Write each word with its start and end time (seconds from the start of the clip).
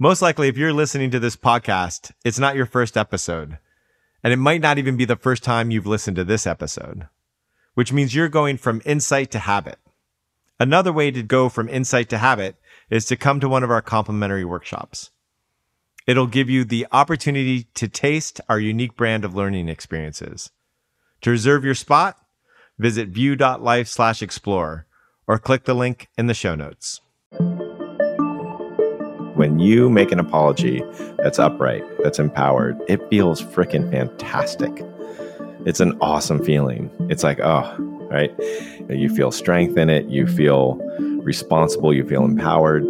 Most 0.00 0.22
likely, 0.22 0.46
if 0.46 0.56
you're 0.56 0.72
listening 0.72 1.10
to 1.10 1.18
this 1.18 1.34
podcast, 1.34 2.12
it's 2.24 2.38
not 2.38 2.54
your 2.54 2.66
first 2.66 2.96
episode. 2.96 3.58
And 4.22 4.32
it 4.32 4.36
might 4.36 4.60
not 4.60 4.78
even 4.78 4.96
be 4.96 5.04
the 5.04 5.16
first 5.16 5.42
time 5.42 5.72
you've 5.72 5.88
listened 5.88 6.16
to 6.16 6.24
this 6.24 6.46
episode, 6.46 7.08
which 7.74 7.92
means 7.92 8.14
you're 8.14 8.28
going 8.28 8.58
from 8.58 8.80
insight 8.84 9.32
to 9.32 9.40
habit. 9.40 9.78
Another 10.60 10.92
way 10.92 11.10
to 11.10 11.24
go 11.24 11.48
from 11.48 11.68
insight 11.68 12.08
to 12.10 12.18
habit 12.18 12.54
is 12.90 13.06
to 13.06 13.16
come 13.16 13.40
to 13.40 13.48
one 13.48 13.64
of 13.64 13.72
our 13.72 13.82
complimentary 13.82 14.44
workshops. 14.44 15.10
It'll 16.06 16.28
give 16.28 16.48
you 16.48 16.64
the 16.64 16.86
opportunity 16.92 17.64
to 17.74 17.88
taste 17.88 18.40
our 18.48 18.60
unique 18.60 18.96
brand 18.96 19.24
of 19.24 19.34
learning 19.34 19.68
experiences. 19.68 20.52
To 21.22 21.30
reserve 21.30 21.64
your 21.64 21.74
spot, 21.74 22.16
visit 22.78 23.08
view.life 23.08 23.88
slash 23.88 24.22
explore 24.22 24.86
or 25.26 25.40
click 25.40 25.64
the 25.64 25.74
link 25.74 26.08
in 26.16 26.28
the 26.28 26.34
show 26.34 26.54
notes. 26.54 27.00
When 29.38 29.60
you 29.60 29.88
make 29.88 30.10
an 30.10 30.18
apology 30.18 30.82
that's 31.18 31.38
upright, 31.38 31.84
that's 32.02 32.18
empowered, 32.18 32.76
it 32.88 33.08
feels 33.08 33.40
freaking 33.40 33.88
fantastic. 33.88 34.84
It's 35.64 35.78
an 35.78 35.96
awesome 36.00 36.44
feeling. 36.44 36.90
It's 37.08 37.22
like, 37.22 37.38
oh, 37.38 37.72
right? 38.10 38.34
You 38.88 39.08
feel 39.08 39.30
strength 39.30 39.78
in 39.78 39.90
it, 39.90 40.06
you 40.06 40.26
feel 40.26 40.74
responsible, 41.22 41.94
you 41.94 42.04
feel 42.04 42.24
empowered. 42.24 42.82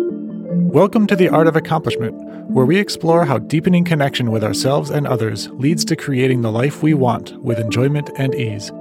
Welcome 0.73 1.07
to 1.09 1.17
The 1.17 1.29
Art 1.29 1.49
of 1.49 1.55
Accomplishment, 1.55 2.15
where 2.49 2.65
we 2.65 2.79
explore 2.79 3.27
how 3.27 3.37
deepening 3.37 3.85
connection 3.85 4.31
with 4.31 4.43
ourselves 4.43 4.89
and 4.89 5.07
others 5.07 5.51
leads 5.51 5.85
to 5.85 5.97
creating 5.97 6.41
the 6.41 6.51
life 6.51 6.83
we 6.83 6.95
want 6.95 7.37
with 7.43 7.59
enjoyment 7.59 8.09
and 8.17 8.35
ease. 8.35 8.73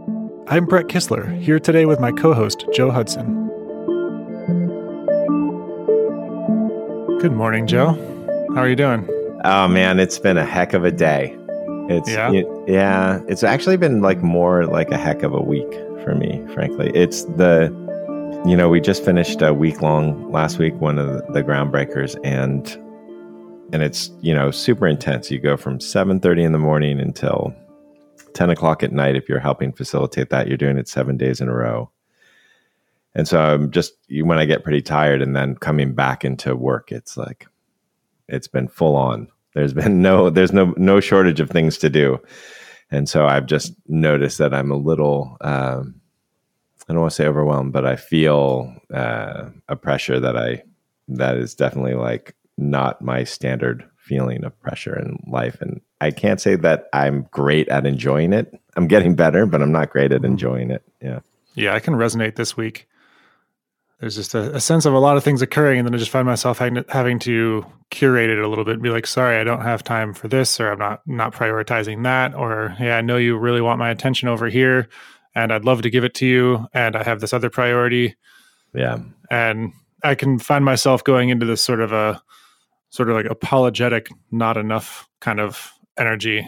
I'm 0.48 0.68
Brett 0.68 0.86
Kistler, 0.86 1.38
here 1.38 1.60
today 1.60 1.86
with 1.86 2.00
my 2.00 2.14
co 2.14 2.34
host, 2.34 2.66
Joe 2.72 2.92
Hudson. 2.92 3.47
Good 7.20 7.32
morning, 7.34 7.66
Joe. 7.66 7.94
How 8.54 8.62
are 8.62 8.70
you 8.70 8.76
doing? 8.76 9.08
Oh 9.44 9.68
man, 9.68 10.00
it's 10.00 10.20
been 10.20 10.38
a 10.38 10.46
heck 10.46 10.74
of 10.74 10.84
a 10.86 10.92
day. 10.92 11.36
It's 11.90 12.10
Yeah? 12.10 12.30
y- 12.30 12.44
yeah, 12.68 13.22
it's 13.28 13.44
actually 13.44 13.78
been 13.78 14.02
like 14.02 14.22
more 14.22 14.66
like 14.68 14.92
a 14.92 14.98
heck 14.98 15.24
of 15.24 15.34
a 15.34 15.42
week 15.42 15.72
for 16.04 16.14
me, 16.16 16.44
frankly. 16.54 16.92
It's 16.94 17.24
the 17.24 17.74
you 18.46 18.56
know, 18.56 18.70
we 18.70 18.80
just 18.80 19.04
finished 19.04 19.42
a 19.42 19.54
week 19.54 19.82
long 19.82 20.32
last 20.32 20.60
week, 20.60 20.76
one 20.76 21.00
of 21.00 21.08
the, 21.08 21.34
the 21.34 21.44
groundbreakers, 21.44 22.16
and 22.24 22.68
and 23.74 23.82
it's 23.82 24.12
you 24.22 24.34
know 24.34 24.52
super 24.52 24.88
intense. 24.88 25.32
You 25.32 25.40
go 25.40 25.58
from 25.58 25.80
seven 25.80 26.20
thirty 26.20 26.44
in 26.44 26.52
the 26.52 26.60
morning 26.60 27.00
until 27.00 27.54
ten 28.34 28.50
o'clock 28.52 28.84
at 28.84 28.92
night. 28.92 29.16
If 29.16 29.28
you're 29.28 29.40
helping 29.40 29.74
facilitate 29.74 30.30
that, 30.30 30.48
you're 30.48 30.58
doing 30.58 30.78
it 30.78 30.88
seven 30.88 31.18
days 31.18 31.42
in 31.42 31.50
a 31.50 31.54
row. 31.54 31.90
And 33.16 33.28
so 33.28 33.40
I'm 33.40 33.72
just 33.72 33.94
when 34.10 34.38
I 34.38 34.46
get 34.46 34.64
pretty 34.64 34.82
tired, 34.82 35.22
and 35.22 35.36
then 35.36 35.56
coming 35.56 35.94
back 35.94 36.24
into 36.24 36.56
work, 36.56 36.92
it's 36.92 37.18
like 37.18 37.48
it's 38.28 38.48
been 38.48 38.68
full 38.68 38.96
on. 38.96 39.28
There's 39.54 39.74
been 39.74 40.02
no 40.02 40.30
there's 40.30 40.54
no 40.54 40.74
no 40.78 41.00
shortage 41.00 41.40
of 41.40 41.50
things 41.50 41.78
to 41.80 41.90
do, 41.90 42.20
and 42.92 43.10
so 43.10 43.26
I've 43.26 43.48
just 43.48 43.74
noticed 43.88 44.38
that 44.38 44.54
I'm 44.54 44.72
a 44.72 44.78
little. 44.78 45.38
Um, 45.42 46.02
I 46.90 46.94
don't 46.94 47.02
want 47.02 47.12
to 47.12 47.16
say 47.16 47.28
overwhelmed, 47.28 47.74
but 47.74 47.86
I 47.86 47.98
feel 47.98 48.74
uh, 48.94 49.50
a 49.68 49.76
pressure 49.76 50.20
that 50.20 50.38
I 50.38 50.64
that 51.08 51.38
is 51.38 51.56
definitely 51.56 51.96
like 51.96 52.36
not 52.58 53.02
my 53.02 53.24
standard 53.24 53.84
feeling 53.98 54.46
of 54.46 54.58
pressure 54.62 54.98
in 54.98 55.22
life, 55.28 55.60
and 55.60 55.82
I 56.00 56.12
can't 56.12 56.40
say 56.40 56.56
that 56.58 56.88
I'm 56.94 57.28
great 57.32 57.68
at 57.70 57.86
enjoying 57.86 58.32
it. 58.32 58.54
I'm 58.76 58.88
getting 58.88 59.16
better, 59.16 59.46
but 59.46 59.62
I'm 59.62 59.72
not 59.72 59.90
great 59.90 60.12
at 60.12 60.24
enjoying 60.24 60.70
it. 60.70 60.84
Yeah, 61.02 61.22
Yeah, 61.56 61.74
I 61.74 61.80
can 61.80 61.96
resonate 61.96 62.36
this 62.36 62.56
week. 62.56 62.88
There's 64.00 64.16
just 64.16 64.36
a, 64.36 64.56
a 64.56 64.60
sense 64.60 64.86
of 64.86 64.94
a 64.94 65.00
lot 65.00 65.18
of 65.18 65.24
things 65.24 65.42
occurring, 65.42 65.80
and 65.80 65.88
then 65.88 65.96
I 65.96 65.98
just 65.98 66.12
find 66.12 66.28
myself 66.28 66.60
having 66.60 66.76
to, 66.76 66.86
having 66.90 67.18
to 67.20 67.66
curate 67.90 68.30
it 68.30 68.38
a 68.38 68.48
little 68.48 68.64
bit 68.64 68.76
and 68.76 68.84
be 68.84 68.90
like, 68.90 69.08
sorry, 69.08 69.38
I 69.38 69.44
don't 69.44 69.62
have 69.62 69.84
time 69.84 70.14
for 70.14 70.28
this, 70.28 70.60
or 70.60 70.72
I'm 70.72 70.80
not 70.80 71.02
not 71.08 71.34
prioritizing 71.34 72.04
that, 72.04 72.36
or 72.36 72.76
yeah, 72.80 72.98
I 72.98 73.02
know 73.02 73.18
you 73.18 73.38
really 73.38 73.62
want 73.62 73.80
my 73.80 73.90
attention 73.90 74.28
over 74.28 74.50
here, 74.50 74.88
and 75.34 75.52
I'd 75.52 75.66
love 75.66 75.82
to 75.82 75.90
give 75.90 76.04
it 76.04 76.14
to 76.16 76.28
you, 76.28 76.68
and 76.74 76.96
I 76.96 77.04
have 77.04 77.22
this 77.22 77.34
other 77.34 77.50
priority, 77.50 78.16
yeah, 78.74 79.00
and 79.32 79.74
I 80.04 80.14
can 80.14 80.38
find 80.38 80.64
myself 80.64 81.04
going 81.04 81.30
into 81.30 81.48
this 81.48 81.64
sort 81.64 81.82
of 81.82 81.92
a 81.92 82.22
sort 82.90 83.10
of 83.10 83.16
like 83.16 83.26
apologetic, 83.26 84.10
not 84.32 84.58
enough 84.58 85.10
kind 85.20 85.40
of 85.40 85.74
energy. 85.98 86.48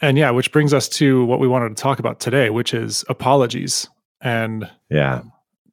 And 0.00 0.18
yeah, 0.18 0.30
which 0.30 0.52
brings 0.52 0.74
us 0.74 0.88
to 0.90 1.24
what 1.24 1.40
we 1.40 1.48
wanted 1.48 1.76
to 1.76 1.82
talk 1.82 1.98
about 1.98 2.20
today, 2.20 2.50
which 2.50 2.74
is 2.74 3.04
apologies. 3.08 3.88
And 4.20 4.70
yeah. 4.90 5.22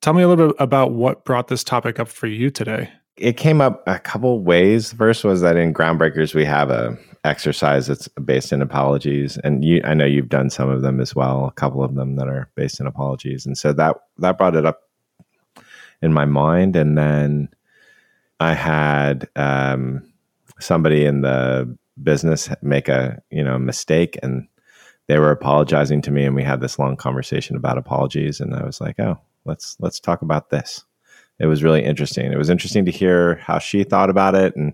Tell 0.03 0.13
me 0.13 0.21
a 0.21 0.27
little 0.27 0.47
bit 0.47 0.55
about 0.59 0.91
what 0.91 1.23
brought 1.23 1.47
this 1.47 1.63
topic 1.63 1.97
up 1.97 2.09
for 2.09 2.27
you 2.27 2.51
today. 2.51 2.91
it 3.15 3.37
came 3.37 3.61
up 3.61 3.83
a 3.87 3.99
couple 3.99 4.41
ways. 4.41 4.91
First 4.93 5.23
was 5.23 5.41
that 5.41 5.55
in 5.55 5.73
Groundbreakers 5.73 6.35
we 6.35 6.45
have 6.45 6.69
a 6.69 6.97
exercise 7.23 7.87
that's 7.87 8.07
based 8.09 8.51
in 8.51 8.61
apologies, 8.61 9.37
and 9.43 9.63
you, 9.63 9.81
I 9.83 9.93
know 9.93 10.05
you've 10.05 10.29
done 10.29 10.49
some 10.49 10.69
of 10.69 10.81
them 10.81 10.99
as 10.99 11.15
well. 11.15 11.45
A 11.45 11.51
couple 11.51 11.83
of 11.83 11.95
them 11.95 12.15
that 12.17 12.27
are 12.27 12.49
based 12.55 12.79
in 12.79 12.87
apologies, 12.87 13.45
and 13.45 13.57
so 13.57 13.71
that 13.73 13.97
that 14.17 14.37
brought 14.37 14.55
it 14.55 14.65
up 14.65 14.81
in 16.01 16.11
my 16.11 16.25
mind. 16.25 16.75
And 16.75 16.97
then 16.97 17.49
I 18.39 18.53
had 18.53 19.29
um, 19.35 20.11
somebody 20.59 21.05
in 21.05 21.21
the 21.21 21.77
business 22.01 22.49
make 22.61 22.89
a 22.89 23.21
you 23.29 23.43
know 23.43 23.57
mistake, 23.57 24.17
and 24.23 24.47
they 25.07 25.19
were 25.19 25.31
apologizing 25.31 26.01
to 26.01 26.11
me, 26.11 26.25
and 26.25 26.35
we 26.35 26.43
had 26.43 26.61
this 26.61 26.79
long 26.79 26.97
conversation 26.97 27.55
about 27.55 27.77
apologies. 27.77 28.41
And 28.41 28.55
I 28.55 28.65
was 28.65 28.81
like, 28.81 28.99
oh, 28.99 29.19
let's 29.45 29.75
let's 29.79 29.99
talk 29.99 30.21
about 30.21 30.49
this 30.49 30.85
it 31.39 31.47
was 31.47 31.63
really 31.63 31.83
interesting. 31.83 32.31
It 32.31 32.37
was 32.37 32.49
interesting 32.49 32.85
to 32.85 32.91
hear 32.91 33.35
how 33.35 33.59
she 33.59 33.83
thought 33.83 34.09
about 34.09 34.35
it 34.35 34.55
and 34.55 34.73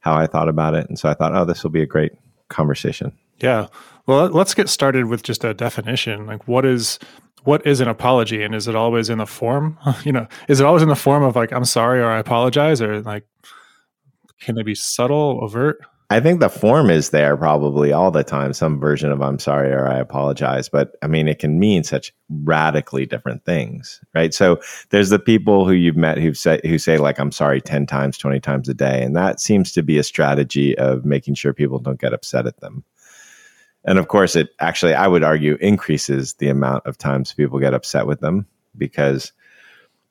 how 0.00 0.14
I 0.14 0.26
thought 0.26 0.48
about 0.48 0.74
it. 0.74 0.88
And 0.88 0.98
so 0.98 1.08
I 1.08 1.14
thought, 1.14 1.34
oh, 1.34 1.44
this 1.44 1.62
will 1.62 1.70
be 1.70 1.82
a 1.82 1.86
great 1.86 2.12
conversation. 2.48 3.12
Yeah. 3.40 3.68
Well, 4.06 4.22
let- 4.22 4.34
let's 4.34 4.54
get 4.54 4.68
started 4.68 5.06
with 5.06 5.22
just 5.22 5.44
a 5.44 5.54
definition. 5.54 6.26
Like 6.26 6.48
what 6.48 6.64
is 6.64 6.98
what 7.44 7.64
is 7.66 7.80
an 7.80 7.88
apology 7.88 8.42
and 8.42 8.54
is 8.54 8.66
it 8.66 8.74
always 8.74 9.08
in 9.08 9.18
the 9.18 9.26
form, 9.26 9.78
you 10.04 10.12
know, 10.12 10.26
is 10.48 10.60
it 10.60 10.66
always 10.66 10.82
in 10.82 10.88
the 10.88 10.96
form 10.96 11.22
of 11.22 11.36
like 11.36 11.52
I'm 11.52 11.64
sorry 11.64 12.00
or 12.00 12.08
I 12.08 12.18
apologize 12.18 12.82
or 12.82 13.00
like 13.02 13.24
can 14.40 14.58
it 14.58 14.64
be 14.64 14.74
subtle, 14.74 15.40
overt? 15.42 15.78
I 16.10 16.20
think 16.20 16.40
the 16.40 16.48
form 16.48 16.88
is 16.88 17.10
there 17.10 17.36
probably 17.36 17.92
all 17.92 18.10
the 18.10 18.24
time, 18.24 18.54
some 18.54 18.80
version 18.80 19.12
of 19.12 19.20
I'm 19.20 19.38
sorry 19.38 19.70
or 19.70 19.86
I 19.86 19.98
apologize. 19.98 20.70
But 20.70 20.96
I 21.02 21.06
mean, 21.06 21.28
it 21.28 21.38
can 21.38 21.58
mean 21.58 21.84
such 21.84 22.14
radically 22.30 23.04
different 23.04 23.44
things, 23.44 24.00
right? 24.14 24.32
So 24.32 24.58
there's 24.88 25.10
the 25.10 25.18
people 25.18 25.66
who 25.66 25.72
you've 25.72 25.98
met 25.98 26.16
who 26.16 26.32
say, 26.32 26.60
who 26.64 26.78
say 26.78 26.96
like, 26.96 27.18
I'm 27.20 27.32
sorry 27.32 27.60
10 27.60 27.84
times, 27.84 28.16
20 28.16 28.40
times 28.40 28.70
a 28.70 28.74
day. 28.74 29.02
And 29.02 29.14
that 29.16 29.38
seems 29.38 29.72
to 29.72 29.82
be 29.82 29.98
a 29.98 30.02
strategy 30.02 30.76
of 30.78 31.04
making 31.04 31.34
sure 31.34 31.52
people 31.52 31.78
don't 31.78 32.00
get 32.00 32.14
upset 32.14 32.46
at 32.46 32.60
them. 32.60 32.84
And 33.84 33.98
of 33.98 34.08
course, 34.08 34.34
it 34.34 34.48
actually, 34.60 34.94
I 34.94 35.06
would 35.08 35.22
argue, 35.22 35.58
increases 35.60 36.34
the 36.34 36.48
amount 36.48 36.86
of 36.86 36.96
times 36.96 37.34
people 37.34 37.58
get 37.58 37.74
upset 37.74 38.06
with 38.06 38.20
them 38.20 38.46
because 38.76 39.32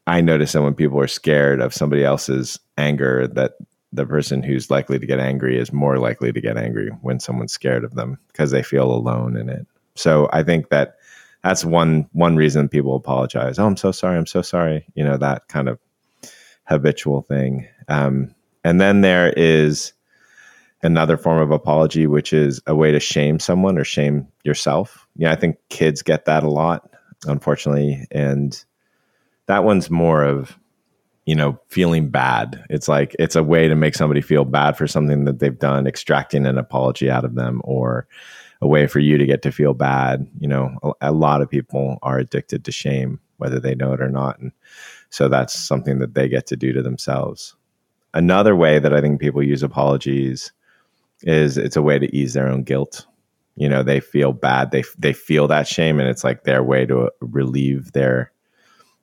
I 0.05 0.21
notice 0.21 0.51
that 0.51 0.61
when 0.61 0.75
people 0.75 0.99
are 0.99 1.07
scared 1.07 1.59
of 1.59 1.73
somebody 1.73 2.03
else's 2.03 2.59
anger, 2.77 3.27
that 3.29 3.53
the 3.93 4.05
person 4.05 4.43
who's 4.43 4.69
likely 4.69 4.99
to 4.99 5.05
get 5.05 5.19
angry 5.19 5.57
is 5.57 5.71
more 5.71 5.97
likely 5.97 6.31
to 6.31 6.41
get 6.41 6.57
angry 6.57 6.89
when 7.01 7.19
someone's 7.19 7.53
scared 7.53 7.83
of 7.83 7.95
them 7.95 8.19
because 8.27 8.51
they 8.51 8.63
feel 8.63 8.91
alone 8.91 9.37
in 9.37 9.49
it. 9.49 9.65
So 9.95 10.29
I 10.33 10.43
think 10.43 10.69
that 10.69 10.97
that's 11.43 11.63
one 11.63 12.07
one 12.11 12.35
reason 12.35 12.67
people 12.67 12.95
apologize. 12.95 13.57
Oh, 13.59 13.65
I'm 13.65 13.77
so 13.77 13.91
sorry. 13.91 14.17
I'm 14.17 14.25
so 14.25 14.41
sorry. 14.41 14.85
You 14.95 15.03
know 15.03 15.17
that 15.17 15.47
kind 15.47 15.69
of 15.69 15.79
habitual 16.65 17.21
thing. 17.21 17.67
Um, 17.87 18.35
and 18.63 18.81
then 18.81 19.01
there 19.01 19.31
is 19.37 19.93
another 20.83 21.17
form 21.17 21.39
of 21.39 21.51
apology, 21.51 22.05
which 22.05 22.33
is 22.33 22.61
a 22.67 22.75
way 22.75 22.91
to 22.91 22.99
shame 22.99 23.39
someone 23.39 23.77
or 23.77 23.83
shame 23.83 24.27
yourself. 24.43 25.07
Yeah, 25.15 25.31
I 25.31 25.35
think 25.35 25.57
kids 25.69 26.01
get 26.01 26.25
that 26.25 26.43
a 26.43 26.49
lot, 26.49 26.89
unfortunately, 27.25 28.05
and 28.11 28.63
that 29.47 29.63
one's 29.63 29.89
more 29.89 30.23
of 30.23 30.57
you 31.27 31.35
know, 31.35 31.59
feeling 31.67 32.09
bad. 32.09 32.63
It's 32.69 32.87
like 32.87 33.13
it's 33.19 33.35
a 33.35 33.43
way 33.43 33.67
to 33.67 33.75
make 33.75 33.95
somebody 33.95 34.21
feel 34.21 34.45
bad 34.45 34.77
for 34.77 34.87
something 34.87 35.25
that 35.25 35.39
they've 35.39 35.59
done, 35.59 35.85
extracting 35.85 36.45
an 36.45 36.57
apology 36.57 37.11
out 37.11 37.25
of 37.25 37.35
them, 37.35 37.61
or 37.65 38.07
a 38.61 38.67
way 38.67 38.87
for 38.87 38.99
you 38.99 39.17
to 39.17 39.25
get 39.25 39.41
to 39.41 39.51
feel 39.51 39.73
bad. 39.73 40.25
You 40.39 40.47
know, 40.47 40.79
a, 40.81 41.09
a 41.09 41.11
lot 41.11 41.41
of 41.41 41.49
people 41.49 41.99
are 42.01 42.17
addicted 42.17 42.63
to 42.63 42.71
shame, 42.71 43.19
whether 43.37 43.59
they 43.59 43.75
know 43.75 43.91
it 43.91 44.01
or 44.01 44.09
not. 44.09 44.39
And 44.39 44.53
so 45.09 45.27
that's 45.27 45.53
something 45.53 45.99
that 45.99 46.13
they 46.13 46.29
get 46.29 46.47
to 46.47 46.55
do 46.55 46.71
to 46.71 46.81
themselves. 46.81 47.55
Another 48.13 48.55
way 48.55 48.79
that 48.79 48.93
I 48.93 49.01
think 49.01 49.19
people 49.19 49.43
use 49.43 49.63
apologies 49.63 50.53
is 51.23 51.57
it's 51.57 51.75
a 51.75 51.81
way 51.81 51.99
to 51.99 52.15
ease 52.15 52.35
their 52.35 52.47
own 52.47 52.63
guilt. 52.63 53.05
You 53.57 53.67
know, 53.67 53.83
they 53.83 53.99
feel 53.99 54.31
bad, 54.31 54.71
they 54.71 54.85
they 54.97 55.11
feel 55.11 55.49
that 55.49 55.67
shame, 55.67 55.99
and 55.99 56.07
it's 56.07 56.23
like 56.23 56.45
their 56.45 56.63
way 56.63 56.85
to 56.85 57.11
relieve 57.19 57.91
their 57.91 58.31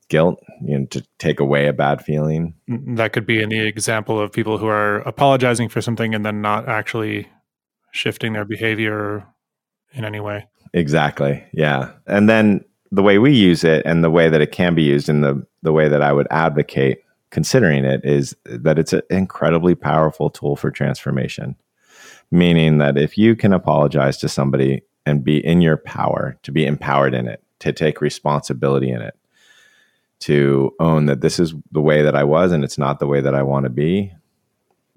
guilt, 0.09 0.43
you 0.62 0.79
know, 0.79 0.87
to 0.87 1.05
take 1.19 1.41
away 1.41 1.67
a 1.67 1.73
bad 1.73 2.05
feeling. 2.05 2.55
Mm, 2.69 2.97
That 2.97 3.12
could 3.12 3.27
be 3.27 3.43
an 3.43 3.51
the 3.51 3.67
example 3.67 4.21
of 4.21 4.33
people 4.33 4.59
who 4.59 4.67
are 4.67 4.99
apologizing 5.01 5.69
for 5.69 5.81
something 5.81 6.15
and 6.15 6.25
then 6.25 6.41
not 6.41 6.69
actually 6.69 7.29
shifting 7.93 8.33
their 8.33 8.45
behavior 8.45 9.27
in 9.93 10.05
any 10.05 10.21
way. 10.21 10.47
Exactly. 10.73 11.45
Yeah. 11.53 11.93
And 12.06 12.29
then 12.29 12.65
the 12.91 13.03
way 13.03 13.19
we 13.19 13.33
use 13.33 13.65
it 13.65 13.83
and 13.85 14.03
the 14.03 14.11
way 14.11 14.29
that 14.29 14.41
it 14.41 14.53
can 14.53 14.75
be 14.75 14.83
used 14.83 15.09
and 15.09 15.23
the 15.25 15.47
the 15.62 15.73
way 15.73 15.89
that 15.89 16.03
I 16.03 16.12
would 16.12 16.27
advocate 16.31 16.99
considering 17.31 17.85
it 17.85 18.05
is 18.05 18.37
that 18.45 18.79
it's 18.79 18.93
an 18.93 19.03
incredibly 19.11 19.75
powerful 19.75 20.31
tool 20.31 20.57
for 20.57 20.71
transformation. 20.71 21.57
Meaning 22.31 22.79
that 22.79 22.97
if 22.97 23.17
you 23.19 23.35
can 23.35 23.53
apologize 23.53 24.19
to 24.19 24.29
somebody 24.29 24.83
and 25.07 25.25
be 25.25 25.45
in 25.45 25.61
your 25.61 25.77
power, 25.77 26.39
to 26.43 26.53
be 26.53 26.67
empowered 26.67 27.15
in 27.15 27.27
it, 27.27 27.43
to 27.61 27.73
take 27.73 28.00
responsibility 28.00 28.91
in 28.91 29.00
it, 29.03 29.15
to 30.20 30.72
own 30.81 31.06
that 31.06 31.20
this 31.20 31.38
is 31.38 31.55
the 31.72 31.81
way 31.81 32.02
that 32.02 32.16
I 32.16 32.25
was 32.25 32.52
and 32.52 32.64
it's 32.64 32.78
not 32.78 32.99
the 32.99 33.06
way 33.06 33.20
that 33.20 33.34
I 33.34 33.43
want 33.43 33.64
to 33.64 33.70
be. 33.70 34.12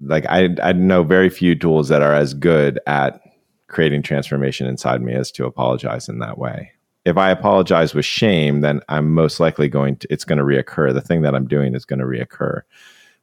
Like 0.00 0.26
I, 0.26 0.50
I 0.62 0.72
know 0.72 1.02
very 1.02 1.28
few 1.28 1.54
tools 1.54 1.88
that 1.88 2.02
are 2.02 2.14
as 2.14 2.34
good 2.34 2.80
at 2.86 3.20
creating 3.66 4.02
transformation 4.02 4.66
inside 4.66 5.02
me 5.02 5.12
as 5.14 5.30
to 5.32 5.44
apologize 5.44 6.08
in 6.08 6.18
that 6.20 6.38
way. 6.38 6.72
If 7.04 7.16
I 7.16 7.30
apologize 7.30 7.94
with 7.94 8.04
shame, 8.04 8.60
then 8.60 8.80
I'm 8.88 9.12
most 9.12 9.40
likely 9.40 9.68
going 9.68 9.96
to, 9.96 10.12
it's 10.12 10.24
going 10.24 10.38
to 10.38 10.44
reoccur. 10.44 10.92
The 10.92 11.00
thing 11.00 11.22
that 11.22 11.34
I'm 11.34 11.46
doing 11.46 11.74
is 11.74 11.84
going 11.84 12.00
to 12.00 12.04
reoccur. 12.04 12.62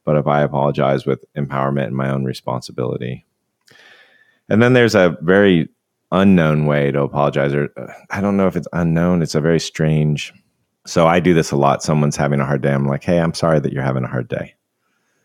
But 0.04 0.16
if 0.16 0.26
I 0.26 0.42
apologize 0.42 1.06
with 1.06 1.24
empowerment 1.36 1.86
and 1.86 1.96
my 1.96 2.10
own 2.10 2.24
responsibility, 2.24 3.26
and 4.48 4.62
then 4.62 4.72
there's 4.72 4.94
a 4.94 5.16
very 5.20 5.68
unknown 6.12 6.66
way 6.66 6.92
to 6.92 7.02
apologize, 7.02 7.52
or 7.52 7.70
uh, 7.76 7.92
I 8.10 8.20
don't 8.20 8.36
know 8.36 8.46
if 8.46 8.56
it's 8.56 8.68
unknown. 8.72 9.22
It's 9.22 9.34
a 9.34 9.40
very 9.40 9.60
strange. 9.60 10.32
So 10.86 11.06
I 11.06 11.20
do 11.20 11.34
this 11.34 11.50
a 11.50 11.56
lot. 11.56 11.82
Someone's 11.82 12.16
having 12.16 12.40
a 12.40 12.46
hard 12.46 12.62
day. 12.62 12.72
I'm 12.72 12.86
like, 12.86 13.04
hey, 13.04 13.18
I'm 13.18 13.34
sorry 13.34 13.60
that 13.60 13.72
you're 13.72 13.82
having 13.82 14.04
a 14.04 14.08
hard 14.08 14.28
day. 14.28 14.54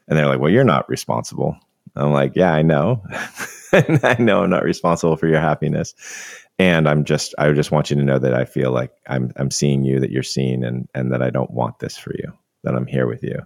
And 0.08 0.18
they're 0.18 0.28
like, 0.28 0.40
well, 0.40 0.52
you're 0.52 0.63
not 0.63 0.90
responsible. 0.90 1.56
I'm 1.96 2.12
like, 2.12 2.34
yeah, 2.36 2.54
I 2.54 2.62
know. 2.62 3.04
I 3.74 4.18
know 4.19 4.44
I'm 4.44 4.50
not 4.50 4.63
responsible 4.63 5.16
for 5.16 5.28
your 5.28 5.40
happiness. 5.40 5.94
And 6.60 6.88
I'm 6.88 7.06
just 7.06 7.34
I 7.38 7.52
just 7.54 7.72
want 7.72 7.90
you 7.90 7.96
to 7.96 8.04
know 8.04 8.19
that 8.19 8.34
I 8.34 8.46
feel 8.46 8.72
like 8.72 8.92
I'm 9.08 9.31
I'm 9.36 9.52
seeing 9.52 9.84
you, 9.84 10.00
that 10.00 10.12
you're 10.12 10.24
seen 10.24 10.63
and 10.63 10.88
and 10.94 11.12
that 11.12 11.22
I 11.22 11.30
don't 11.30 11.52
want 11.52 11.80
this 11.80 11.98
for 11.98 12.14
you, 12.16 12.34
that 12.64 12.75
I'm 12.75 12.86
here 12.86 13.07
with 13.07 13.24
you. 13.24 13.40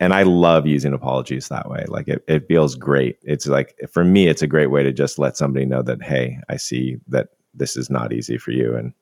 And 0.00 0.12
I 0.12 0.24
love 0.24 0.66
using 0.66 0.92
apologies 0.92 1.48
that 1.48 1.70
way. 1.70 1.84
Like 1.88 2.08
it, 2.08 2.22
it 2.28 2.48
feels 2.48 2.74
great. 2.74 3.18
It's 3.22 3.46
like 3.46 3.74
for 3.90 4.04
me, 4.04 4.26
it's 4.26 4.42
a 4.42 4.46
great 4.46 4.70
way 4.70 4.82
to 4.82 4.92
just 4.92 5.18
let 5.18 5.36
somebody 5.36 5.64
know 5.64 5.82
that, 5.82 6.02
hey, 6.02 6.38
I 6.50 6.56
see 6.56 6.98
that 7.08 7.28
this 7.54 7.76
is 7.76 7.88
not 7.88 8.12
easy 8.12 8.36
for 8.36 8.50
you 8.50 8.76
and 8.76 8.92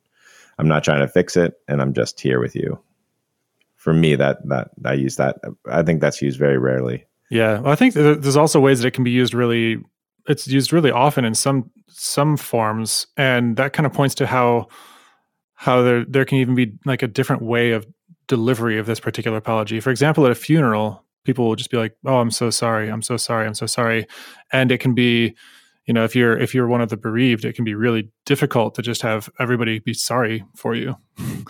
I'm 0.59 0.69
not 0.69 0.85
trying 0.85 1.01
to 1.01 1.09
fix 1.09 1.37
it 1.37 1.55
and 1.69 1.81
I'm 1.81 1.93
just 1.93 2.21
here 2.21 2.41
with 2.41 2.55
you. 2.55 2.79
For 3.77 3.93
me, 3.93 4.15
that 4.15 4.39
that 4.49 4.71
I 4.85 4.95
use 4.95 5.17
that. 5.17 5.37
I 5.71 5.83
think 5.83 6.01
that's 6.01 6.23
used 6.23 6.39
very 6.39 6.57
rarely. 6.57 7.05
Yeah, 7.31 7.61
well, 7.61 7.73
I 7.73 7.75
think 7.75 7.93
there's 7.95 8.37
also 8.37 8.59
ways 8.59 8.81
that 8.81 8.89
it 8.89 8.93
can 8.93 9.05
be 9.05 9.11
used 9.11 9.35
really 9.35 9.83
it's 10.29 10.49
used 10.49 10.73
really 10.73 10.91
often 10.91 11.25
in 11.25 11.35
some 11.35 11.71
some 11.89 12.37
forms, 12.37 13.07
and 13.17 13.57
that 13.57 13.73
kind 13.73 13.87
of 13.87 13.93
points 13.93 14.15
to 14.17 14.27
how 14.27 14.69
how 15.55 15.83
there 15.83 16.05
there 16.05 16.25
can 16.25 16.39
even 16.39 16.55
be 16.55 16.73
like 16.85 17.03
a 17.03 17.07
different 17.09 17.43
way 17.43 17.73
of 17.73 17.87
delivery 18.27 18.79
of 18.79 18.87
this 18.87 19.01
particular 19.01 19.37
apology. 19.37 19.81
For 19.81 19.91
example, 19.91 20.25
at 20.25 20.33
a 20.33 20.35
funeral, 20.35 21.05
people 21.25 21.47
will 21.47 21.57
just 21.57 21.71
be 21.71 21.77
like, 21.77 21.97
"Oh, 22.05 22.19
I'm 22.19 22.31
so 22.31 22.51
sorry. 22.51 22.91
I'm 22.91 23.03
so 23.03 23.17
sorry. 23.17 23.47
I'm 23.47 23.55
so 23.55 23.67
sorry," 23.67 24.07
and 24.53 24.73
it 24.73 24.79
can 24.79 24.95
be 24.95 25.35
you 25.87 25.95
know 25.95 26.05
if 26.05 26.17
you're 26.17 26.37
if 26.39 26.55
you're 26.55 26.67
one 26.67 26.81
of 26.81 26.89
the 26.89 26.97
bereaved 26.97 27.45
it 27.45 27.55
can 27.55 27.65
be 27.65 27.75
really 27.75 28.11
difficult 28.25 28.75
to 28.75 28.83
just 28.83 29.03
have 29.03 29.29
everybody 29.39 29.79
be 29.79 29.95
sorry 29.95 30.45
for 30.55 30.75
you. 30.75 30.97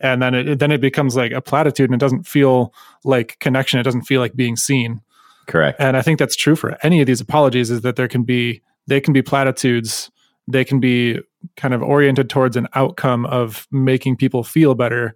And 0.00 0.22
then 0.22 0.34
it 0.34 0.58
then 0.58 0.72
it 0.72 0.80
becomes 0.80 1.14
like 1.14 1.32
a 1.32 1.42
platitude 1.42 1.90
and 1.90 1.94
it 1.94 2.00
doesn't 2.00 2.26
feel 2.26 2.72
like 3.04 3.38
connection. 3.38 3.78
It 3.78 3.82
doesn't 3.82 4.02
feel 4.02 4.20
like 4.20 4.34
being 4.34 4.56
seen. 4.56 5.02
Correct. 5.46 5.78
And 5.80 5.96
I 5.96 6.02
think 6.02 6.18
that's 6.18 6.36
true 6.36 6.56
for 6.56 6.78
any 6.82 7.00
of 7.00 7.06
these 7.06 7.20
apologies 7.20 7.70
is 7.70 7.82
that 7.82 7.96
there 7.96 8.08
can 8.08 8.22
be 8.22 8.62
they 8.86 9.00
can 9.00 9.12
be 9.12 9.22
platitudes, 9.22 10.10
they 10.48 10.64
can 10.64 10.80
be 10.80 11.20
kind 11.56 11.74
of 11.74 11.82
oriented 11.82 12.30
towards 12.30 12.56
an 12.56 12.66
outcome 12.74 13.26
of 13.26 13.68
making 13.70 14.16
people 14.16 14.42
feel 14.42 14.74
better 14.74 15.14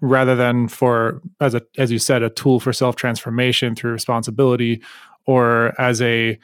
rather 0.00 0.34
than 0.34 0.68
for 0.68 1.20
as 1.40 1.54
a 1.54 1.62
as 1.76 1.90
you 1.90 1.98
said 1.98 2.22
a 2.22 2.30
tool 2.30 2.60
for 2.60 2.72
self-transformation 2.72 3.74
through 3.74 3.92
responsibility 3.92 4.80
or 5.26 5.78
as 5.80 6.00
a 6.00 6.38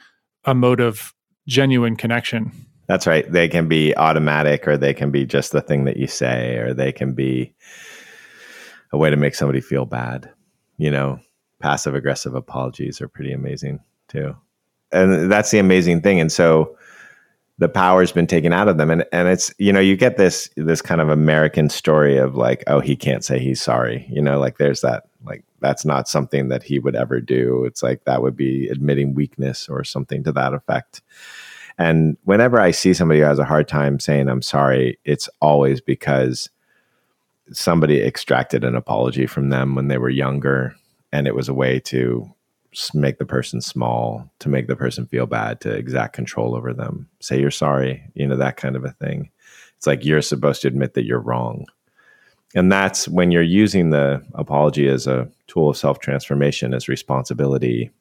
a 0.45 0.53
mode 0.53 0.79
of 0.79 1.13
genuine 1.47 1.95
connection. 1.95 2.51
That's 2.87 3.07
right. 3.07 3.29
They 3.29 3.47
can 3.47 3.67
be 3.67 3.95
automatic 3.95 4.67
or 4.67 4.77
they 4.77 4.93
can 4.93 5.11
be 5.11 5.25
just 5.25 5.51
the 5.51 5.61
thing 5.61 5.85
that 5.85 5.97
you 5.97 6.07
say 6.07 6.57
or 6.57 6.73
they 6.73 6.91
can 6.91 7.13
be 7.13 7.53
a 8.93 8.97
way 8.97 9.09
to 9.09 9.17
make 9.17 9.35
somebody 9.35 9.61
feel 9.61 9.85
bad. 9.85 10.29
You 10.77 10.91
know, 10.91 11.19
passive 11.59 11.95
aggressive 11.95 12.35
apologies 12.35 13.01
are 13.01 13.07
pretty 13.07 13.33
amazing 13.33 13.79
too. 14.07 14.35
And 14.91 15.29
that's 15.31 15.51
the 15.51 15.59
amazing 15.59 16.01
thing. 16.01 16.19
And 16.19 16.31
so 16.31 16.77
the 17.57 17.69
power's 17.69 18.11
been 18.11 18.27
taken 18.27 18.53
out 18.53 18.67
of 18.67 18.77
them. 18.77 18.91
And 18.91 19.05
and 19.11 19.27
it's, 19.27 19.53
you 19.57 19.73
know, 19.73 19.79
you 19.79 19.95
get 19.95 20.17
this 20.17 20.49
this 20.55 20.81
kind 20.81 21.01
of 21.01 21.09
American 21.09 21.69
story 21.69 22.17
of 22.17 22.35
like, 22.35 22.63
oh, 22.67 22.79
he 22.79 22.95
can't 22.95 23.23
say 23.23 23.39
he's 23.39 23.61
sorry. 23.61 24.05
You 24.09 24.21
know, 24.21 24.39
like 24.39 24.57
there's 24.57 24.81
that 24.81 25.03
like 25.23 25.43
that's 25.59 25.85
not 25.85 26.07
something 26.07 26.49
that 26.49 26.63
he 26.63 26.79
would 26.79 26.95
ever 26.95 27.19
do. 27.19 27.65
It's 27.65 27.81
like 27.81 28.03
that 28.05 28.21
would 28.21 28.35
be 28.35 28.67
admitting 28.67 29.15
weakness 29.15 29.67
or 29.67 29.83
something 29.83 30.23
to 30.23 30.31
that 30.33 30.53
effect. 30.53 31.01
And 31.79 32.17
whenever 32.23 32.59
I 32.59 32.71
see 32.71 32.93
somebody 32.93 33.19
who 33.19 33.25
has 33.25 33.39
a 33.39 33.45
hard 33.45 33.67
time 33.67 33.99
saying 33.99 34.29
I'm 34.29 34.41
sorry, 34.41 34.99
it's 35.03 35.29
always 35.41 35.81
because 35.81 36.49
somebody 37.51 38.01
extracted 38.01 38.63
an 38.63 38.75
apology 38.75 39.25
from 39.25 39.49
them 39.49 39.73
when 39.73 39.87
they 39.87 39.97
were 39.97 40.09
younger 40.09 40.75
and 41.11 41.27
it 41.27 41.35
was 41.35 41.47
a 41.47 41.53
way 41.53 41.79
to 41.79 42.29
make 42.93 43.17
the 43.17 43.25
person 43.25 43.61
small, 43.61 44.29
to 44.39 44.49
make 44.49 44.67
the 44.67 44.75
person 44.75 45.05
feel 45.05 45.25
bad, 45.25 45.61
to 45.61 45.71
exact 45.71 46.13
control 46.13 46.55
over 46.55 46.73
them. 46.73 47.07
Say 47.19 47.39
you're 47.39 47.51
sorry, 47.51 48.03
you 48.13 48.27
know, 48.27 48.37
that 48.37 48.57
kind 48.57 48.75
of 48.75 48.85
a 48.85 48.91
thing. 48.91 49.29
It's 49.77 49.87
like 49.87 50.05
you're 50.05 50.21
supposed 50.21 50.61
to 50.63 50.67
admit 50.67 50.93
that 50.95 51.05
you're 51.05 51.19
wrong. 51.19 51.65
And 52.55 52.71
that's 52.71 53.07
when 53.07 53.31
you're 53.31 53.43
using 53.43 53.89
the 53.89 54.23
apology 54.33 54.87
as 54.87 55.05
a 55.05 55.29
tool 55.47 55.69
of 55.69 55.77
self 55.77 55.99
transformation, 55.99 56.73
as 56.73 56.87
responsibility. 56.87 57.91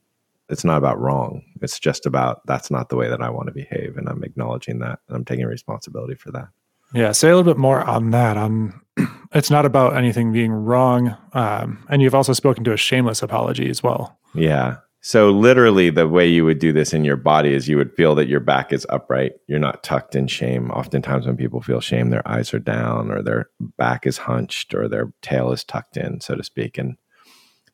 It's 0.48 0.64
not 0.64 0.78
about 0.78 1.00
wrong. 1.00 1.42
It's 1.60 1.80
just 1.80 2.06
about 2.06 2.46
that's 2.46 2.70
not 2.70 2.88
the 2.88 2.96
way 2.96 3.08
that 3.08 3.20
I 3.20 3.30
want 3.30 3.48
to 3.48 3.52
behave. 3.52 3.96
And 3.96 4.08
I'm 4.08 4.22
acknowledging 4.22 4.78
that. 4.78 5.00
And 5.08 5.16
I'm 5.16 5.24
taking 5.24 5.44
responsibility 5.46 6.14
for 6.14 6.30
that. 6.30 6.48
Yeah. 6.94 7.12
Say 7.12 7.28
a 7.28 7.36
little 7.36 7.52
bit 7.52 7.58
more 7.58 7.82
on 7.82 8.10
that, 8.12 8.36
um, 8.36 8.80
on 8.96 9.08
it's 9.32 9.50
not 9.50 9.66
about 9.66 9.96
anything 9.96 10.32
being 10.32 10.52
wrong. 10.52 11.16
Um, 11.32 11.84
and 11.88 12.02
you've 12.02 12.14
also 12.14 12.32
spoken 12.32 12.64
to 12.64 12.72
a 12.72 12.76
shameless 12.76 13.22
apology 13.22 13.68
as 13.68 13.82
well. 13.82 14.18
Yeah. 14.34 14.78
So 15.00 15.30
literally 15.30 15.90
the 15.90 16.08
way 16.08 16.26
you 16.26 16.44
would 16.44 16.58
do 16.58 16.72
this 16.72 16.92
in 16.92 17.04
your 17.04 17.16
body 17.16 17.54
is 17.54 17.68
you 17.68 17.76
would 17.76 17.94
feel 17.94 18.16
that 18.16 18.28
your 18.28 18.40
back 18.40 18.72
is 18.72 18.84
upright. 18.90 19.34
You're 19.46 19.60
not 19.60 19.84
tucked 19.84 20.16
in 20.16 20.26
shame. 20.26 20.70
Oftentimes 20.72 21.26
when 21.26 21.36
people 21.36 21.60
feel 21.60 21.80
shame, 21.80 22.10
their 22.10 22.26
eyes 22.26 22.52
are 22.52 22.58
down 22.58 23.12
or 23.12 23.22
their 23.22 23.48
back 23.78 24.04
is 24.04 24.18
hunched 24.18 24.74
or 24.74 24.88
their 24.88 25.12
tail 25.22 25.52
is 25.52 25.62
tucked 25.62 25.96
in, 25.96 26.20
so 26.20 26.34
to 26.34 26.42
speak. 26.42 26.76
And 26.76 26.96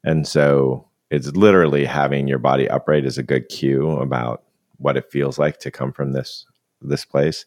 and 0.04 0.28
so 0.28 0.88
it's 1.10 1.28
literally 1.28 1.86
having 1.86 2.28
your 2.28 2.38
body 2.38 2.68
upright 2.68 3.06
is 3.06 3.16
a 3.16 3.22
good 3.22 3.48
cue 3.48 3.92
about 3.92 4.42
what 4.76 4.98
it 4.98 5.10
feels 5.10 5.38
like 5.38 5.58
to 5.60 5.70
come 5.70 5.92
from 5.92 6.12
this 6.12 6.44
this 6.82 7.06
place 7.06 7.46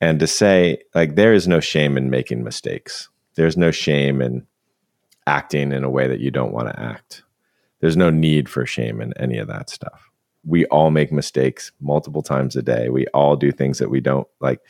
and 0.00 0.20
to 0.20 0.26
say 0.26 0.78
like 0.94 1.14
there 1.14 1.32
is 1.32 1.48
no 1.48 1.60
shame 1.60 1.96
in 1.96 2.10
making 2.10 2.44
mistakes. 2.44 3.08
There's 3.34 3.56
no 3.56 3.70
shame 3.70 4.22
in 4.22 4.46
acting 5.26 5.72
in 5.72 5.84
a 5.84 5.90
way 5.90 6.06
that 6.06 6.20
you 6.20 6.30
don't 6.30 6.52
want 6.52 6.68
to 6.68 6.80
act. 6.80 7.22
There's 7.80 7.96
no 7.96 8.10
need 8.10 8.48
for 8.48 8.64
shame 8.64 9.00
in 9.00 9.12
any 9.18 9.38
of 9.38 9.48
that 9.48 9.70
stuff. 9.70 10.10
We 10.44 10.64
all 10.66 10.90
make 10.90 11.12
mistakes 11.12 11.72
multiple 11.80 12.22
times 12.22 12.56
a 12.56 12.62
day. 12.62 12.88
We 12.88 13.06
all 13.08 13.36
do 13.36 13.50
things 13.50 13.78
that 13.78 13.90
we 13.90 14.00
don't 14.00 14.28
like 14.40 14.60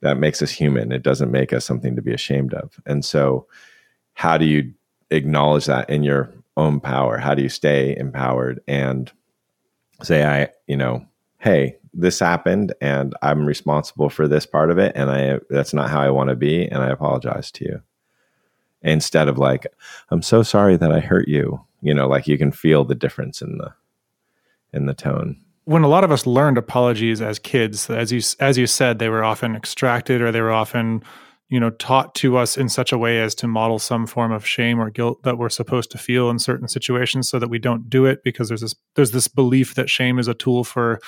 that 0.00 0.18
makes 0.18 0.42
us 0.42 0.50
human. 0.50 0.92
It 0.92 1.02
doesn't 1.02 1.30
make 1.30 1.52
us 1.52 1.64
something 1.64 1.96
to 1.96 2.02
be 2.02 2.12
ashamed 2.12 2.54
of. 2.54 2.78
And 2.86 3.04
so 3.04 3.46
how 4.14 4.36
do 4.38 4.44
you 4.44 4.72
acknowledge 5.10 5.66
that 5.66 5.88
in 5.88 6.02
your 6.02 6.32
own 6.56 6.80
power? 6.80 7.16
How 7.18 7.34
do 7.34 7.42
you 7.42 7.48
stay 7.48 7.96
empowered 7.96 8.60
and 8.68 9.10
say 10.02 10.24
i 10.24 10.48
you 10.66 10.76
know 10.76 11.04
hey 11.38 11.76
this 11.98 12.20
happened 12.20 12.72
and 12.80 13.14
I'm 13.22 13.44
responsible 13.44 14.08
for 14.08 14.28
this 14.28 14.46
part 14.46 14.70
of 14.70 14.78
it 14.78 14.92
and 14.94 15.10
I 15.10 15.40
that's 15.50 15.74
not 15.74 15.90
how 15.90 16.00
I 16.00 16.10
want 16.10 16.30
to 16.30 16.36
be 16.36 16.66
and 16.66 16.82
I 16.82 16.88
apologize 16.88 17.50
to 17.52 17.64
you. 17.64 17.82
Instead 18.82 19.26
of 19.26 19.36
like 19.36 19.66
I'm 20.10 20.22
so 20.22 20.42
sorry 20.42 20.76
that 20.76 20.92
I 20.92 21.00
hurt 21.00 21.26
you, 21.26 21.60
you 21.82 21.92
know, 21.92 22.06
like 22.06 22.28
you 22.28 22.38
can 22.38 22.52
feel 22.52 22.84
the 22.84 22.94
difference 22.94 23.42
in 23.42 23.58
the 23.58 23.72
in 24.72 24.86
the 24.86 24.94
tone. 24.94 25.36
When 25.64 25.82
a 25.82 25.88
lot 25.88 26.04
of 26.04 26.12
us 26.12 26.24
learned 26.24 26.56
apologies 26.56 27.20
as 27.20 27.40
kids, 27.40 27.90
as 27.90 28.12
you 28.12 28.22
as 28.38 28.56
you 28.56 28.68
said, 28.68 29.00
they 29.00 29.08
were 29.08 29.24
often 29.24 29.56
extracted 29.56 30.22
or 30.22 30.30
they 30.30 30.40
were 30.40 30.52
often 30.52 31.02
you 31.48 31.58
know 31.58 31.70
taught 31.70 32.14
to 32.14 32.36
us 32.36 32.56
in 32.56 32.68
such 32.68 32.92
a 32.92 32.98
way 32.98 33.20
as 33.20 33.34
to 33.34 33.48
model 33.48 33.80
some 33.80 34.06
form 34.06 34.30
of 34.30 34.46
shame 34.46 34.78
or 34.78 34.88
guilt 34.88 35.22
that 35.24 35.36
we're 35.36 35.48
supposed 35.48 35.90
to 35.90 35.98
feel 35.98 36.30
in 36.30 36.38
certain 36.38 36.68
situations 36.68 37.28
so 37.28 37.40
that 37.40 37.48
we 37.48 37.58
don't 37.58 37.90
do 37.90 38.06
it 38.06 38.22
because 38.22 38.48
there's 38.48 38.60
this 38.60 38.76
there's 38.94 39.10
this 39.10 39.26
belief 39.26 39.74
that 39.74 39.90
shame 39.90 40.20
is 40.20 40.28
a 40.28 40.34
tool 40.34 40.62
for 40.62 41.00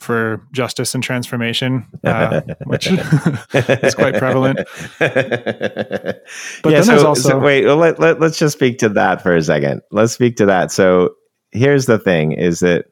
for 0.00 0.46
justice 0.52 0.94
and 0.94 1.02
transformation, 1.02 1.86
uh, 2.04 2.42
which 2.64 2.88
is 3.54 3.94
quite 3.94 4.16
prevalent. 4.16 4.60
But 4.98 6.22
yeah, 6.66 6.82
so, 6.82 7.06
also, 7.06 7.28
so 7.30 7.38
wait, 7.38 7.66
let, 7.66 7.98
let, 7.98 8.20
let's 8.20 8.38
just 8.38 8.56
speak 8.56 8.78
to 8.78 8.88
that 8.90 9.22
for 9.22 9.34
a 9.34 9.42
second. 9.42 9.82
Let's 9.90 10.12
speak 10.12 10.36
to 10.36 10.46
that. 10.46 10.70
So 10.70 11.14
here's 11.52 11.86
the 11.86 11.98
thing 11.98 12.32
is 12.32 12.60
that 12.60 12.86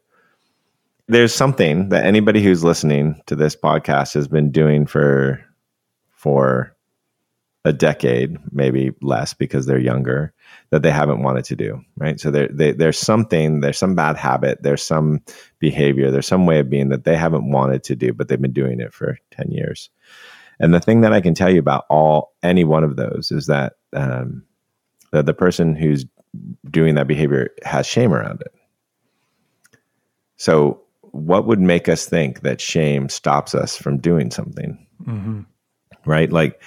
there's 1.08 1.34
something 1.34 1.90
that 1.90 2.04
anybody 2.04 2.42
who's 2.42 2.64
listening 2.64 3.20
to 3.26 3.36
this 3.36 3.56
podcast 3.56 4.14
has 4.14 4.28
been 4.28 4.50
doing 4.50 4.86
for 4.86 5.44
for 6.12 6.71
a 7.64 7.72
decade, 7.72 8.36
maybe 8.52 8.92
less 9.02 9.34
because 9.34 9.66
they're 9.66 9.78
younger, 9.78 10.32
that 10.70 10.82
they 10.82 10.90
haven't 10.90 11.22
wanted 11.22 11.44
to 11.44 11.56
do, 11.56 11.80
right? 11.96 12.18
So 12.18 12.30
there, 12.30 12.48
they, 12.48 12.72
there's 12.72 12.98
something, 12.98 13.60
there's 13.60 13.78
some 13.78 13.94
bad 13.94 14.16
habit, 14.16 14.62
there's 14.62 14.82
some 14.82 15.20
behavior, 15.60 16.10
there's 16.10 16.26
some 16.26 16.46
way 16.46 16.58
of 16.58 16.68
being 16.68 16.88
that 16.88 17.04
they 17.04 17.16
haven't 17.16 17.50
wanted 17.50 17.84
to 17.84 17.94
do, 17.94 18.12
but 18.12 18.28
they've 18.28 18.40
been 18.40 18.52
doing 18.52 18.80
it 18.80 18.92
for 18.92 19.16
10 19.30 19.52
years. 19.52 19.90
And 20.58 20.74
the 20.74 20.80
thing 20.80 21.02
that 21.02 21.12
I 21.12 21.20
can 21.20 21.34
tell 21.34 21.50
you 21.50 21.60
about 21.60 21.84
all, 21.88 22.34
any 22.42 22.64
one 22.64 22.84
of 22.84 22.96
those 22.96 23.30
is 23.30 23.46
that 23.46 23.74
um, 23.92 24.44
the, 25.12 25.22
the 25.22 25.34
person 25.34 25.76
who's 25.76 26.04
doing 26.70 26.94
that 26.96 27.06
behavior 27.06 27.50
has 27.64 27.86
shame 27.86 28.12
around 28.12 28.40
it. 28.40 28.52
So, 30.36 30.80
what 31.12 31.46
would 31.46 31.60
make 31.60 31.88
us 31.88 32.06
think 32.06 32.40
that 32.40 32.60
shame 32.60 33.08
stops 33.08 33.54
us 33.54 33.76
from 33.76 33.98
doing 33.98 34.30
something? 34.30 34.86
Mm-hmm. 35.04 35.40
Right? 36.06 36.32
Like, 36.32 36.62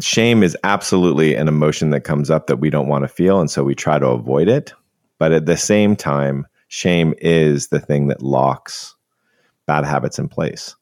shame 0.00 0.42
is 0.42 0.56
absolutely 0.64 1.34
an 1.34 1.48
emotion 1.48 1.90
that 1.90 2.02
comes 2.02 2.30
up 2.30 2.46
that 2.46 2.58
we 2.58 2.70
don't 2.70 2.88
want 2.88 3.04
to 3.04 3.08
feel. 3.08 3.40
And 3.40 3.50
so 3.50 3.64
we 3.64 3.74
try 3.74 3.98
to 3.98 4.08
avoid 4.08 4.48
it. 4.48 4.72
But 5.18 5.32
at 5.32 5.46
the 5.46 5.56
same 5.56 5.96
time, 5.96 6.46
shame 6.68 7.14
is 7.18 7.68
the 7.68 7.80
thing 7.80 8.08
that 8.08 8.22
locks 8.22 8.94
bad 9.66 9.84
habits 9.84 10.18
in 10.18 10.28
place. 10.28 10.74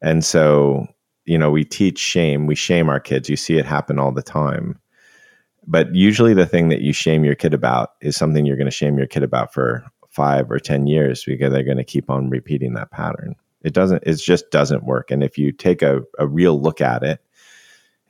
And 0.00 0.24
so, 0.24 0.86
you 1.24 1.36
know, 1.36 1.50
we 1.50 1.64
teach 1.64 1.98
shame, 1.98 2.46
we 2.46 2.54
shame 2.54 2.88
our 2.88 3.00
kids. 3.00 3.28
You 3.28 3.36
see 3.36 3.58
it 3.58 3.66
happen 3.66 3.98
all 3.98 4.12
the 4.12 4.22
time. 4.22 4.78
But 5.66 5.94
usually 5.94 6.32
the 6.32 6.46
thing 6.46 6.68
that 6.70 6.80
you 6.80 6.92
shame 6.92 7.24
your 7.24 7.34
kid 7.34 7.52
about 7.52 7.90
is 8.00 8.16
something 8.16 8.46
you're 8.46 8.56
going 8.56 8.64
to 8.64 8.70
shame 8.70 8.96
your 8.96 9.06
kid 9.06 9.22
about 9.22 9.52
for 9.52 9.84
five 10.08 10.50
or 10.50 10.58
10 10.58 10.86
years 10.86 11.24
because 11.24 11.52
they're 11.52 11.62
going 11.62 11.76
to 11.76 11.84
keep 11.84 12.08
on 12.08 12.30
repeating 12.30 12.74
that 12.74 12.90
pattern. 12.90 13.34
It 13.62 13.74
doesn't, 13.74 14.02
it 14.06 14.14
just 14.14 14.50
doesn't 14.50 14.84
work. 14.84 15.10
And 15.10 15.22
if 15.22 15.36
you 15.36 15.52
take 15.52 15.82
a, 15.82 16.00
a 16.18 16.26
real 16.26 16.60
look 16.60 16.80
at 16.80 17.02
it, 17.02 17.20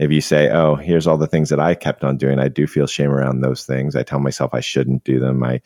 if 0.01 0.11
you 0.11 0.23
say, 0.23 0.49
oh, 0.49 0.77
here's 0.77 1.07
all 1.07 1.19
the 1.19 1.27
things 1.27 1.51
that 1.51 1.61
I 1.61 1.75
kept 1.75 2.05
on 2.05 2.17
doing, 2.17 2.39
I 2.39 2.49
do 2.49 2.67
feel 2.67 2.87
shame 2.87 3.11
around 3.11 3.43
those 3.43 3.67
things. 3.67 3.95
I 3.95 4.03
tell 4.03 4.19
myself 4.19 4.55
I 4.55 4.61
shouldn't 4.61 5.05
do 5.05 5.21
them. 5.21 5.45
I 5.45 5.61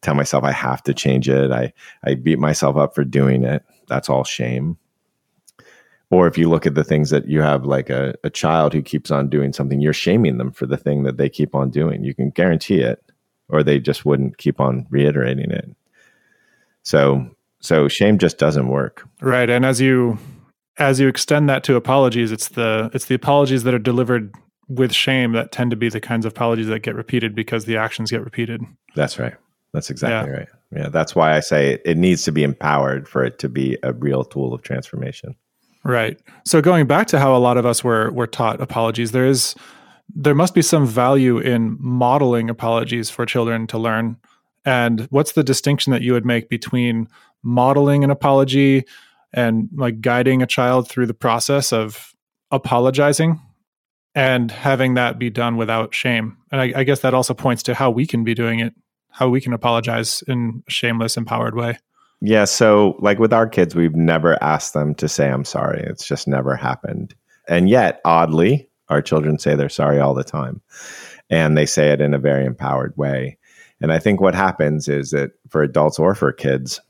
tell 0.00 0.14
myself 0.14 0.44
I 0.44 0.52
have 0.52 0.80
to 0.84 0.94
change 0.94 1.28
it. 1.28 1.50
I, 1.50 1.72
I 2.04 2.14
beat 2.14 2.38
myself 2.38 2.76
up 2.76 2.94
for 2.94 3.02
doing 3.02 3.42
it. 3.42 3.64
That's 3.88 4.08
all 4.08 4.22
shame. 4.22 4.78
Or 6.08 6.28
if 6.28 6.38
you 6.38 6.48
look 6.48 6.66
at 6.66 6.76
the 6.76 6.84
things 6.84 7.10
that 7.10 7.26
you 7.26 7.40
have, 7.40 7.64
like 7.64 7.90
a, 7.90 8.14
a 8.22 8.30
child 8.30 8.74
who 8.74 8.80
keeps 8.80 9.10
on 9.10 9.28
doing 9.28 9.52
something, 9.52 9.80
you're 9.80 9.92
shaming 9.92 10.38
them 10.38 10.52
for 10.52 10.66
the 10.66 10.76
thing 10.76 11.02
that 11.02 11.16
they 11.16 11.28
keep 11.28 11.52
on 11.56 11.70
doing. 11.70 12.04
You 12.04 12.14
can 12.14 12.30
guarantee 12.30 12.78
it, 12.78 13.02
or 13.48 13.64
they 13.64 13.80
just 13.80 14.04
wouldn't 14.04 14.38
keep 14.38 14.60
on 14.60 14.86
reiterating 14.88 15.50
it. 15.50 15.68
So, 16.84 17.28
so 17.58 17.88
shame 17.88 18.18
just 18.18 18.38
doesn't 18.38 18.68
work. 18.68 19.08
Right. 19.20 19.50
And 19.50 19.66
as 19.66 19.80
you 19.80 20.18
as 20.78 21.00
you 21.00 21.08
extend 21.08 21.48
that 21.48 21.64
to 21.64 21.76
apologies, 21.76 22.32
it's 22.32 22.48
the 22.48 22.90
it's 22.92 23.06
the 23.06 23.14
apologies 23.14 23.62
that 23.64 23.74
are 23.74 23.78
delivered 23.78 24.34
with 24.68 24.92
shame 24.92 25.32
that 25.32 25.52
tend 25.52 25.70
to 25.70 25.76
be 25.76 25.88
the 25.88 26.00
kinds 26.00 26.24
of 26.24 26.32
apologies 26.32 26.66
that 26.68 26.80
get 26.80 26.94
repeated 26.94 27.34
because 27.34 27.64
the 27.64 27.76
actions 27.76 28.10
get 28.10 28.24
repeated. 28.24 28.62
That's 28.94 29.18
right. 29.18 29.34
That's 29.72 29.90
exactly 29.90 30.30
yeah. 30.30 30.38
right. 30.38 30.48
Yeah, 30.74 30.88
that's 30.88 31.14
why 31.14 31.36
I 31.36 31.40
say 31.40 31.74
it, 31.74 31.82
it 31.84 31.96
needs 31.96 32.24
to 32.24 32.32
be 32.32 32.42
empowered 32.42 33.08
for 33.08 33.24
it 33.24 33.38
to 33.40 33.48
be 33.48 33.78
a 33.82 33.92
real 33.92 34.24
tool 34.24 34.52
of 34.52 34.62
transformation. 34.62 35.36
Right. 35.84 36.18
So 36.44 36.60
going 36.62 36.86
back 36.86 37.06
to 37.08 37.18
how 37.18 37.36
a 37.36 37.38
lot 37.38 37.56
of 37.56 37.66
us 37.66 37.84
were 37.84 38.10
were 38.10 38.26
taught 38.26 38.60
apologies, 38.60 39.12
there 39.12 39.26
is 39.26 39.54
there 40.14 40.34
must 40.34 40.54
be 40.54 40.62
some 40.62 40.86
value 40.86 41.38
in 41.38 41.76
modeling 41.80 42.50
apologies 42.50 43.10
for 43.10 43.24
children 43.26 43.66
to 43.68 43.78
learn. 43.78 44.16
And 44.64 45.02
what's 45.10 45.32
the 45.32 45.44
distinction 45.44 45.92
that 45.92 46.02
you 46.02 46.12
would 46.12 46.24
make 46.24 46.48
between 46.48 47.08
modeling 47.42 48.02
an 48.02 48.10
apology 48.10 48.84
and 49.34 49.68
like 49.74 50.00
guiding 50.00 50.42
a 50.42 50.46
child 50.46 50.88
through 50.88 51.06
the 51.06 51.14
process 51.14 51.72
of 51.72 52.14
apologizing 52.50 53.40
and 54.14 54.50
having 54.50 54.94
that 54.94 55.18
be 55.18 55.28
done 55.28 55.56
without 55.56 55.92
shame. 55.92 56.38
And 56.52 56.60
I, 56.60 56.72
I, 56.76 56.84
guess 56.84 57.00
that 57.00 57.14
also 57.14 57.34
points 57.34 57.64
to 57.64 57.74
how 57.74 57.90
we 57.90 58.06
can 58.06 58.22
be 58.22 58.32
doing 58.32 58.60
it, 58.60 58.72
how 59.10 59.28
we 59.28 59.40
can 59.40 59.52
apologize 59.52 60.22
in 60.28 60.62
a 60.68 60.70
shameless, 60.70 61.16
empowered 61.16 61.56
way. 61.56 61.78
Yeah. 62.20 62.44
So, 62.44 62.96
like 63.00 63.18
with 63.18 63.32
our 63.32 63.48
kids, 63.48 63.74
we've 63.74 63.96
never 63.96 64.42
asked 64.42 64.72
them 64.72 64.94
to 64.94 65.08
say, 65.08 65.28
I'm 65.28 65.44
sorry. 65.44 65.82
It's 65.84 66.06
just 66.06 66.28
never 66.28 66.54
happened. 66.54 67.14
And 67.48 67.68
yet, 67.68 68.00
oddly, 68.04 68.68
our 68.88 69.02
children 69.02 69.38
say 69.38 69.56
they're 69.56 69.68
sorry 69.68 69.98
all 69.98 70.14
the 70.14 70.24
time. 70.24 70.62
And 71.28 71.58
they 71.58 71.66
say 71.66 71.90
it 71.90 72.00
in 72.00 72.14
a 72.14 72.18
very 72.18 72.46
empowered 72.46 72.96
way. 72.96 73.36
And 73.80 73.92
I 73.92 73.98
think 73.98 74.20
what 74.20 74.34
happens 74.34 74.88
is 74.88 75.10
that 75.10 75.32
for 75.48 75.62
adults 75.62 75.98
or 75.98 76.14
for 76.14 76.32
kids, 76.32 76.80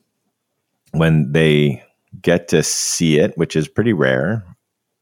when 0.92 1.32
they 1.32 1.82
get 2.22 2.48
to 2.48 2.62
see 2.62 3.18
it, 3.18 3.36
which 3.36 3.56
is 3.56 3.68
pretty 3.68 3.92
rare, 3.92 4.44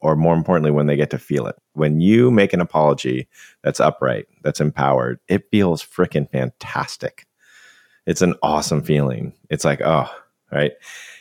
or 0.01 0.17
more 0.17 0.35
importantly, 0.35 0.71
when 0.71 0.87
they 0.87 0.97
get 0.97 1.11
to 1.11 1.19
feel 1.19 1.47
it. 1.47 1.57
When 1.75 2.01
you 2.01 2.31
make 2.31 2.53
an 2.53 2.61
apology 2.61 3.29
that's 3.63 3.81
upright, 3.81 4.27
that's 4.43 4.61
empowered, 4.61 5.21
it 5.29 5.49
feels 5.51 5.83
freaking 5.83 6.31
fantastic. 6.31 7.27
It's 8.07 8.23
an 8.23 8.35
awesome 8.43 8.83
feeling. 8.83 9.33
It's 9.49 9.65
like, 9.65 9.81
oh, 9.83 10.11
right. 10.51 10.73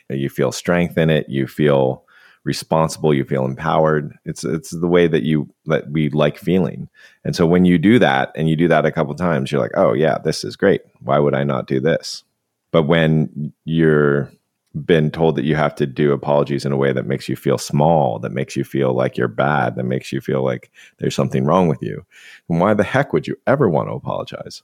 You 0.09 0.29
feel 0.29 0.51
strength 0.51 0.97
in 0.97 1.09
it. 1.09 1.29
You 1.29 1.47
feel 1.47 2.05
responsible. 2.43 3.13
You 3.13 3.23
feel 3.23 3.45
empowered. 3.45 4.17
It's 4.25 4.43
it's 4.43 4.71
the 4.71 4.87
way 4.87 5.07
that 5.07 5.23
you 5.23 5.47
that 5.67 5.91
we 5.91 6.09
like 6.09 6.37
feeling. 6.37 6.89
And 7.23 7.35
so 7.35 7.45
when 7.45 7.65
you 7.65 7.77
do 7.77 7.99
that, 7.99 8.31
and 8.35 8.49
you 8.49 8.55
do 8.55 8.67
that 8.67 8.85
a 8.85 8.91
couple 8.91 9.13
times, 9.13 9.51
you're 9.51 9.61
like, 9.61 9.77
oh 9.77 9.93
yeah, 9.93 10.17
this 10.17 10.43
is 10.43 10.55
great. 10.55 10.81
Why 11.01 11.19
would 11.19 11.35
I 11.35 11.43
not 11.43 11.67
do 11.67 11.79
this? 11.79 12.23
But 12.71 12.83
when 12.83 13.53
you're 13.63 14.31
been 14.85 15.11
told 15.11 15.35
that 15.35 15.43
you 15.43 15.55
have 15.55 15.75
to 15.75 15.85
do 15.85 16.13
apologies 16.13 16.65
in 16.65 16.71
a 16.71 16.77
way 16.77 16.93
that 16.93 17.05
makes 17.05 17.27
you 17.27 17.35
feel 17.35 17.57
small, 17.57 18.19
that 18.19 18.31
makes 18.31 18.55
you 18.55 18.63
feel 18.63 18.93
like 18.93 19.17
you're 19.17 19.27
bad, 19.27 19.75
that 19.75 19.83
makes 19.83 20.11
you 20.11 20.21
feel 20.21 20.43
like 20.43 20.71
there's 20.97 21.15
something 21.15 21.43
wrong 21.43 21.67
with 21.67 21.81
you. 21.81 22.05
And 22.47 22.59
why 22.59 22.73
the 22.73 22.83
heck 22.83 23.11
would 23.11 23.27
you 23.27 23.35
ever 23.47 23.69
want 23.69 23.89
to 23.89 23.93
apologize? 23.93 24.63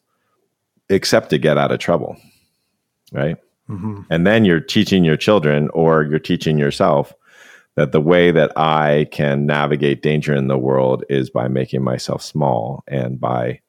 Except 0.89 1.29
to 1.31 1.37
get 1.37 1.57
out 1.57 1.73
of 1.73 1.79
trouble, 1.79 2.15
right? 3.11 3.37
Mm-hmm. 3.69 4.03
And 4.09 4.25
then 4.25 4.45
you're 4.45 4.61
teaching 4.61 5.03
your 5.03 5.17
children 5.17 5.69
or 5.73 6.03
you're 6.03 6.19
teaching 6.19 6.57
yourself 6.57 7.13
that 7.75 7.91
the 7.91 8.01
way 8.01 8.31
that 8.31 8.57
I 8.57 9.07
can 9.11 9.45
navigate 9.45 10.01
danger 10.01 10.33
in 10.33 10.47
the 10.47 10.57
world 10.57 11.03
is 11.09 11.29
by 11.29 11.47
making 11.47 11.83
myself 11.83 12.21
small 12.21 12.83
and 12.87 13.19
by 13.19 13.59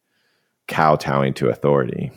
kowtowing 0.69 1.35
to 1.35 1.49
authority, 1.49 2.13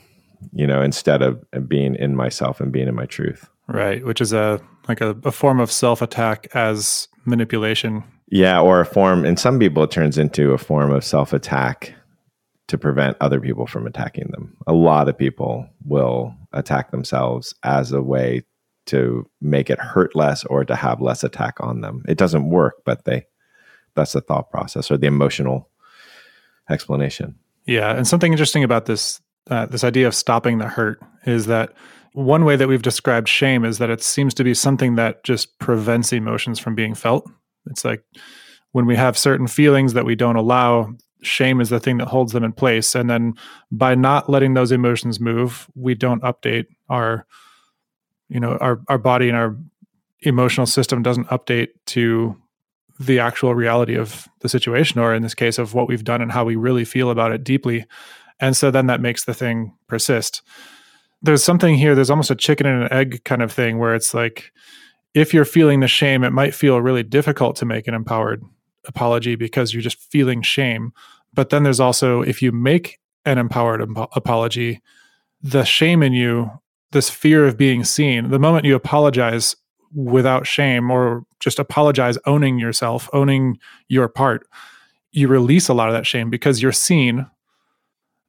you 0.54 0.68
know, 0.68 0.82
instead 0.82 1.22
of 1.24 1.44
being 1.68 1.96
in 1.96 2.16
myself 2.16 2.62
and 2.62 2.72
being 2.72 2.88
in 2.88 2.96
my 2.96 3.08
truth. 3.08 3.50
Right, 3.74 4.06
which 4.06 4.22
is 4.22 4.34
a 4.34 4.62
like 4.88 5.02
a, 5.02 5.16
a 5.24 5.32
form 5.32 5.60
of 5.60 5.72
self 5.72 6.02
attack 6.02 6.48
as 6.54 7.08
manipulation. 7.26 8.04
Yeah, 8.28 8.62
or 8.62 8.82
a 8.82 8.86
form 8.86 9.26
in 9.26 9.38
some 9.38 9.60
people 9.60 9.84
it 9.84 9.92
turns 9.92 10.18
into 10.18 10.54
a 10.54 10.58
form 10.58 10.92
of 10.92 11.04
self 11.04 11.34
attack 11.34 11.94
to 12.68 12.78
prevent 12.78 13.18
other 13.20 13.42
people 13.42 13.68
from 13.68 13.86
attacking 13.86 14.30
them. 14.32 14.56
A 14.68 14.74
lot 14.74 15.10
of 15.10 15.18
people 15.18 15.68
will 15.86 16.34
attack 16.54 16.92
themselves 16.92 17.54
as 17.64 17.92
a 17.92 18.02
way 18.02 18.44
to 18.86 19.30
make 19.42 19.70
it 19.70 19.80
hurt 19.80 20.16
less 20.16 20.44
or 20.46 20.64
to 20.66 20.76
have 20.76 21.02
less 21.02 21.24
attack 21.24 21.60
on 21.60 21.82
them. 21.82 22.04
It 22.08 22.18
doesn't 22.18 22.50
work, 22.50 22.76
but 22.86 23.06
they 23.06 23.26
that's 23.96 24.14
the 24.14 24.22
thought 24.22 24.50
process 24.50 24.90
or 24.90 24.98
the 24.98 25.08
emotional 25.08 25.70
explanation. 26.70 27.36
Yeah, 27.66 27.96
and 27.96 28.08
something 28.08 28.32
interesting 28.32 28.64
about 28.64 28.86
this 28.86 29.22
uh, 29.50 29.66
this 29.66 29.84
idea 29.84 30.08
of 30.08 30.16
stopping 30.16 30.58
the 30.58 30.68
hurt 30.68 31.02
is 31.26 31.48
that 31.48 31.74
one 32.14 32.44
way 32.44 32.56
that 32.56 32.68
we've 32.68 32.82
described 32.82 33.30
shame 33.30 33.64
is 33.64 33.78
that 33.78 33.90
it 33.90 34.02
seems 34.02 34.34
to 34.36 34.44
be 34.44 34.54
something 34.54 34.96
that 34.96 35.24
just 35.24 35.58
prevents 35.60 36.12
emotions 36.12 36.60
from 36.60 36.76
being 36.76 36.94
felt. 36.94 37.30
It's 37.70 37.86
like 37.86 38.04
when 38.72 38.86
we 38.86 38.96
have 38.96 39.18
certain 39.18 39.48
feelings 39.48 39.94
that 39.94 40.06
we 40.06 40.16
don't 40.16 40.36
allow, 40.36 40.94
shame 41.22 41.62
is 41.62 41.70
the 41.70 41.80
thing 41.80 41.98
that 41.98 42.08
holds 42.08 42.34
them 42.34 42.44
in 42.44 42.52
place. 42.52 42.96
And 42.96 43.10
then 43.10 43.36
by 43.72 43.96
not 43.96 44.30
letting 44.30 44.54
those 44.54 44.72
emotions 44.72 45.20
move, 45.20 45.68
we 45.76 45.96
don't 45.96 46.24
update 46.24 46.66
our, 46.90 47.26
you 48.28 48.40
know, 48.40 48.58
our, 48.58 48.82
our 48.88 48.98
body 48.98 49.30
and 49.30 49.38
our 49.38 49.56
emotional 50.22 50.68
system 50.68 51.02
doesn't 51.02 51.28
update 51.28 51.70
to 51.88 52.36
the 53.00 53.20
actual 53.20 53.56
reality 53.56 53.96
of 53.96 54.28
the 54.42 54.50
situation, 54.50 55.00
or 55.02 55.14
in 55.16 55.24
this 55.24 55.34
case, 55.34 55.58
of 55.58 55.74
what 55.74 55.88
we've 55.88 56.04
done 56.04 56.22
and 56.22 56.32
how 56.32 56.46
we 56.46 56.56
really 56.56 56.86
feel 56.86 57.10
about 57.10 57.32
it 57.32 57.44
deeply. 57.44 57.86
And 58.40 58.56
so 58.56 58.70
then 58.70 58.88
that 58.88 59.02
makes 59.02 59.26
the 59.26 59.34
thing 59.34 59.74
persist 59.88 60.42
there's 61.22 61.44
something 61.44 61.76
here 61.76 61.96
there's 61.96 62.10
almost 62.10 62.32
a 62.32 62.36
chicken 62.36 62.66
and 62.66 62.84
an 62.84 62.94
egg 62.94 63.24
kind 63.24 63.42
of 63.42 63.52
thing 63.52 63.78
where 63.78 63.94
it's 63.94 64.14
like 64.14 64.52
if 65.14 65.34
you're 65.34 65.46
feeling 65.46 65.80
the 65.80 65.88
shame 65.88 66.24
it 66.24 66.32
might 66.32 66.56
feel 66.56 66.82
really 66.82 67.04
difficult 67.04 67.56
to 67.58 67.66
make 67.66 67.88
an 67.88 67.94
empowered 67.94 68.44
apology 68.86 69.36
because 69.36 69.74
you're 69.74 69.82
just 69.82 70.00
feeling 70.12 70.42
shame. 70.42 70.94
But 71.34 71.50
then 71.50 71.64
there's 71.64 71.80
also 71.80 72.22
if 72.22 72.42
you 72.42 72.52
make 72.52 73.00
an 73.26 73.38
empowered 73.38 73.82
ap- 73.82 74.10
apology 74.16 74.82
the 75.44 75.64
shame 75.64 76.04
in 76.04 76.14
you 76.14 76.52
this 76.92 77.10
fear 77.10 77.46
of 77.46 77.58
being 77.58 77.84
seen 77.84 78.30
the 78.30 78.40
moment 78.40 78.66
you 78.66 78.76
apologize 78.76 79.56
without 79.94 80.48
shame 80.48 80.90
or 80.90 81.24
just 81.40 81.60
apologize 81.60 82.18
owning 82.26 82.58
yourself 82.60 83.10
owning 83.14 83.58
your 83.88 84.08
part 84.08 84.48
you 85.12 85.28
release 85.28 85.68
a 85.68 85.74
lot 85.74 85.88
of 85.88 85.94
that 85.94 86.06
shame 86.06 86.30
because 86.30 86.62
you're 86.62 86.72
seen 86.72 87.26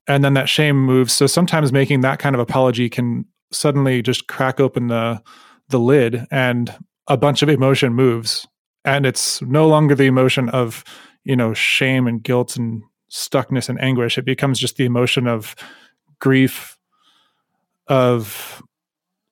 and 0.09 0.25
then 0.25 0.35
that 0.35 0.49
shame 0.49 0.77
moves 0.77 1.13
so 1.13 1.27
sometimes 1.27 1.73
making 1.73 2.01
that 2.01 2.19
kind 2.19 2.35
of 2.35 2.41
apology 2.41 2.89
can 2.89 3.25
suddenly 3.51 4.03
just 4.03 4.27
crack 4.27 4.61
open 4.61 4.89
the 4.89 5.23
the 5.69 5.79
lid 5.79 6.27
and 6.31 6.75
a 7.09 7.17
bunch 7.17 7.43
of 7.43 7.49
emotion 7.49 7.93
moves 7.93 8.47
and 8.85 9.07
it's 9.07 9.41
no 9.43 9.67
longer 9.69 9.95
the 9.95 10.07
emotion 10.07 10.49
of 10.49 10.85
you 11.25 11.37
know, 11.37 11.55
shame 11.55 12.07
and 12.07 12.23
guilt 12.23 12.57
and 12.57 12.83
stuckness 13.11 13.69
and 13.69 13.81
anguish. 13.81 14.19
It 14.19 14.25
becomes 14.25 14.59
just 14.59 14.77
the 14.77 14.85
emotion 14.85 15.27
of 15.27 15.55
grief, 16.19 16.79
of 17.89 18.63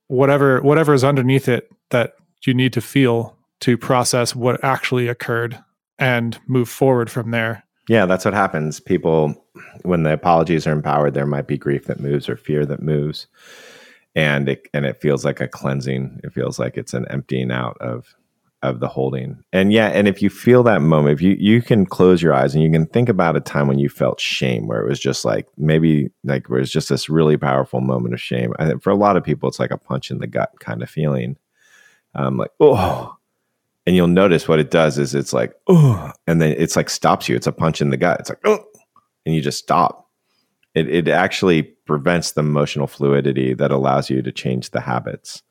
whatever 0.09 0.61
whatever 0.61 0.93
is 0.93 1.05
underneath 1.05 1.49
it 1.49 1.69
that 1.91 2.15
you 2.45 2.53
need 2.55 2.73
to 2.73 2.81
feel 2.81 3.37
to 3.61 3.79
process 3.79 4.35
what 4.35 4.63
actually 4.65 5.09
occurred 5.09 5.63
and 5.99 6.39
move 6.47 6.69
forward 6.69 7.11
from 7.11 7.31
there. 7.31 7.65
Yeah, 7.91 8.07
that's 8.07 8.25
what 8.25 8.35
happens. 8.35 8.79
People, 8.79 9.35
when 9.83 10.05
the 10.05 10.13
apologies 10.13 10.65
are 10.65 10.73
empowered, 10.73 11.13
there 11.13 11.27
might 11.27 11.49
be 11.49 11.59
grief 11.59 11.87
that 11.87 11.99
moves 11.99 12.29
or 12.29 12.37
fear 12.37 12.65
that 12.67 12.81
moves, 12.81 13.27
and 14.15 14.49
it 14.49 14.69
and 14.73 14.87
it 14.87 15.01
feels 15.01 15.25
like 15.25 15.41
a 15.41 15.49
cleansing. 15.49 16.21
It 16.23 16.33
feels 16.33 16.61
like 16.61 16.77
it's 16.77 16.95
an 16.95 17.05
emptying 17.11 17.51
out 17.51 17.77
of 17.81 18.15
of 18.63 18.79
the 18.79 18.87
holding. 18.87 19.43
And 19.53 19.73
yeah, 19.73 19.89
and 19.89 20.07
if 20.07 20.23
you 20.23 20.31
feel 20.31 20.63
that 20.63 20.83
moment, 20.83 21.15
if 21.15 21.21
you 21.21 21.35
you 21.37 21.61
can 21.61 21.85
close 21.85 22.23
your 22.23 22.33
eyes 22.33 22.55
and 22.55 22.63
you 22.63 22.71
can 22.71 22.87
think 22.87 23.09
about 23.09 23.35
a 23.35 23.41
time 23.41 23.67
when 23.67 23.81
you 23.81 23.89
felt 23.89 24.21
shame, 24.21 24.69
where 24.69 24.81
it 24.81 24.89
was 24.89 25.01
just 25.01 25.25
like 25.25 25.49
maybe 25.57 26.13
like 26.23 26.49
where 26.49 26.61
it's 26.61 26.71
just 26.71 26.91
this 26.91 27.09
really 27.09 27.37
powerful 27.39 27.81
moment 27.81 28.15
of 28.15 28.21
shame. 28.21 28.53
I 28.61 28.69
think 28.69 28.85
for 28.85 28.91
a 28.91 28.95
lot 28.95 29.17
of 29.17 29.25
people, 29.25 29.49
it's 29.49 29.59
like 29.59 29.73
a 29.73 29.77
punch 29.77 30.13
in 30.13 30.19
the 30.19 30.29
gut 30.29 30.53
kind 30.61 30.85
of 30.85 30.89
feeling. 30.89 31.39
Um, 32.15 32.37
like 32.37 32.53
oh, 32.61 33.17
and 33.91 33.97
you'll 33.97 34.07
notice 34.07 34.47
what 34.47 34.61
it 34.61 34.71
does 34.71 34.99
is 34.99 35.17
it's 35.17 35.33
like 35.33 35.53
oh, 35.67 36.13
and 36.29 36.41
then 36.41 36.55
it's 36.57 36.77
like 36.77 36.89
stops 36.89 37.29
you. 37.29 37.35
It's 37.35 37.49
a 37.49 37.53
punch 37.53 37.81
in 37.81 37.91
the 37.91 37.97
gut. 37.97 38.21
It's 38.21 38.29
like 38.29 38.39
oh, 38.45 38.63
and 39.27 39.35
you 39.35 39.41
just 39.41 39.59
stop. 39.59 40.09
It 40.77 40.89
it 40.89 41.09
actually 41.09 41.63
prevents 41.63 42.31
the 42.31 42.41
emotional 42.41 42.87
fluidity 42.87 43.53
that 43.55 43.73
allows 43.73 44.09
you 44.09 44.23
to 44.23 44.31
change 44.31 44.71
the 44.71 44.81
habits. 44.81 45.43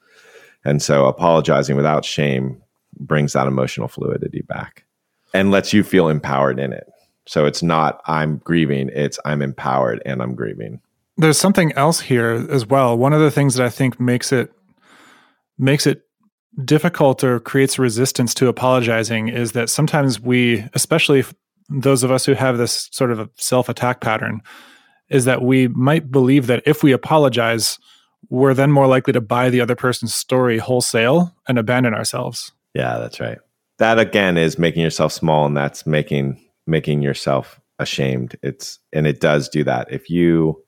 And 0.63 0.81
so 0.81 1.05
apologizing 1.05 1.75
without 1.75 2.05
shame 2.05 2.61
brings 2.97 3.33
that 3.33 3.45
emotional 3.45 3.89
fluidity 3.89 4.41
back 4.43 4.85
and 5.33 5.51
lets 5.51 5.73
you 5.73 5.83
feel 5.83 6.07
empowered 6.07 6.59
in 6.59 6.71
it. 6.71 6.87
So 7.27 7.45
it's 7.45 7.61
not 7.61 8.01
I'm 8.05 8.37
grieving, 8.37 8.89
it's 8.93 9.19
I'm 9.25 9.41
empowered 9.41 10.01
and 10.05 10.21
I'm 10.21 10.33
grieving. 10.33 10.79
There's 11.17 11.37
something 11.37 11.73
else 11.73 11.99
here 11.99 12.47
as 12.49 12.65
well. 12.65 12.97
One 12.97 13.11
of 13.11 13.19
the 13.19 13.31
things 13.31 13.55
that 13.55 13.65
I 13.65 13.69
think 13.69 13.99
makes 13.99 14.31
it 14.31 14.53
makes 15.57 15.85
it 15.85 16.03
difficult 16.65 17.23
or 17.23 17.39
creates 17.39 17.79
resistance 17.79 18.33
to 18.35 18.47
apologizing 18.47 19.29
is 19.29 19.53
that 19.53 19.69
sometimes 19.69 20.19
we, 20.19 20.65
especially 20.73 21.23
those 21.69 22.03
of 22.03 22.11
us 22.11 22.25
who 22.25 22.33
have 22.33 22.57
this 22.57 22.89
sort 22.91 23.11
of 23.11 23.19
a 23.19 23.29
self-attack 23.35 24.01
pattern, 24.01 24.41
is 25.09 25.25
that 25.25 25.41
we 25.41 25.67
might 25.69 26.11
believe 26.11 26.47
that 26.47 26.63
if 26.65 26.83
we 26.83 26.91
apologize, 26.91 27.79
we're 28.29 28.53
then 28.53 28.71
more 28.71 28.87
likely 28.87 29.13
to 29.13 29.21
buy 29.21 29.49
the 29.49 29.61
other 29.61 29.75
person's 29.75 30.13
story 30.13 30.57
wholesale 30.57 31.35
and 31.47 31.57
abandon 31.57 31.93
ourselves. 31.93 32.51
Yeah, 32.73 32.97
that's 32.99 33.19
right. 33.19 33.37
That 33.77 33.97
again 33.97 34.37
is 34.37 34.59
making 34.59 34.81
yourself 34.83 35.13
small 35.13 35.45
and 35.45 35.55
that's 35.55 35.85
making 35.85 36.43
making 36.67 37.01
yourself 37.01 37.59
ashamed. 37.79 38.35
It's 38.43 38.79
and 38.91 39.07
it 39.07 39.19
does 39.19 39.49
do 39.49 39.63
that. 39.63 39.91
If 39.91 40.09
you 40.09 40.63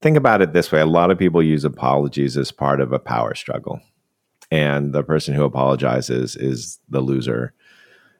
think 0.00 0.16
about 0.16 0.42
it 0.42 0.52
this 0.52 0.70
way, 0.70 0.80
a 0.80 0.86
lot 0.86 1.10
of 1.10 1.18
people 1.18 1.42
use 1.42 1.64
apologies 1.64 2.36
as 2.36 2.52
part 2.52 2.80
of 2.80 2.92
a 2.92 2.98
power 2.98 3.34
struggle. 3.34 3.80
And 4.50 4.92
the 4.92 5.02
person 5.02 5.34
who 5.34 5.44
apologizes 5.44 6.36
is 6.36 6.78
the 6.88 7.00
loser 7.00 7.52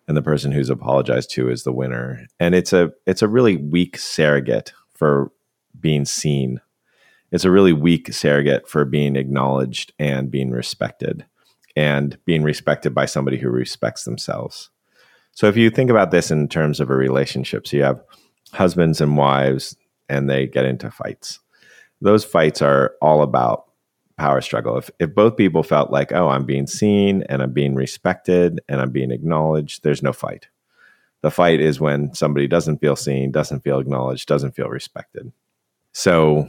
and 0.08 0.16
the 0.16 0.22
person 0.22 0.52
who's 0.52 0.70
apologized 0.70 1.30
to 1.30 1.50
is 1.50 1.64
the 1.64 1.72
winner. 1.72 2.26
And 2.38 2.54
it's 2.54 2.72
a 2.72 2.92
it's 3.06 3.22
a 3.22 3.28
really 3.28 3.56
weak 3.56 3.98
surrogate 3.98 4.72
for 4.94 5.32
being 5.78 6.04
seen. 6.04 6.60
It's 7.32 7.44
a 7.44 7.50
really 7.50 7.72
weak 7.72 8.12
surrogate 8.12 8.68
for 8.68 8.84
being 8.84 9.16
acknowledged 9.16 9.92
and 9.98 10.30
being 10.30 10.50
respected 10.50 11.26
and 11.74 12.16
being 12.24 12.42
respected 12.42 12.94
by 12.94 13.04
somebody 13.04 13.36
who 13.36 13.50
respects 13.50 14.04
themselves. 14.04 14.70
So 15.32 15.48
if 15.48 15.56
you 15.56 15.68
think 15.68 15.90
about 15.90 16.12
this 16.12 16.30
in 16.30 16.48
terms 16.48 16.80
of 16.80 16.88
a 16.88 16.94
relationship, 16.94 17.66
so 17.66 17.76
you 17.76 17.82
have 17.82 18.02
husbands 18.52 19.00
and 19.00 19.16
wives 19.16 19.76
and 20.08 20.30
they 20.30 20.46
get 20.46 20.64
into 20.64 20.90
fights. 20.90 21.40
Those 22.00 22.24
fights 22.24 22.62
are 22.62 22.94
all 23.02 23.22
about 23.22 23.65
power 24.18 24.40
struggle. 24.40 24.78
If 24.78 24.90
if 24.98 25.14
both 25.14 25.36
people 25.36 25.62
felt 25.62 25.90
like, 25.90 26.12
"Oh, 26.12 26.28
I'm 26.28 26.44
being 26.44 26.66
seen 26.66 27.22
and 27.28 27.42
I'm 27.42 27.52
being 27.52 27.74
respected 27.74 28.60
and 28.68 28.80
I'm 28.80 28.90
being 28.90 29.10
acknowledged," 29.10 29.82
there's 29.82 30.02
no 30.02 30.12
fight. 30.12 30.48
The 31.22 31.30
fight 31.30 31.60
is 31.60 31.80
when 31.80 32.14
somebody 32.14 32.46
doesn't 32.46 32.80
feel 32.80 32.96
seen, 32.96 33.32
doesn't 33.32 33.60
feel 33.64 33.78
acknowledged, 33.80 34.28
doesn't 34.28 34.54
feel 34.54 34.68
respected. 34.68 35.32
So 35.92 36.48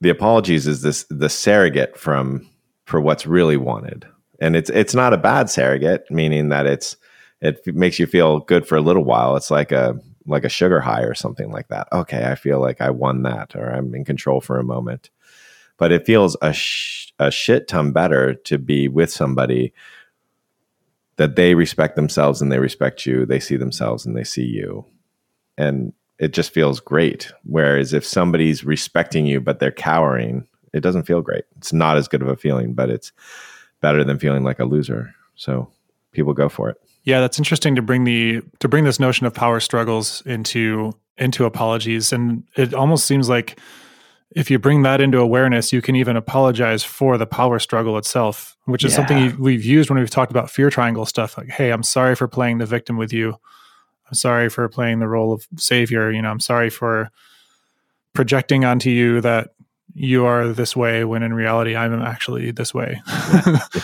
the 0.00 0.10
apologies 0.10 0.66
is 0.66 0.82
this 0.82 1.06
the 1.10 1.28
surrogate 1.28 1.96
from 1.98 2.48
for 2.86 3.00
what's 3.00 3.26
really 3.26 3.56
wanted 3.56 4.06
and 4.40 4.56
it's 4.56 4.70
it's 4.70 4.94
not 4.94 5.12
a 5.12 5.18
bad 5.18 5.50
surrogate, 5.50 6.10
meaning 6.10 6.48
that 6.50 6.66
it's 6.66 6.96
it 7.40 7.60
makes 7.74 7.98
you 7.98 8.06
feel 8.06 8.40
good 8.40 8.66
for 8.66 8.76
a 8.76 8.80
little 8.80 9.04
while. 9.04 9.36
It's 9.36 9.50
like 9.50 9.72
a 9.72 9.98
like 10.26 10.44
a 10.44 10.48
sugar 10.48 10.80
high 10.80 11.02
or 11.02 11.14
something 11.14 11.50
like 11.52 11.68
that. 11.68 11.88
Okay, 11.92 12.24
I 12.26 12.34
feel 12.34 12.60
like 12.60 12.80
I 12.80 12.90
won 12.90 13.22
that, 13.22 13.54
or 13.56 13.70
I'm 13.70 13.94
in 13.94 14.04
control 14.04 14.40
for 14.40 14.58
a 14.58 14.64
moment. 14.64 15.10
But 15.78 15.92
it 15.92 16.06
feels 16.06 16.36
a 16.40 16.52
sh- 16.52 17.12
a 17.18 17.30
shit 17.30 17.68
ton 17.68 17.92
better 17.92 18.34
to 18.34 18.58
be 18.58 18.88
with 18.88 19.10
somebody 19.10 19.72
that 21.16 21.36
they 21.36 21.54
respect 21.54 21.96
themselves 21.96 22.42
and 22.42 22.52
they 22.52 22.58
respect 22.58 23.06
you. 23.06 23.24
They 23.24 23.40
see 23.40 23.56
themselves 23.56 24.04
and 24.04 24.16
they 24.16 24.24
see 24.24 24.44
you, 24.44 24.84
and 25.56 25.92
it 26.18 26.32
just 26.32 26.52
feels 26.52 26.80
great. 26.80 27.32
Whereas 27.44 27.92
if 27.92 28.04
somebody's 28.04 28.64
respecting 28.64 29.26
you 29.26 29.40
but 29.40 29.58
they're 29.58 29.72
cowering, 29.72 30.46
it 30.72 30.80
doesn't 30.80 31.04
feel 31.04 31.22
great. 31.22 31.44
It's 31.56 31.72
not 31.72 31.96
as 31.96 32.08
good 32.08 32.22
of 32.22 32.28
a 32.28 32.36
feeling, 32.36 32.74
but 32.74 32.90
it's 32.90 33.12
better 33.80 34.04
than 34.04 34.18
feeling 34.18 34.44
like 34.44 34.58
a 34.58 34.64
loser. 34.64 35.14
So 35.34 35.70
people 36.12 36.32
go 36.32 36.48
for 36.48 36.70
it. 36.70 36.76
Yeah, 37.04 37.20
that's 37.20 37.38
interesting 37.38 37.76
to 37.76 37.82
bring 37.82 38.04
the 38.04 38.42
to 38.58 38.68
bring 38.68 38.84
this 38.84 38.98
notion 38.98 39.26
of 39.26 39.34
power 39.34 39.60
struggles 39.60 40.22
into 40.26 40.92
into 41.18 41.44
apologies 41.44 42.12
and 42.12 42.44
it 42.56 42.74
almost 42.74 43.06
seems 43.06 43.28
like 43.28 43.58
if 44.34 44.50
you 44.50 44.58
bring 44.58 44.82
that 44.82 45.00
into 45.00 45.18
awareness, 45.18 45.72
you 45.72 45.80
can 45.80 45.96
even 45.96 46.16
apologize 46.16 46.82
for 46.82 47.16
the 47.16 47.26
power 47.26 47.58
struggle 47.58 47.96
itself, 47.96 48.56
which 48.64 48.84
is 48.84 48.92
yeah. 48.92 48.96
something 48.96 49.40
we've 49.40 49.64
used 49.64 49.88
when 49.88 49.98
we've 49.98 50.10
talked 50.10 50.32
about 50.32 50.50
fear 50.50 50.68
triangle 50.68 51.06
stuff. 51.06 51.38
Like, 51.38 51.48
hey, 51.48 51.70
I'm 51.70 51.82
sorry 51.82 52.16
for 52.16 52.26
playing 52.26 52.58
the 52.58 52.66
victim 52.66 52.96
with 52.96 53.12
you. 53.12 53.36
I'm 54.08 54.14
sorry 54.14 54.48
for 54.48 54.68
playing 54.68 54.98
the 54.98 55.08
role 55.08 55.32
of 55.32 55.46
savior. 55.56 56.10
You 56.10 56.22
know, 56.22 56.30
I'm 56.30 56.40
sorry 56.40 56.70
for 56.70 57.10
projecting 58.14 58.64
onto 58.64 58.90
you 58.90 59.20
that 59.20 59.50
you 59.94 60.26
are 60.26 60.48
this 60.48 60.76
way 60.76 61.04
when 61.04 61.22
in 61.22 61.32
reality 61.32 61.74
I'm 61.74 62.02
actually 62.02 62.50
this 62.50 62.74
way. 62.74 63.00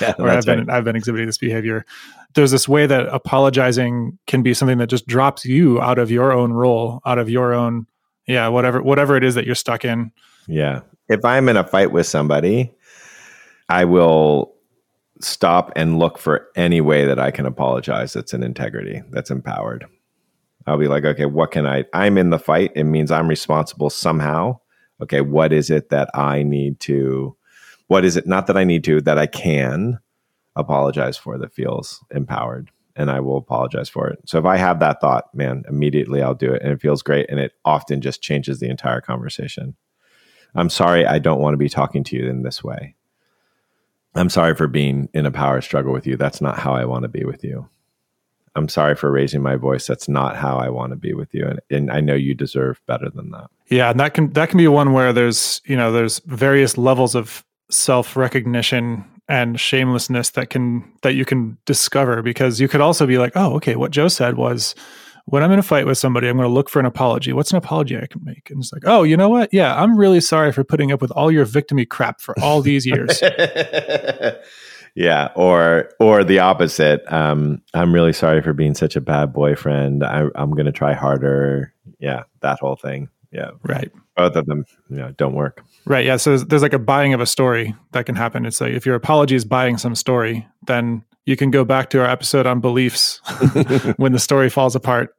yeah, 0.01 0.15
or 0.19 0.29
I've 0.29 0.45
been 0.45 0.67
right. 0.67 0.77
I've 0.77 0.85
been 0.85 0.97
exhibiting 0.97 1.27
this 1.27 1.39
behavior. 1.39 1.87
There's 2.35 2.51
this 2.51 2.69
way 2.69 2.87
that 2.87 3.07
apologizing 3.09 4.19
can 4.27 4.43
be 4.43 4.55
something 4.55 4.79
that 4.79 4.89
just 4.89 5.07
drops 5.07 5.45
you 5.45 5.81
out 5.81 5.99
of 5.99 6.11
your 6.11 6.33
own 6.33 6.53
role, 6.53 7.01
out 7.07 7.19
of 7.19 7.31
your 7.31 7.55
own 7.55 7.87
yeah, 8.27 8.49
whatever 8.49 8.83
whatever 8.83 9.17
it 9.17 9.25
is 9.25 9.35
that 9.35 9.47
you're 9.47 9.55
stuck 9.55 9.85
in. 9.85 10.13
Yeah. 10.47 10.81
If 11.09 11.25
I'm 11.25 11.49
in 11.49 11.57
a 11.57 11.65
fight 11.65 11.93
with 11.93 12.07
somebody, 12.07 12.73
I 13.69 13.85
will 13.85 14.55
stop 15.21 15.73
and 15.77 15.99
look 15.99 16.19
for 16.19 16.49
any 16.57 16.81
way 16.81 17.05
that 17.05 17.19
I 17.19 17.31
can 17.31 17.47
apologize 17.47 18.13
that's 18.13 18.35
in 18.35 18.43
integrity, 18.43 19.03
that's 19.11 19.31
empowered. 19.31 19.87
I'll 20.67 20.79
be 20.79 20.89
like, 20.89 21.05
okay, 21.05 21.27
what 21.27 21.51
can 21.51 21.67
I? 21.67 21.85
I'm 21.93 22.19
in 22.19 22.31
the 22.31 22.39
fight. 22.39 22.73
It 22.75 22.85
means 22.85 23.11
I'm 23.11 23.29
responsible 23.29 23.91
somehow 23.91 24.61
okay, 25.03 25.21
what 25.21 25.53
is 25.53 25.69
it 25.69 25.91
that 25.91 26.09
I 26.15 26.43
need 26.45 26.79
to, 26.81 27.37
what 27.89 28.05
is 28.05 28.17
it, 28.17 28.27
not 28.27 28.47
that 28.47 28.57
I 28.57 28.65
need 28.65 28.85
to, 28.85 29.01
that 29.03 29.19
I 29.19 29.27
can 29.27 29.99
apologize 30.55 31.17
for 31.17 31.37
that 31.39 31.53
feels 31.53 32.05
empowered 32.15 32.71
and 32.95 33.11
I 33.11 33.21
will 33.21 33.37
apologize 33.37 33.89
for 33.89 34.09
it. 34.09 34.21
So 34.27 34.39
if 34.39 34.45
I 34.45 34.57
have 34.57 34.79
that 34.81 35.01
thought, 35.01 35.35
man, 35.35 35.65
immediately 35.69 36.23
I'll 36.23 36.35
do 36.35 36.53
it 36.53 36.63
and 36.63 36.71
it 36.71 36.81
feels 36.81 37.03
great 37.03 37.29
and 37.31 37.41
it 37.41 37.53
often 37.65 38.01
just 38.01 38.23
changes 38.23 38.61
the 38.61 38.69
entire 38.69 39.01
conversation. 39.01 39.77
I'm 40.55 40.71
sorry 40.71 41.07
I 41.07 41.19
don't 41.19 41.41
want 41.41 41.55
to 41.55 41.59
be 41.59 41.69
talking 41.69 42.05
to 42.05 42.17
you 42.17 42.29
in 42.29 42.43
this 42.43 42.63
way. 42.63 42.95
I'm 44.15 44.29
sorry 44.29 44.55
for 44.55 44.67
being 44.67 45.09
in 45.15 45.25
a 45.25 45.31
power 45.31 45.61
struggle 45.61 45.93
with 45.93 46.07
you. 46.07 46.17
That's 46.17 46.41
not 46.41 46.59
how 46.59 46.75
I 46.75 46.85
want 46.85 47.05
to 47.05 47.09
be 47.09 47.25
with 47.25 47.43
you. 47.43 47.69
I'm 48.55 48.69
sorry 48.69 48.95
for 48.95 49.11
raising 49.11 49.43
my 49.43 49.57
voice. 49.57 49.87
That's 49.87 50.09
not 50.09 50.37
how 50.37 50.59
I 50.59 50.69
want 50.69 50.91
to 50.91 50.97
be 50.97 51.15
with 51.15 51.33
you. 51.33 51.47
And, 51.47 51.61
and 51.71 51.91
I 51.91 52.01
know 52.01 52.15
you 52.15 52.35
deserve 52.35 52.83
better 52.87 53.09
than 53.09 53.31
that. 53.31 53.49
Yeah. 53.69 53.91
And 53.91 54.01
that 54.01 54.13
can, 54.13 54.31
that 54.35 54.51
can 54.51 54.59
be 54.59 54.69
one 54.69 54.93
where 54.93 55.13
there's, 55.15 55.63
you 55.65 55.77
know, 55.77 55.91
there's 55.91 56.19
various 56.27 56.77
levels 56.77 57.15
of 57.15 57.45
self 57.71 58.15
recognition 58.15 59.07
and 59.27 59.59
shamelessness 59.59 60.31
that 60.31 60.51
can, 60.51 60.85
that 61.01 61.15
you 61.15 61.25
can 61.25 61.57
discover 61.65 62.21
because 62.21 62.61
you 62.61 62.69
could 62.69 62.83
also 62.83 63.07
be 63.07 63.17
like, 63.17 63.33
oh, 63.37 63.55
okay, 63.55 63.77
what 63.77 63.91
Joe 63.91 64.09
said 64.09 64.37
was, 64.37 64.75
when 65.27 65.43
I'm 65.43 65.53
in 65.53 65.59
a 65.59 65.63
fight 65.63 65.87
with 65.87 65.99
somebody, 65.99 66.29
I'm 66.29 66.37
going 66.37 66.49
to 66.49 66.53
look 66.53 66.69
for 66.69 66.81
an 66.81 66.87
apology. 66.87 67.33
What's 67.33 67.51
an 67.53 67.57
apology 67.57 67.97
I 67.97 68.07
can 68.07 68.25
make? 68.25 68.51
And 68.51 68.61
it's 68.61 68.73
like, 68.73 68.83
oh, 68.87 69.03
you 69.03 69.17
know 69.17 69.29
what? 69.29 69.53
Yeah, 69.53 69.81
I'm 69.81 69.97
really 69.97 70.21
sorry 70.21 70.53
for 70.53 70.65
putting 70.65 70.93
up 70.93 71.01
with 71.01 71.11
all 71.13 71.31
your 71.31 71.47
victimy 71.47 71.89
crap 71.89 72.21
for 72.21 72.39
all 72.41 72.61
these 72.61 72.87
years. 72.87 73.23
yeah 74.95 75.31
or 75.35 75.91
or 76.01 76.23
the 76.23 76.39
opposite 76.39 77.01
um 77.11 77.63
i'm 77.75 77.95
really 77.95 78.13
sorry 78.13 78.43
for 78.43 78.53
being 78.53 78.75
such 78.75 78.95
a 78.95 79.01
bad 79.01 79.33
boyfriend 79.33 80.05
I, 80.05 80.27
i'm 80.35 80.51
gonna 80.51 80.73
try 80.73 80.93
harder 80.93 81.73
yeah 81.99 82.25
that 82.41 82.59
whole 82.61 82.77
thing 82.77 83.09
yeah 83.31 83.53
right 83.63 83.91
both 84.17 84.37
of 84.37 84.45
them 84.47 84.67
you 84.91 84.97
know 84.97 85.13
don't 85.13 85.35
work 85.35 85.65
right 85.87 86.05
yeah 86.05 86.17
so 86.17 86.31
there's, 86.31 86.45
there's 86.45 86.63
like 86.63 86.75
a 86.75 86.79
buying 86.79 87.15
of 87.15 87.21
a 87.21 87.27
story 87.27 87.75
that 87.93 88.05
can 88.05 88.17
happen 88.17 88.45
it's 88.45 88.61
like 88.61 88.75
if 88.75 88.85
your 88.85 88.95
apology 88.95 89.35
is 89.35 89.47
buying 89.47 89.79
some 89.79 89.95
story 89.95 90.47
then 90.67 91.03
you 91.27 91.37
can 91.37 91.51
go 91.51 91.65
back 91.65 91.91
to 91.91 92.01
our 92.01 92.07
episode 92.07 92.47
on 92.47 92.61
beliefs 92.61 93.19
when 93.97 94.13
the 94.13 94.19
story 94.19 94.51
falls 94.51 94.75
apart 94.75 95.15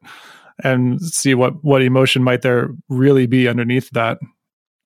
and 0.62 1.00
see 1.00 1.34
what 1.34 1.64
what 1.64 1.82
emotion 1.82 2.22
might 2.22 2.42
there 2.42 2.70
really 2.88 3.26
be 3.26 3.48
underneath 3.48 3.90
that. 3.90 4.18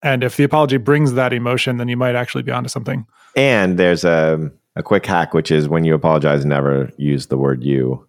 And 0.02 0.22
if 0.22 0.36
the 0.36 0.44
apology 0.44 0.76
brings 0.76 1.14
that 1.14 1.32
emotion, 1.32 1.76
then 1.78 1.88
you 1.88 1.96
might 1.96 2.14
actually 2.14 2.42
be 2.42 2.52
onto 2.52 2.68
something. 2.68 3.04
And 3.36 3.78
there's 3.78 4.04
a 4.04 4.50
a 4.76 4.82
quick 4.82 5.04
hack, 5.04 5.34
which 5.34 5.50
is 5.50 5.68
when 5.68 5.84
you 5.84 5.94
apologize, 5.94 6.44
never 6.44 6.90
use 6.96 7.26
the 7.26 7.36
word 7.36 7.64
you. 7.64 8.06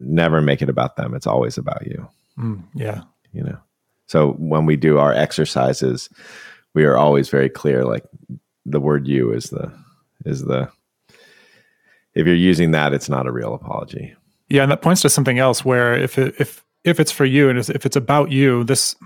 Never 0.00 0.40
make 0.40 0.62
it 0.62 0.68
about 0.68 0.96
them. 0.96 1.14
It's 1.14 1.26
always 1.26 1.58
about 1.58 1.86
you. 1.86 2.08
Mm, 2.38 2.64
yeah. 2.74 3.02
You 3.32 3.44
know. 3.44 3.58
So 4.06 4.32
when 4.32 4.66
we 4.66 4.76
do 4.76 4.98
our 4.98 5.12
exercises, 5.12 6.08
we 6.74 6.84
are 6.84 6.96
always 6.96 7.28
very 7.28 7.48
clear. 7.48 7.84
Like 7.84 8.04
the 8.64 8.80
word 8.80 9.06
"you" 9.06 9.32
is 9.32 9.50
the 9.50 9.72
is 10.24 10.44
the. 10.44 10.70
If 12.16 12.26
you're 12.26 12.34
using 12.34 12.70
that, 12.72 12.92
it's 12.92 13.08
not 13.08 13.26
a 13.26 13.32
real 13.32 13.54
apology. 13.54 14.14
Yeah, 14.48 14.62
and 14.62 14.72
that 14.72 14.82
points 14.82 15.02
to 15.02 15.10
something 15.10 15.38
else. 15.38 15.64
Where 15.64 15.94
if 15.94 16.18
it, 16.18 16.34
if 16.38 16.64
if 16.82 16.98
it's 16.98 17.12
for 17.12 17.24
you 17.24 17.48
and 17.50 17.58
if 17.58 17.84
it's 17.84 17.96
about 17.96 18.32
you, 18.32 18.64
this 18.64 18.96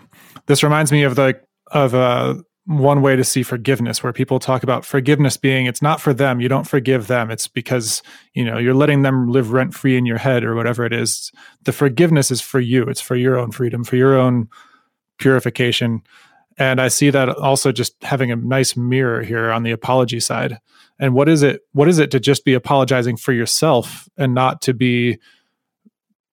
this 0.46 0.62
reminds 0.62 0.92
me 0.92 1.02
of 1.02 1.16
the 1.16 1.40
of 1.72 1.94
uh, 1.94 2.36
one 2.66 3.02
way 3.02 3.16
to 3.16 3.24
see 3.24 3.42
forgiveness, 3.42 4.02
where 4.02 4.12
people 4.12 4.38
talk 4.38 4.62
about 4.62 4.84
forgiveness 4.84 5.36
being 5.36 5.66
it's 5.66 5.82
not 5.82 6.00
for 6.00 6.14
them. 6.14 6.40
You 6.40 6.48
don't 6.48 6.68
forgive 6.68 7.08
them. 7.08 7.30
It's 7.30 7.48
because 7.48 8.02
you 8.32 8.44
know 8.44 8.58
you're 8.58 8.74
letting 8.74 9.02
them 9.02 9.28
live 9.28 9.50
rent 9.50 9.74
free 9.74 9.96
in 9.96 10.06
your 10.06 10.18
head 10.18 10.44
or 10.44 10.54
whatever 10.54 10.84
it 10.84 10.92
is. 10.92 11.32
The 11.64 11.72
forgiveness 11.72 12.30
is 12.30 12.40
for 12.40 12.60
you. 12.60 12.84
It's 12.84 13.00
for 13.00 13.16
your 13.16 13.36
own 13.36 13.50
freedom, 13.50 13.82
for 13.82 13.96
your 13.96 14.16
own 14.16 14.48
purification. 15.18 16.02
And 16.58 16.80
I 16.80 16.88
see 16.88 17.10
that 17.10 17.30
also 17.30 17.72
just 17.72 17.94
having 18.02 18.30
a 18.30 18.36
nice 18.36 18.76
mirror 18.76 19.22
here 19.22 19.50
on 19.50 19.62
the 19.62 19.70
apology 19.70 20.20
side. 20.20 20.58
And 21.00 21.14
what 21.14 21.28
is 21.28 21.42
it? 21.42 21.62
What 21.72 21.88
is 21.88 21.98
it 21.98 22.10
to 22.12 22.20
just 22.20 22.44
be 22.44 22.54
apologizing 22.54 23.16
for 23.16 23.32
yourself 23.32 24.08
and 24.16 24.34
not 24.34 24.62
to 24.62 24.74
be 24.74 25.18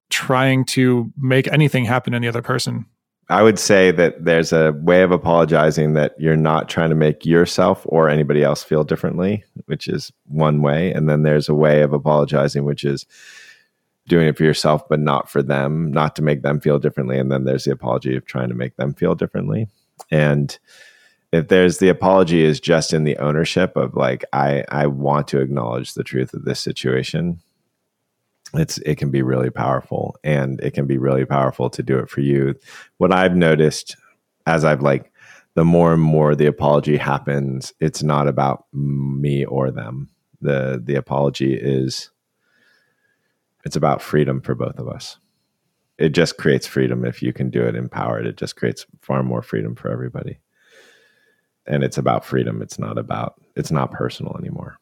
trying 0.10 0.66
to 0.66 1.12
make 1.18 1.48
anything 1.48 1.86
happen 1.86 2.14
in 2.14 2.22
the 2.22 2.28
other 2.28 2.42
person? 2.42 2.86
I 3.30 3.44
would 3.44 3.60
say 3.60 3.92
that 3.92 4.24
there's 4.24 4.54
a 4.54 4.72
way 4.72 5.02
of 5.02 5.12
apologizing 5.12 5.94
that 5.94 6.16
you're 6.18 6.38
not 6.38 6.70
trying 6.70 6.90
to 6.90 6.96
make 6.96 7.26
yourself 7.26 7.82
or 7.86 8.08
anybody 8.10 8.42
else 8.42 8.64
feel 8.64 8.84
differently, 8.86 9.44
which 9.66 9.88
is 9.88 10.14
one 10.28 10.62
way. 10.62 10.94
And 10.94 11.10
then 11.10 11.24
there's 11.24 11.50
a 11.50 11.56
way 11.56 11.82
of 11.82 11.92
apologizing, 11.92 12.64
which 12.64 12.86
is 12.86 13.06
doing 14.08 14.28
it 14.28 14.38
for 14.38 14.44
yourself, 14.44 14.88
but 14.88 15.02
not 15.02 15.30
for 15.30 15.44
them, 15.44 15.92
not 15.92 16.16
to 16.16 16.22
make 16.22 16.42
them 16.42 16.62
feel 16.62 16.80
differently. 16.80 17.20
And 17.20 17.30
then 17.30 17.44
there's 17.44 17.66
the 17.66 17.72
apology 17.72 18.16
of 18.16 18.26
trying 18.26 18.48
to 18.48 18.56
make 18.56 18.78
them 18.78 18.94
feel 18.94 19.16
differently. 19.16 19.68
And 20.10 20.58
if 21.32 21.48
there's 21.50 21.80
the 21.80 21.90
apology 21.90 22.44
is 22.44 22.60
just 22.60 22.94
in 22.94 23.04
the 23.04 23.18
ownership 23.18 23.76
of 23.76 23.96
like, 23.96 24.24
I, 24.34 24.64
I 24.70 24.88
want 24.88 25.28
to 25.30 25.42
acknowledge 25.42 25.94
the 25.94 26.04
truth 26.04 26.34
of 26.34 26.46
this 26.46 26.60
situation. 26.60 27.40
It's 28.54 28.78
it 28.80 28.96
can 28.96 29.12
be 29.12 29.22
really 29.22 29.50
powerful 29.50 30.16
and 30.24 30.62
it 30.62 30.74
can 30.74 30.88
be 30.88 30.98
really 30.98 31.26
powerful 31.26 31.70
to 31.72 31.84
do 31.84 31.98
it 32.00 32.10
for 32.10 32.22
you. 32.22 32.56
What 32.98 33.14
I've 33.14 33.36
noticed 33.36 33.98
as 34.46 34.64
I've 34.64 34.82
like 34.82 35.12
the 35.56 35.66
more 35.66 35.94
and 35.94 36.02
more 36.02 36.36
the 36.36 36.46
apology 36.46 36.98
happens, 36.98 37.74
it's 37.82 38.04
not 38.04 38.28
about 38.28 38.66
me 38.72 39.44
or 39.44 39.70
them. 39.70 40.10
The 40.40 40.82
the 40.82 40.96
apology 40.96 41.56
is 41.56 42.10
it's 43.66 43.76
about 43.76 44.02
freedom 44.02 44.40
for 44.40 44.56
both 44.56 44.80
of 44.80 44.88
us. 44.88 45.18
It 45.98 46.10
just 46.10 46.38
creates 46.38 46.68
freedom 46.68 47.04
if 47.04 47.22
you 47.22 47.34
can 47.34 47.50
do 47.50 47.64
it 47.64 47.76
empowered. 47.76 48.28
It 48.28 48.38
just 48.38 48.56
creates 48.56 48.86
far 49.02 49.24
more 49.24 49.42
freedom 49.42 49.76
for 49.76 49.92
everybody. 49.92 50.40
And 51.68 51.84
it's 51.84 51.98
about 51.98 52.26
freedom. 52.26 52.62
It's 52.62 52.80
not 52.80 52.98
about, 52.98 53.42
it's 53.56 53.72
not 53.72 53.92
personal 53.92 54.36
anymore, 54.38 54.78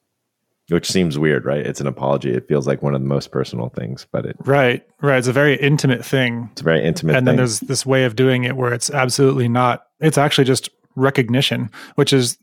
which 0.70 0.90
seems 0.90 1.18
weird, 1.18 1.46
right? 1.46 1.66
It's 1.66 1.82
an 1.82 1.88
apology. 1.88 2.32
It 2.32 2.48
feels 2.48 2.68
like 2.68 2.84
one 2.84 2.94
of 2.94 3.02
the 3.02 3.08
most 3.08 3.32
personal 3.32 3.70
things, 3.70 4.06
but 4.12 4.26
it. 4.26 4.36
Right, 4.46 4.86
right. 5.02 5.18
It's 5.18 5.28
a 5.28 5.34
very 5.34 5.56
intimate 5.56 6.06
thing. 6.06 6.50
It's 6.52 6.62
a 6.62 6.64
very 6.64 6.84
intimate 6.84 7.16
And 7.16 7.28
then 7.28 7.38
there's 7.38 7.60
this 7.62 7.86
way 7.86 8.06
of 8.06 8.16
doing 8.16 8.44
it 8.44 8.56
where 8.56 8.74
it's 8.74 8.90
absolutely 8.90 9.48
not, 9.48 9.88
it's 10.00 10.18
actually 10.18 10.46
just 10.46 10.70
recognition, 10.96 11.72
which 11.96 12.14
is, 12.14 12.38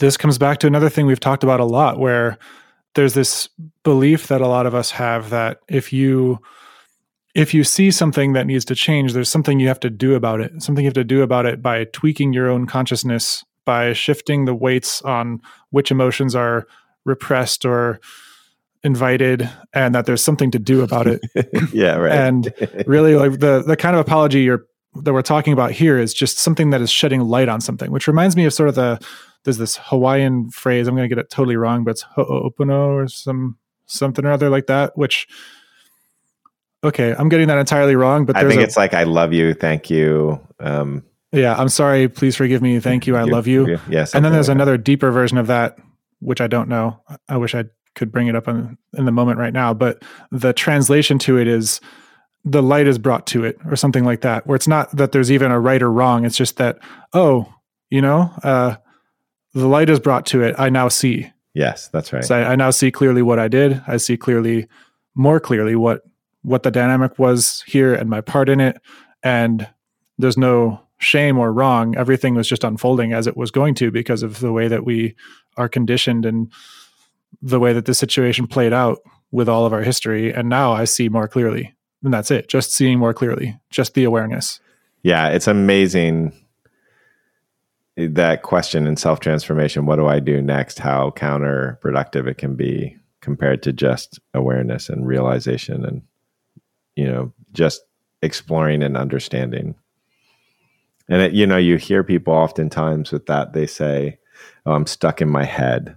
this 0.00 0.16
comes 0.16 0.36
back 0.36 0.58
to 0.58 0.66
another 0.66 0.88
thing 0.88 1.06
we've 1.06 1.20
talked 1.20 1.44
about 1.44 1.60
a 1.60 1.64
lot 1.64 1.98
where 1.98 2.38
there's 2.94 3.14
this 3.14 3.48
belief 3.84 4.26
that 4.26 4.40
a 4.40 4.48
lot 4.48 4.66
of 4.66 4.74
us 4.74 4.90
have 4.90 5.30
that 5.30 5.60
if 5.68 5.92
you 5.92 6.40
if 7.34 7.54
you 7.54 7.62
see 7.64 7.90
something 7.90 8.32
that 8.32 8.46
needs 8.46 8.64
to 8.64 8.74
change 8.74 9.12
there's 9.12 9.28
something 9.28 9.60
you 9.60 9.68
have 9.68 9.80
to 9.80 9.90
do 9.90 10.14
about 10.14 10.40
it 10.40 10.62
something 10.62 10.84
you 10.84 10.88
have 10.88 10.94
to 10.94 11.04
do 11.04 11.22
about 11.22 11.46
it 11.46 11.62
by 11.62 11.84
tweaking 11.84 12.32
your 12.32 12.48
own 12.48 12.66
consciousness 12.66 13.44
by 13.64 13.92
shifting 13.92 14.44
the 14.44 14.54
weights 14.54 15.02
on 15.02 15.40
which 15.70 15.90
emotions 15.90 16.34
are 16.34 16.66
repressed 17.04 17.64
or 17.64 18.00
invited 18.82 19.48
and 19.72 19.94
that 19.94 20.06
there's 20.06 20.24
something 20.24 20.50
to 20.50 20.58
do 20.58 20.82
about 20.82 21.06
it 21.06 21.20
yeah 21.72 21.96
right 21.96 22.12
and 22.12 22.52
really 22.86 23.14
like 23.14 23.38
the 23.40 23.62
the 23.66 23.76
kind 23.76 23.94
of 23.94 24.00
apology 24.00 24.40
you're 24.40 24.66
that 25.02 25.12
we're 25.12 25.22
talking 25.22 25.52
about 25.52 25.70
here 25.70 25.98
is 25.98 26.12
just 26.12 26.38
something 26.38 26.70
that 26.70 26.80
is 26.80 26.90
shedding 26.90 27.20
light 27.20 27.48
on 27.48 27.60
something 27.60 27.92
which 27.92 28.08
reminds 28.08 28.36
me 28.36 28.44
of 28.44 28.52
sort 28.52 28.68
of 28.68 28.74
the 28.74 28.98
there's 29.44 29.58
this 29.58 29.78
Hawaiian 29.82 30.50
phrase. 30.50 30.86
I'm 30.86 30.94
going 30.94 31.08
to 31.08 31.14
get 31.14 31.22
it 31.22 31.30
totally 31.30 31.56
wrong, 31.56 31.84
but 31.84 31.92
it's 31.92 32.02
ho'opono 32.02 32.88
or 32.88 33.08
some 33.08 33.56
something 33.86 34.24
or 34.24 34.32
other 34.32 34.50
like 34.50 34.66
that. 34.66 34.96
Which, 34.96 35.26
okay, 36.82 37.14
I'm 37.16 37.28
getting 37.28 37.48
that 37.48 37.58
entirely 37.58 37.96
wrong. 37.96 38.24
But 38.24 38.36
I 38.36 38.48
think 38.48 38.60
a, 38.60 38.64
it's 38.64 38.76
like 38.76 38.94
I 38.94 39.04
love 39.04 39.32
you, 39.32 39.54
thank 39.54 39.90
you. 39.90 40.40
Um, 40.58 41.04
yeah, 41.32 41.54
I'm 41.56 41.68
sorry. 41.68 42.08
Please 42.08 42.36
forgive 42.36 42.62
me. 42.62 42.80
Thank 42.80 43.06
you. 43.06 43.16
I 43.16 43.22
love 43.22 43.46
you. 43.46 43.78
Yes. 43.88 44.14
and 44.14 44.24
then 44.24 44.32
there's 44.32 44.48
like 44.48 44.56
another 44.56 44.76
that. 44.76 44.84
deeper 44.84 45.10
version 45.10 45.38
of 45.38 45.46
that, 45.46 45.78
which 46.20 46.40
I 46.40 46.46
don't 46.46 46.68
know. 46.68 47.00
I 47.28 47.36
wish 47.36 47.54
I 47.54 47.64
could 47.94 48.10
bring 48.10 48.26
it 48.26 48.34
up 48.34 48.48
in, 48.48 48.76
in 48.94 49.04
the 49.04 49.12
moment 49.12 49.38
right 49.38 49.52
now. 49.52 49.72
But 49.72 50.02
the 50.32 50.52
translation 50.52 51.18
to 51.20 51.38
it 51.38 51.46
is 51.46 51.80
the 52.44 52.62
light 52.62 52.86
is 52.86 52.98
brought 52.98 53.26
to 53.28 53.44
it, 53.44 53.58
or 53.66 53.76
something 53.76 54.04
like 54.04 54.22
that. 54.22 54.46
Where 54.46 54.56
it's 54.56 54.68
not 54.68 54.94
that 54.96 55.12
there's 55.12 55.30
even 55.30 55.50
a 55.50 55.60
right 55.60 55.82
or 55.82 55.92
wrong. 55.92 56.24
It's 56.24 56.36
just 56.36 56.56
that 56.56 56.78
oh, 57.12 57.52
you 57.90 58.00
know. 58.00 58.32
uh 58.42 58.76
the 59.52 59.66
light 59.66 59.90
is 59.90 60.00
brought 60.00 60.26
to 60.26 60.42
it, 60.42 60.54
I 60.58 60.68
now 60.68 60.88
see. 60.88 61.30
Yes, 61.54 61.88
that's 61.88 62.12
right. 62.12 62.24
So 62.24 62.36
I, 62.36 62.52
I, 62.52 62.56
now 62.56 62.70
see 62.70 62.90
clearly 62.90 63.22
what 63.22 63.38
I 63.38 63.48
did. 63.48 63.82
I 63.86 63.96
see 63.96 64.16
clearly, 64.16 64.68
more 65.14 65.40
clearly, 65.40 65.74
what 65.74 66.02
what 66.42 66.62
the 66.62 66.70
dynamic 66.70 67.18
was 67.18 67.62
here 67.66 67.94
and 67.94 68.08
my 68.08 68.20
part 68.20 68.48
in 68.48 68.60
it. 68.60 68.80
And 69.22 69.68
there's 70.18 70.38
no 70.38 70.80
shame 70.98 71.38
or 71.38 71.52
wrong. 71.52 71.96
Everything 71.96 72.34
was 72.34 72.48
just 72.48 72.64
unfolding 72.64 73.12
as 73.12 73.26
it 73.26 73.36
was 73.36 73.50
going 73.50 73.74
to 73.74 73.90
because 73.90 74.22
of 74.22 74.40
the 74.40 74.52
way 74.52 74.68
that 74.68 74.84
we 74.84 75.14
are 75.56 75.68
conditioned 75.68 76.24
and 76.24 76.52
the 77.42 77.60
way 77.60 77.72
that 77.72 77.86
the 77.86 77.94
situation 77.94 78.46
played 78.46 78.72
out 78.72 78.98
with 79.30 79.48
all 79.48 79.64
of 79.64 79.72
our 79.72 79.82
history. 79.82 80.32
And 80.32 80.48
now 80.48 80.72
I 80.72 80.84
see 80.84 81.08
more 81.08 81.28
clearly. 81.28 81.74
And 82.02 82.12
that's 82.12 82.30
it. 82.30 82.48
Just 82.48 82.72
seeing 82.72 82.98
more 82.98 83.14
clearly, 83.14 83.58
just 83.70 83.94
the 83.94 84.04
awareness. 84.04 84.60
Yeah, 85.02 85.28
it's 85.28 85.46
amazing 85.46 86.32
that 87.96 88.42
question 88.42 88.86
in 88.86 88.96
self 88.96 89.20
transformation 89.20 89.86
what 89.86 89.96
do 89.96 90.06
I 90.06 90.20
do 90.20 90.40
next? 90.40 90.78
How 90.78 91.10
counterproductive 91.10 92.26
it 92.26 92.38
can 92.38 92.56
be 92.56 92.96
compared 93.20 93.62
to 93.64 93.72
just 93.72 94.18
awareness 94.32 94.88
and 94.88 95.06
realization 95.06 95.84
and, 95.84 96.02
you 96.96 97.06
know, 97.06 97.32
just 97.52 97.82
exploring 98.22 98.82
and 98.82 98.96
understanding. 98.96 99.74
And, 101.08 101.22
it, 101.22 101.32
you 101.32 101.46
know, 101.46 101.56
you 101.56 101.76
hear 101.76 102.04
people 102.04 102.34
oftentimes 102.34 103.12
with 103.12 103.26
that, 103.26 103.52
they 103.52 103.66
say, 103.66 104.18
Oh, 104.66 104.72
I'm 104.72 104.86
stuck 104.86 105.20
in 105.20 105.28
my 105.28 105.44
head. 105.44 105.96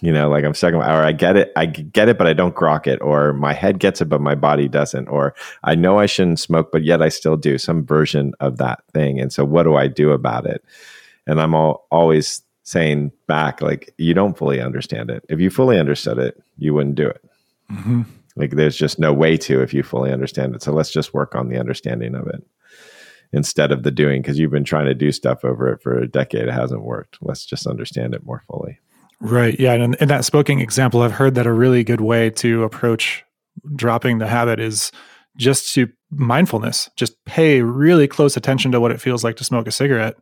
You 0.00 0.12
know, 0.12 0.28
like 0.28 0.44
I'm 0.44 0.54
stuck 0.54 0.72
in 0.72 0.80
my, 0.80 0.92
or 0.92 1.04
I 1.04 1.12
get 1.12 1.36
it, 1.36 1.52
I 1.54 1.66
get 1.66 2.08
it, 2.08 2.18
but 2.18 2.26
I 2.26 2.32
don't 2.32 2.56
grok 2.56 2.88
it, 2.88 3.00
or 3.00 3.32
my 3.32 3.52
head 3.52 3.78
gets 3.78 4.00
it, 4.00 4.06
but 4.06 4.20
my 4.20 4.34
body 4.34 4.66
doesn't, 4.66 5.06
or 5.08 5.34
I 5.62 5.76
know 5.76 5.98
I 5.98 6.06
shouldn't 6.06 6.40
smoke, 6.40 6.72
but 6.72 6.82
yet 6.82 7.02
I 7.02 7.08
still 7.08 7.36
do 7.36 7.56
some 7.58 7.86
version 7.86 8.32
of 8.40 8.56
that 8.58 8.82
thing. 8.92 9.20
And 9.20 9.32
so, 9.32 9.44
what 9.44 9.62
do 9.62 9.76
I 9.76 9.86
do 9.86 10.10
about 10.10 10.46
it? 10.46 10.64
and 11.26 11.40
i'm 11.40 11.54
all, 11.54 11.86
always 11.90 12.42
saying 12.64 13.10
back 13.26 13.60
like 13.60 13.92
you 13.98 14.14
don't 14.14 14.38
fully 14.38 14.60
understand 14.60 15.10
it 15.10 15.24
if 15.28 15.40
you 15.40 15.50
fully 15.50 15.78
understood 15.78 16.18
it 16.18 16.40
you 16.58 16.72
wouldn't 16.74 16.94
do 16.94 17.08
it 17.08 17.24
mm-hmm. 17.70 18.02
Like 18.36 18.50
there's 18.52 18.76
just 18.76 18.98
no 18.98 19.12
way 19.12 19.36
to 19.36 19.62
if 19.62 19.74
you 19.74 19.82
fully 19.82 20.12
understand 20.12 20.54
it. 20.54 20.62
So 20.62 20.72
let's 20.72 20.90
just 20.90 21.14
work 21.14 21.34
on 21.34 21.48
the 21.48 21.58
understanding 21.58 22.14
of 22.14 22.26
it 22.26 22.42
instead 23.32 23.72
of 23.72 23.82
the 23.82 23.90
doing 23.90 24.22
because 24.22 24.38
you've 24.38 24.50
been 24.50 24.64
trying 24.64 24.86
to 24.86 24.94
do 24.94 25.10
stuff 25.10 25.44
over 25.44 25.72
it 25.72 25.82
for 25.82 25.98
a 25.98 26.08
decade 26.08 26.48
it 26.48 26.52
hasn't 26.52 26.82
worked. 26.82 27.18
Let's 27.20 27.44
just 27.44 27.66
understand 27.66 28.14
it 28.14 28.24
more 28.24 28.42
fully. 28.46 28.78
Right. 29.20 29.58
Yeah 29.58 29.74
and 29.74 29.94
in 29.96 30.08
that 30.08 30.24
smoking 30.24 30.60
example 30.60 31.02
i've 31.02 31.12
heard 31.12 31.36
that 31.36 31.46
a 31.46 31.52
really 31.52 31.84
good 31.84 32.00
way 32.00 32.28
to 32.28 32.64
approach 32.64 33.24
dropping 33.76 34.18
the 34.18 34.26
habit 34.26 34.58
is 34.58 34.90
just 35.36 35.72
to 35.74 35.88
mindfulness 36.10 36.90
just 36.96 37.24
pay 37.24 37.62
really 37.62 38.08
close 38.08 38.36
attention 38.36 38.72
to 38.72 38.80
what 38.80 38.90
it 38.90 39.00
feels 39.00 39.22
like 39.22 39.36
to 39.36 39.44
smoke 39.44 39.68
a 39.68 39.70
cigarette 39.70 40.16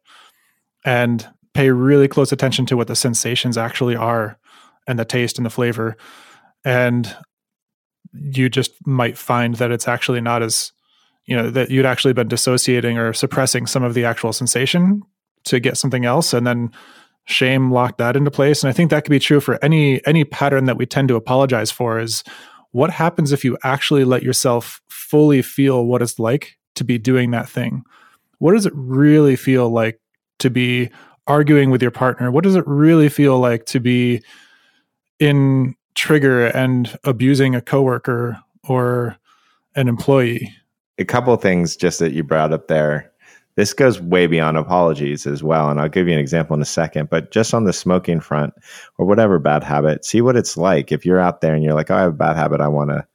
and 0.85 1.27
pay 1.55 1.71
really 1.71 2.09
close 2.09 2.33
attention 2.33 2.67
to 2.67 2.77
what 2.77 2.89
the 2.89 2.97
sensations 2.97 3.59
actually 3.59 3.97
are 3.97 4.39
and 4.87 4.99
the 4.99 5.05
taste 5.05 5.39
and 5.39 5.47
the 5.47 5.51
flavor. 5.51 5.97
And 6.65 7.15
you 8.13 8.49
just 8.49 8.73
might 8.87 9.17
find 9.17 9.57
that 9.57 9.71
it's 9.71 9.89
actually 9.89 10.21
not 10.21 10.43
as, 10.43 10.73
you 11.27 11.37
know, 11.37 11.51
that 11.51 11.71
you'd 11.71 11.87
actually 11.87 12.13
been 12.13 12.29
dissociating 12.29 12.99
or 12.99 13.13
suppressing 13.13 13.67
some 13.67 13.83
of 13.83 13.95
the 13.95 14.05
actual 14.05 14.33
sensation 14.33 15.03
to 15.45 15.61
get 15.61 15.77
something 15.77 16.05
else. 16.05 16.33
And 16.33 16.47
then 16.47 16.71
shame 17.27 17.71
locked 17.71 17.99
that 17.99 18.17
into 18.17 18.31
place. 18.31 18.63
And 18.63 18.69
I 18.69 18.73
think 18.73 18.91
that 18.91 19.05
could 19.05 19.11
be 19.11 19.19
true 19.19 19.41
for 19.41 19.63
any 19.63 20.05
any 20.07 20.25
pattern 20.25 20.65
that 20.65 20.77
we 20.77 20.87
tend 20.87 21.09
to 21.09 21.17
apologize 21.17 21.71
for 21.71 21.99
is 21.99 22.25
what 22.73 22.91
happens 22.91 23.33
if 23.33 23.45
you 23.45 23.57
actually 23.63 24.05
let 24.05 24.23
yourself 24.23 24.81
fully 24.89 25.43
feel 25.43 25.85
what 25.87 26.03
it's 26.03 26.19
like 26.19 26.57
to 26.77 26.85
be 26.85 26.99
doing 26.99 27.31
that 27.31 27.49
thing? 27.49 27.83
What 28.39 28.53
does 28.53 28.67
it 28.67 28.73
really 28.75 29.37
feel 29.37 29.71
like 29.71 30.01
to 30.39 30.51
be 30.51 30.91
arguing 31.27 31.71
with 31.71 31.83
your 31.83 31.91
partner? 31.91 32.31
What 32.31 32.45
does 32.45 32.57
it 32.57 32.65
really 32.67 33.09
feel 33.09 33.39
like 33.39 33.67
to 33.67 33.81
be 33.81 34.23
in 35.19 35.75
trigger 35.95 36.47
and 36.47 36.99
abusing 37.05 37.55
a 37.55 37.61
coworker 37.61 38.41
or 38.65 39.17
an 39.75 39.89
employee? 39.89 40.55
A 40.99 41.05
couple 41.05 41.33
of 41.33 41.43
things 41.43 41.77
just 41.77 41.99
that 41.99 42.13
you 42.13 42.23
brought 42.23 42.53
up 42.53 42.69
there. 42.69 43.11
This 43.57 43.73
goes 43.73 44.01
way 44.01 44.27
beyond 44.27 44.57
apologies 44.57 45.27
as 45.27 45.43
well. 45.43 45.71
And 45.71 45.81
I'll 45.81 45.89
give 45.89 46.07
you 46.07 46.15
an 46.15 46.21
example 46.21 46.55
in 46.55 46.63
a 46.63 46.67
second. 46.67 47.11
But 47.11 47.31
just 47.31 47.53
on 47.53 47.65
the 47.65 47.73
smoking 47.73 48.21
front 48.21 48.55
or 48.97 49.07
whatever 49.07 49.39
bad 49.39 49.65
habit, 49.65 50.05
see 50.05 50.21
what 50.21 50.37
it's 50.37 50.57
like. 50.57 50.93
If 50.93 51.05
you're 51.05 51.19
out 51.19 51.41
there 51.41 51.55
and 51.55 51.65
you're 51.65 51.75
like, 51.75 51.91
oh, 51.91 51.97
I 51.97 52.01
have 52.01 52.13
a 52.13 52.17
bad 52.17 52.37
habit, 52.37 52.61
I 52.61 52.69
want 52.69 52.91
to 52.91 53.07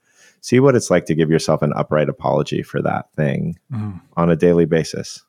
see 0.42 0.60
what 0.60 0.76
it's 0.76 0.92
like 0.92 1.06
to 1.06 1.16
give 1.16 1.32
yourself 1.32 1.62
an 1.62 1.74
upright 1.76 2.10
apology 2.10 2.62
for 2.62 2.82
that 2.82 3.12
thing 3.16 3.58
mm. 3.72 4.00
on 4.18 4.30
a 4.30 4.36
daily 4.36 4.66
basis. 4.66 5.24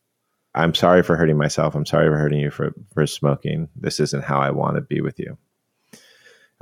I'm 0.55 0.75
sorry 0.75 1.03
for 1.03 1.17
hurting 1.17 1.39
myself. 1.39 1.75
I'm 1.75 1.87
sorry 1.87 2.09
for 2.09 2.19
hurting 2.19 2.41
you 2.41 2.51
for, 2.51 2.75
for 2.93 3.07
smoking. 3.07 3.69
This 3.77 4.01
isn't 4.01 4.25
how 4.25 4.41
I 4.41 4.51
want 4.51 4.77
to 4.77 4.83
be 4.83 5.01
with 5.01 5.19
you. 5.19 5.39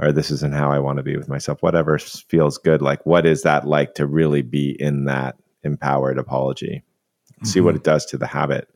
Or 0.00 0.10
this 0.10 0.30
isn't 0.30 0.54
how 0.54 0.72
I 0.72 0.80
want 0.80 0.96
to 0.96 1.04
be 1.04 1.16
with 1.16 1.28
myself. 1.28 1.62
Whatever 1.62 1.98
feels 1.98 2.58
good. 2.58 2.82
Like, 2.82 3.04
what 3.06 3.24
is 3.26 3.42
that 3.42 3.66
like 3.66 3.94
to 3.94 4.06
really 4.06 4.42
be 4.42 4.76
in 4.80 5.04
that 5.04 5.36
empowered 5.62 6.18
apology? 6.18 6.82
Mm-hmm. 7.34 7.46
See 7.46 7.60
what 7.60 7.70
mm-hmm. 7.70 7.76
it 7.78 7.84
does 7.84 8.04
to 8.06 8.18
the 8.18 8.26
habit. 8.26 8.68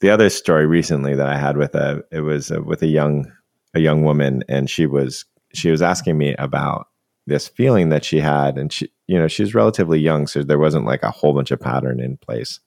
The 0.00 0.10
other 0.10 0.30
story 0.30 0.66
recently 0.66 1.14
that 1.14 1.28
I 1.28 1.36
had 1.36 1.56
with 1.56 1.74
a, 1.74 2.02
it 2.10 2.20
was 2.20 2.50
a, 2.50 2.62
with 2.62 2.82
a 2.82 2.86
young, 2.86 3.30
a 3.74 3.80
young 3.80 4.04
woman, 4.04 4.42
and 4.48 4.70
she 4.70 4.86
was, 4.86 5.24
she 5.52 5.70
was 5.70 5.82
asking 5.82 6.16
me 6.16 6.34
about 6.38 6.88
this 7.26 7.48
feeling 7.48 7.90
that 7.90 8.04
she 8.04 8.20
had, 8.20 8.56
and 8.56 8.72
she, 8.72 8.90
you 9.06 9.18
know, 9.18 9.28
she's 9.28 9.54
relatively 9.54 9.98
young, 9.98 10.26
so 10.26 10.42
there 10.42 10.58
wasn't 10.58 10.86
like 10.86 11.02
a 11.02 11.10
whole 11.10 11.34
bunch 11.34 11.50
of 11.50 11.60
pattern 11.60 12.00
in 12.00 12.16
place. 12.16 12.60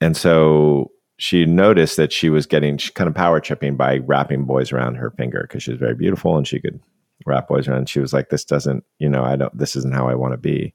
And 0.00 0.16
so 0.16 0.92
she 1.18 1.44
noticed 1.44 1.96
that 1.98 2.12
she 2.12 2.30
was 2.30 2.46
getting 2.46 2.78
kind 2.78 3.06
of 3.06 3.14
power 3.14 3.38
tripping 3.38 3.76
by 3.76 3.98
wrapping 3.98 4.44
boys 4.44 4.72
around 4.72 4.96
her 4.96 5.10
finger 5.10 5.42
because 5.42 5.62
she 5.62 5.70
was 5.70 5.78
very 5.78 5.94
beautiful 5.94 6.36
and 6.36 6.46
she 6.46 6.58
could 6.58 6.80
wrap 7.26 7.48
boys 7.48 7.68
around. 7.68 7.88
She 7.88 8.00
was 8.00 8.12
like, 8.12 8.30
"This 8.30 8.44
doesn't, 8.44 8.84
you 8.98 9.08
know, 9.08 9.22
I 9.22 9.36
don't. 9.36 9.56
This 9.56 9.76
isn't 9.76 9.94
how 9.94 10.08
I 10.08 10.14
want 10.14 10.32
to 10.32 10.38
be." 10.38 10.74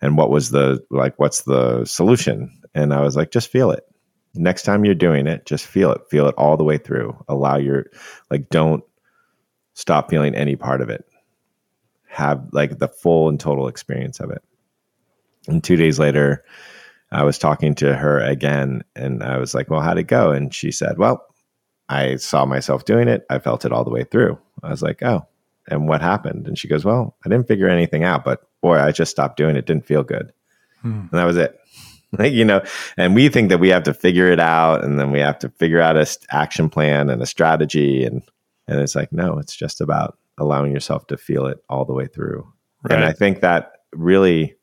And 0.00 0.16
what 0.16 0.30
was 0.30 0.50
the 0.50 0.84
like? 0.90 1.18
What's 1.18 1.42
the 1.42 1.84
solution? 1.84 2.60
And 2.74 2.92
I 2.92 3.00
was 3.02 3.16
like, 3.16 3.30
"Just 3.30 3.48
feel 3.48 3.70
it. 3.70 3.84
Next 4.34 4.62
time 4.62 4.84
you're 4.84 4.94
doing 4.94 5.26
it, 5.26 5.46
just 5.46 5.66
feel 5.66 5.92
it. 5.92 6.02
Feel 6.10 6.28
it 6.28 6.34
all 6.38 6.56
the 6.56 6.64
way 6.64 6.78
through. 6.78 7.16
Allow 7.28 7.56
your 7.56 7.86
like, 8.30 8.48
don't 8.48 8.84
stop 9.74 10.08
feeling 10.10 10.34
any 10.34 10.56
part 10.56 10.80
of 10.80 10.88
it. 10.88 11.04
Have 12.08 12.48
like 12.52 12.78
the 12.78 12.88
full 12.88 13.28
and 13.28 13.40
total 13.40 13.68
experience 13.68 14.20
of 14.20 14.30
it." 14.30 14.42
And 15.48 15.64
two 15.64 15.76
days 15.76 15.98
later, 15.98 16.44
I 17.12 17.24
was 17.24 17.38
talking 17.38 17.74
to 17.76 17.96
her 17.96 18.20
again 18.20 18.82
and 18.94 19.22
I 19.22 19.38
was 19.38 19.54
like, 19.54 19.68
Well, 19.70 19.80
how'd 19.80 19.98
it 19.98 20.04
go? 20.04 20.30
And 20.30 20.54
she 20.54 20.70
said, 20.70 20.98
Well, 20.98 21.24
I 21.88 22.16
saw 22.16 22.44
myself 22.44 22.84
doing 22.84 23.08
it. 23.08 23.24
I 23.28 23.38
felt 23.38 23.64
it 23.64 23.72
all 23.72 23.84
the 23.84 23.90
way 23.90 24.04
through. 24.04 24.38
I 24.62 24.70
was 24.70 24.82
like, 24.82 25.02
Oh, 25.02 25.26
and 25.68 25.88
what 25.88 26.00
happened? 26.00 26.46
And 26.46 26.58
she 26.58 26.68
goes, 26.68 26.84
Well, 26.84 27.16
I 27.24 27.28
didn't 27.28 27.48
figure 27.48 27.68
anything 27.68 28.04
out, 28.04 28.24
but 28.24 28.42
boy, 28.60 28.78
I 28.78 28.92
just 28.92 29.10
stopped 29.10 29.36
doing 29.36 29.56
it. 29.56 29.66
Didn't 29.66 29.86
feel 29.86 30.02
good. 30.02 30.32
Hmm. 30.82 31.00
And 31.00 31.12
that 31.12 31.24
was 31.24 31.36
it. 31.36 31.56
Like, 32.18 32.32
you 32.32 32.44
know, 32.44 32.60
and 32.96 33.14
we 33.14 33.28
think 33.28 33.50
that 33.50 33.60
we 33.60 33.68
have 33.68 33.84
to 33.84 33.94
figure 33.94 34.32
it 34.32 34.40
out 34.40 34.82
and 34.82 34.98
then 34.98 35.12
we 35.12 35.20
have 35.20 35.38
to 35.38 35.48
figure 35.48 35.80
out 35.80 35.96
a 35.96 36.04
action 36.32 36.68
plan 36.68 37.08
and 37.08 37.22
a 37.22 37.26
strategy. 37.26 38.04
And, 38.04 38.22
and 38.66 38.80
it's 38.80 38.96
like, 38.96 39.12
no, 39.12 39.38
it's 39.38 39.54
just 39.54 39.80
about 39.80 40.18
allowing 40.36 40.72
yourself 40.72 41.06
to 41.06 41.16
feel 41.16 41.46
it 41.46 41.62
all 41.68 41.84
the 41.84 41.92
way 41.92 42.06
through. 42.06 42.52
Right. 42.82 42.96
And 42.96 43.04
I 43.04 43.12
think 43.12 43.42
that 43.42 43.74
really 43.92 44.56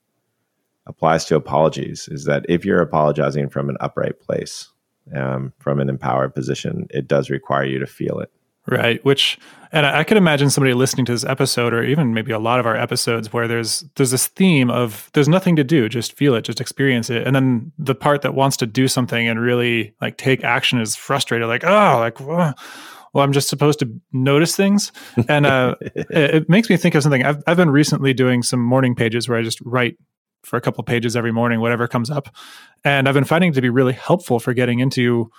applies 0.88 1.24
to 1.26 1.38
apologies 1.38 2.10
is 2.10 2.26
that 2.26 2.46
if 2.50 2.66
you're 2.66 2.82
apologizing 2.82 3.48
from 3.48 3.70
an 3.70 3.78
upright 3.80 4.20
place, 4.20 4.70
um, 5.16 5.54
from 5.60 5.80
an 5.80 5.90
empowered 5.90 6.36
position, 6.36 6.88
it 6.90 7.08
does 7.08 7.30
require 7.30 7.66
you 7.66 7.80
to 7.80 7.88
feel 7.88 8.20
it. 8.20 8.32
Right. 8.68 9.04
Which, 9.06 9.40
and 9.72 9.86
I, 9.86 10.04
could 10.04 10.18
imagine 10.18 10.50
somebody 10.50 10.74
listening 10.74 11.06
to 11.06 11.14
this 11.14 11.24
episode, 11.24 11.74
or 11.74 11.84
even 11.84 12.14
maybe 12.14 12.34
a 12.34 12.40
lot 12.40 12.60
of 12.60 12.66
our 12.66 12.76
episodes, 12.76 13.32
where 13.32 13.48
there's 13.48 13.86
there's 13.96 14.12
this 14.12 14.28
theme 14.28 14.70
of 14.70 15.10
there's 15.14 15.30
nothing 15.30 15.56
to 15.56 15.64
do, 15.64 15.88
just 15.88 16.18
feel 16.18 16.36
it, 16.36 16.42
just 16.42 16.60
experience 16.60 17.10
it, 17.10 17.26
and 17.26 17.36
then 17.36 17.72
the 17.80 17.96
part 17.96 18.24
that 18.24 18.34
wants 18.34 18.58
to 18.58 18.68
do 18.68 18.90
something 18.90 19.28
and 19.28 19.40
really 19.40 19.94
like 20.02 20.18
take 20.18 20.44
action 20.44 20.82
is 20.82 20.96
frustrated, 20.96 21.48
like 21.48 21.64
oh, 21.64 21.98
like. 22.00 22.20
well, 23.14 23.24
I'm 23.24 23.32
just 23.32 23.48
supposed 23.48 23.80
to 23.80 23.90
notice 24.12 24.56
things. 24.56 24.92
And 25.30 25.46
uh, 25.46 25.76
it, 25.82 26.08
it, 26.12 26.50
makes 26.50 26.70
me 26.70 26.78
think 26.78 26.94
of 26.94 27.02
something. 27.02 27.24
I've, 27.24 27.42
I've 27.48 27.58
been 27.58 27.72
recently 27.72 28.14
doing 28.14 28.44
some 28.44 28.60
morning 28.60 28.96
pages 28.96 29.28
where 29.28 29.40
I 29.40 29.42
just 29.42 29.60
write 29.62 29.98
for 30.44 30.58
a 30.58 30.62
couple 30.62 30.84
pages 30.84 31.16
every 31.16 31.32
morning, 31.32 31.60
whatever 31.60 31.88
comes 31.88 32.10
up. 32.10 32.30
And 32.84 33.08
I've 33.08 33.16
been 33.16 33.24
finding 33.24 33.52
it 33.52 33.54
to 33.56 33.62
be 33.62 33.70
really 33.70 33.94
helpful 33.94 34.40
for 34.40 34.54
getting 34.54 34.80
into 34.80 35.32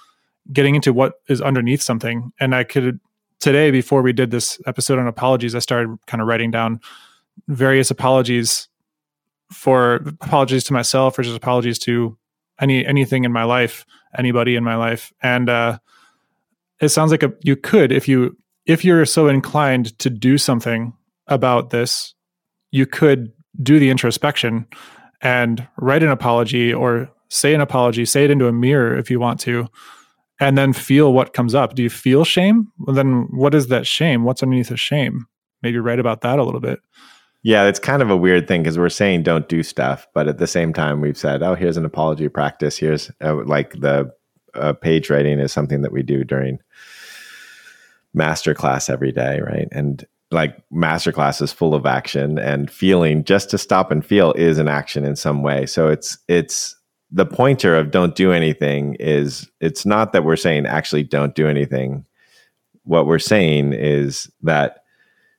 getting 0.53 0.75
into 0.75 0.93
what 0.93 1.15
is 1.29 1.41
underneath 1.41 1.83
something. 1.83 2.33
And 2.41 2.55
I 2.55 2.65
could 2.65 3.01
today, 3.41 3.71
before 3.71 4.03
we 4.03 4.13
did 4.13 4.31
this 4.31 4.61
episode 4.67 4.99
on 4.99 5.07
apologies, 5.07 5.55
I 5.55 5.61
started 5.61 5.97
kind 6.07 6.21
of 6.21 6.27
writing 6.27 6.51
down 6.51 6.81
various 7.47 7.91
apologies 7.91 8.69
for 9.53 9.97
apologies 10.21 10.65
to 10.65 10.73
myself 10.73 11.19
or 11.19 11.23
just 11.23 11.37
apologies 11.37 11.79
to 11.81 12.17
any 12.61 12.85
anything 12.85 13.25
in 13.25 13.33
my 13.33 13.45
life, 13.45 13.87
anybody 14.17 14.57
in 14.57 14.65
my 14.65 14.75
life. 14.75 15.13
And 15.23 15.49
uh 15.49 15.79
it 16.81 16.91
sounds 16.91 17.11
like 17.11 17.23
a, 17.23 17.33
you 17.43 17.57
could 17.57 17.93
if 17.93 18.07
you 18.09 18.37
if 18.67 18.85
you're 18.85 19.07
so 19.07 19.29
inclined 19.29 19.99
to 19.99 20.11
do 20.11 20.37
something 20.37 20.93
about 21.27 21.71
this, 21.71 22.15
you 22.71 22.87
could 22.87 23.33
do 23.63 23.79
the 23.79 23.91
introspection 23.91 24.67
and 25.21 25.67
write 25.79 26.03
an 26.03 26.11
apology 26.11 26.73
or 26.73 27.11
say 27.29 27.55
an 27.55 27.61
apology, 27.61 28.05
say 28.05 28.25
it 28.25 28.31
into 28.31 28.47
a 28.47 28.53
mirror 28.53 28.97
if 28.97 29.11
you 29.11 29.19
want 29.19 29.41
to, 29.41 29.67
and 30.41 30.57
then 30.57 30.73
feel 30.73 31.13
what 31.13 31.33
comes 31.33 31.55
up. 31.55 31.75
Do 31.75 31.83
you 31.83 31.91
feel 31.91 32.25
shame? 32.25 32.73
Well, 32.79 32.95
then 32.95 33.29
what 33.31 33.55
is 33.55 33.69
that 33.69 33.87
shame? 33.87 34.25
What's 34.25 34.43
underneath 34.43 34.69
the 34.69 34.77
shame? 34.77 35.27
Maybe 35.63 35.79
write 35.79 35.99
about 35.99 36.21
that 36.21 36.39
a 36.39 36.45
little 36.45 36.61
bit. 36.61 36.81
Yeah, 37.43 37.65
it's 37.67 37.79
kind 37.79 38.03
of 38.03 38.11
a 38.11 38.17
weird 38.17 38.49
thing 38.49 38.63
because 38.63 38.79
we're 38.79 38.89
saying 38.89 39.23
don't 39.23 39.49
do 39.49 39.63
stuff, 39.63 40.07
but 40.13 40.29
at 40.29 40.39
the 40.39 40.47
same 40.47 40.73
time, 40.73 41.01
we've 41.01 41.17
said, 41.17 41.43
oh, 41.43 41.55
here's 41.55 41.77
an 41.77 41.85
apology 41.85 42.29
practice. 42.29 42.77
Here's 42.77 43.11
uh, 43.23 43.45
like 43.45 43.73
the 43.73 44.13
uh, 44.55 44.73
page 44.73 45.09
writing 45.09 45.39
is 45.39 45.53
something 45.53 45.83
that 45.83 45.93
we 45.93 46.03
do 46.03 46.25
during 46.25 46.59
master 48.13 48.55
class 48.55 48.91
every 48.91 49.13
day, 49.13 49.41
right? 49.41 49.69
And 49.71 50.05
like 50.31 50.57
masterclass 50.71 51.41
is 51.41 51.53
full 51.53 51.75
of 51.75 51.87
action 51.87 52.39
and 52.39 52.71
feeling 52.71 53.25
just 53.25 53.51
to 53.51 53.59
stop 53.59 53.91
and 53.91 54.05
feel 54.05 54.33
is 54.33 54.59
an 54.59 54.69
action 54.69 55.05
in 55.05 55.17
some 55.17 55.43
way 55.43 55.65
so 55.65 55.89
it's 55.89 56.19
it's 56.29 56.77
the 57.11 57.27
pointer 57.27 57.77
of 57.77 57.91
don't 57.91 58.15
do 58.15 58.33
anything 58.33 58.97
is 59.01 59.49
it's 59.61 59.87
not 59.87 60.13
that 60.13 60.25
we're 60.25 60.37
saying 60.37 60.67
actually 60.67 61.03
don't 61.03 61.35
do 61.35 61.49
anything 61.49 62.05
what 62.85 63.07
we're 63.07 63.19
saying 63.19 63.73
is 63.73 64.31
that 64.43 64.85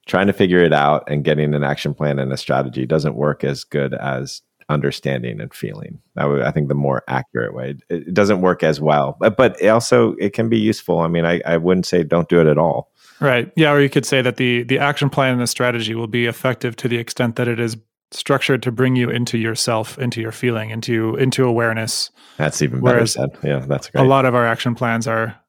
trying 0.08 0.28
to 0.28 0.34
figure 0.34 0.64
it 0.64 0.74
out 0.74 1.04
and 1.08 1.24
getting 1.24 1.54
an 1.54 1.64
action 1.64 1.94
plan 1.94 2.20
and 2.20 2.34
a 2.34 2.38
strategy 2.38 2.86
doesn't 2.86 3.16
work 3.16 3.44
as 3.44 3.64
good 3.64 3.94
as 3.94 4.42
understanding 4.70 5.42
and 5.42 5.54
feeling 5.54 6.00
that 6.16 6.26
would, 6.26 6.42
i 6.42 6.52
think 6.52 6.68
the 6.68 6.76
more 6.76 7.04
accurate 7.08 7.54
way 7.54 7.76
it 7.90 8.14
doesn't 8.14 8.42
work 8.42 8.64
as 8.64 8.80
well 8.80 9.18
but, 9.20 9.36
but 9.36 9.64
also 9.66 10.14
it 10.20 10.34
can 10.34 10.50
be 10.50 10.60
useful 10.60 11.00
i 11.00 11.08
mean 11.08 11.26
I, 11.26 11.42
I 11.46 11.58
wouldn't 11.58 11.86
say 11.86 12.04
don't 12.04 12.30
do 12.30 12.40
it 12.40 12.48
at 12.48 12.58
all 12.58 12.92
Right. 13.22 13.52
Yeah. 13.56 13.72
Or 13.72 13.82
you 13.82 13.90
could 13.90 14.06
say 14.06 14.22
that 14.22 14.38
the 14.38 14.64
the 14.64 14.80
action 14.80 15.10
plan 15.10 15.34
and 15.34 15.42
the 15.42 15.48
strategy 15.48 15.94
will 15.94 16.08
be 16.08 16.26
effective 16.26 16.76
to 16.78 16.88
the 16.88 16.98
extent 16.98 17.36
that 17.36 17.48
it 17.48 17.60
is 17.60 17.76
structured 18.12 18.64
to 18.64 18.72
bring 18.72 18.96
you 18.96 19.10
into 19.10 19.38
yourself, 19.38 19.98
into 20.00 20.22
your 20.22 20.32
feeling, 20.32 20.70
into 20.70 21.16
into 21.16 21.46
awareness. 21.46 22.10
That's 22.38 22.62
even 22.62 22.82
better 22.82 22.98
Whereas 22.98 23.14
said. 23.14 23.30
Yeah, 23.44 23.60
that's 23.60 23.90
great. 23.90 24.04
A 24.04 24.08
lot 24.08 24.26
of 24.26 24.36
our 24.36 24.46
action 24.46 24.76
plans 24.76 25.08
are 25.08 25.40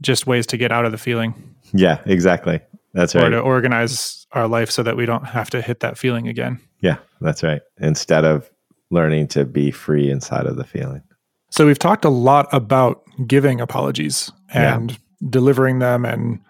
just 0.00 0.26
ways 0.26 0.46
to 0.48 0.56
get 0.56 0.72
out 0.72 0.84
of 0.84 0.92
the 0.92 0.98
feeling. 0.98 1.54
Yeah, 1.72 2.00
exactly. 2.04 2.60
That's 2.92 3.14
right. 3.14 3.24
Or 3.24 3.30
to 3.30 3.40
organize 3.40 4.26
our 4.32 4.46
life 4.46 4.70
so 4.70 4.82
that 4.82 4.96
we 4.96 5.06
don't 5.06 5.24
have 5.24 5.50
to 5.50 5.62
hit 5.62 5.80
that 5.80 5.98
feeling 5.98 6.28
again. 6.28 6.60
Yeah, 6.80 6.98
that's 7.20 7.42
right. 7.42 7.62
Instead 7.78 8.24
of 8.24 8.50
learning 8.90 9.28
to 9.28 9.44
be 9.44 9.70
free 9.70 10.10
inside 10.10 10.46
of 10.46 10.56
the 10.56 10.64
feeling. 10.64 11.02
So 11.50 11.66
we've 11.66 11.78
talked 11.78 12.04
a 12.04 12.10
lot 12.10 12.48
about 12.52 13.02
giving 13.26 13.60
apologies 13.60 14.30
and 14.52 14.92
yeah. 14.92 14.96
delivering 15.30 15.78
them 15.78 16.04
and 16.04 16.40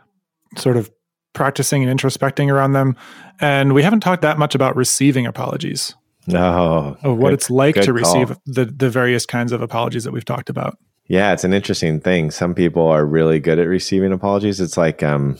sort 0.57 0.77
of 0.77 0.91
practicing 1.35 1.87
and 1.87 2.01
introspecting 2.01 2.51
around 2.51 2.73
them. 2.73 2.97
And 3.41 3.75
we 3.75 3.83
haven't 3.83 4.01
talked 4.01 4.23
that 4.23 4.39
much 4.39 4.55
about 4.55 4.75
receiving 4.77 5.27
apologies. 5.27 5.95
No. 6.27 6.97
Of 7.03 7.19
what 7.19 7.31
good, 7.31 7.35
it's 7.35 7.51
like 7.51 7.75
to 7.83 7.93
receive 7.93 8.29
call. 8.29 8.43
the, 8.47 8.65
the 8.65 8.89
various 8.89 9.27
kinds 9.27 9.53
of 9.53 9.61
apologies 9.61 10.05
that 10.05 10.13
we've 10.13 10.25
talked 10.25 10.49
about. 10.49 10.79
Yeah, 11.07 11.33
it's 11.35 11.45
an 11.45 11.53
interesting 11.53 12.01
thing. 12.01 12.31
Some 12.31 12.55
people 12.55 12.87
are 12.87 13.05
really 13.05 13.39
good 13.39 13.59
at 13.59 13.69
receiving 13.69 14.13
apologies. 14.13 14.59
It's 14.59 14.79
like 14.79 15.03
um, 15.03 15.37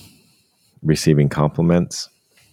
receiving 0.83 1.31
compliments. 1.31 2.11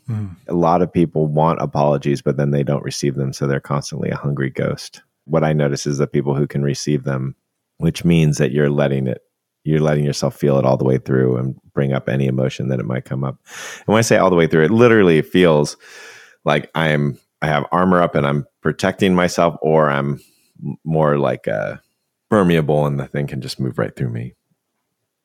Mm. 0.08 0.36
A 0.48 0.54
lot 0.54 0.82
of 0.82 0.94
people 0.94 1.28
want 1.28 1.62
apologies, 1.62 2.22
but 2.22 2.38
then 2.38 2.52
they 2.52 2.64
don't 2.64 2.84
receive 2.84 3.16
them. 3.16 3.34
So 3.34 3.48
they're 3.48 3.60
constantly 3.60 4.10
a 4.10 4.16
hungry 4.16 4.50
ghost. 4.50 5.02
What 5.26 5.44
I 5.44 5.52
notice 5.52 5.86
is 5.86 5.98
that 5.98 6.14
people 6.14 6.36
who 6.36 6.48
can 6.48 6.64
receive 6.64 7.04
them, 7.04 7.36
which 7.78 8.06
means 8.06 8.38
that 8.38 8.52
you're 8.52 8.70
letting 8.70 9.08
it 9.08 9.22
you're 9.64 9.80
letting 9.80 10.04
yourself 10.04 10.36
feel 10.36 10.58
it 10.58 10.66
all 10.66 10.78
the 10.78 10.86
way 10.86 10.98
through 10.98 11.38
and 11.38 11.56
bring 11.74 11.94
up 11.94 12.10
any 12.10 12.26
emotion 12.26 12.70
that 12.70 12.80
it 12.80 12.86
might 12.86 13.06
come 13.06 13.24
up. 13.24 13.38
And 13.80 13.88
when 13.88 14.00
I 14.00 14.02
say 14.02 14.18
all 14.18 14.30
the 14.30 14.36
way 14.36 14.48
through, 14.48 14.66
it 14.66 14.72
literally 14.72 15.22
feels 15.22 15.78
like 16.44 16.70
I'm 16.76 17.20
I 17.42 17.48
have 17.48 17.66
armor 17.72 18.02
up 18.02 18.16
and 18.16 18.26
I'm 18.26 18.46
protecting 18.62 19.16
myself, 19.16 19.56
or 19.62 19.90
I'm 19.90 20.20
more 20.84 21.18
like 21.18 21.48
uh, 21.48 21.78
permeable 22.30 22.86
and 22.86 23.00
the 23.00 23.08
thing 23.08 23.26
can 23.26 23.42
just 23.42 23.60
move 23.60 23.80
right 23.80 23.96
through 23.96 24.10
me. 24.10 24.36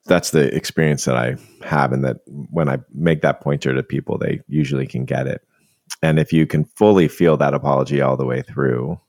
That's 0.07 0.31
the 0.31 0.55
experience 0.55 1.05
that 1.05 1.16
I 1.16 1.37
have, 1.62 1.92
and 1.92 2.05
that 2.05 2.18
when 2.27 2.68
I 2.68 2.79
make 2.94 3.22
that 3.22 3.40
pointer 3.40 3.75
to 3.75 3.83
people, 3.83 4.18
they 4.18 4.40
usually 4.49 4.87
can 4.87 5.05
get 5.05 5.27
it. 5.27 5.42
And 6.03 6.18
if 6.18 6.33
you 6.33 6.46
can 6.46 6.64
fully 6.64 7.09
feel 7.09 7.37
that 7.37 7.55
apology 7.55 8.01
all 8.01 8.16
the 8.16 8.25
way 8.25 8.42
through, 8.42 9.01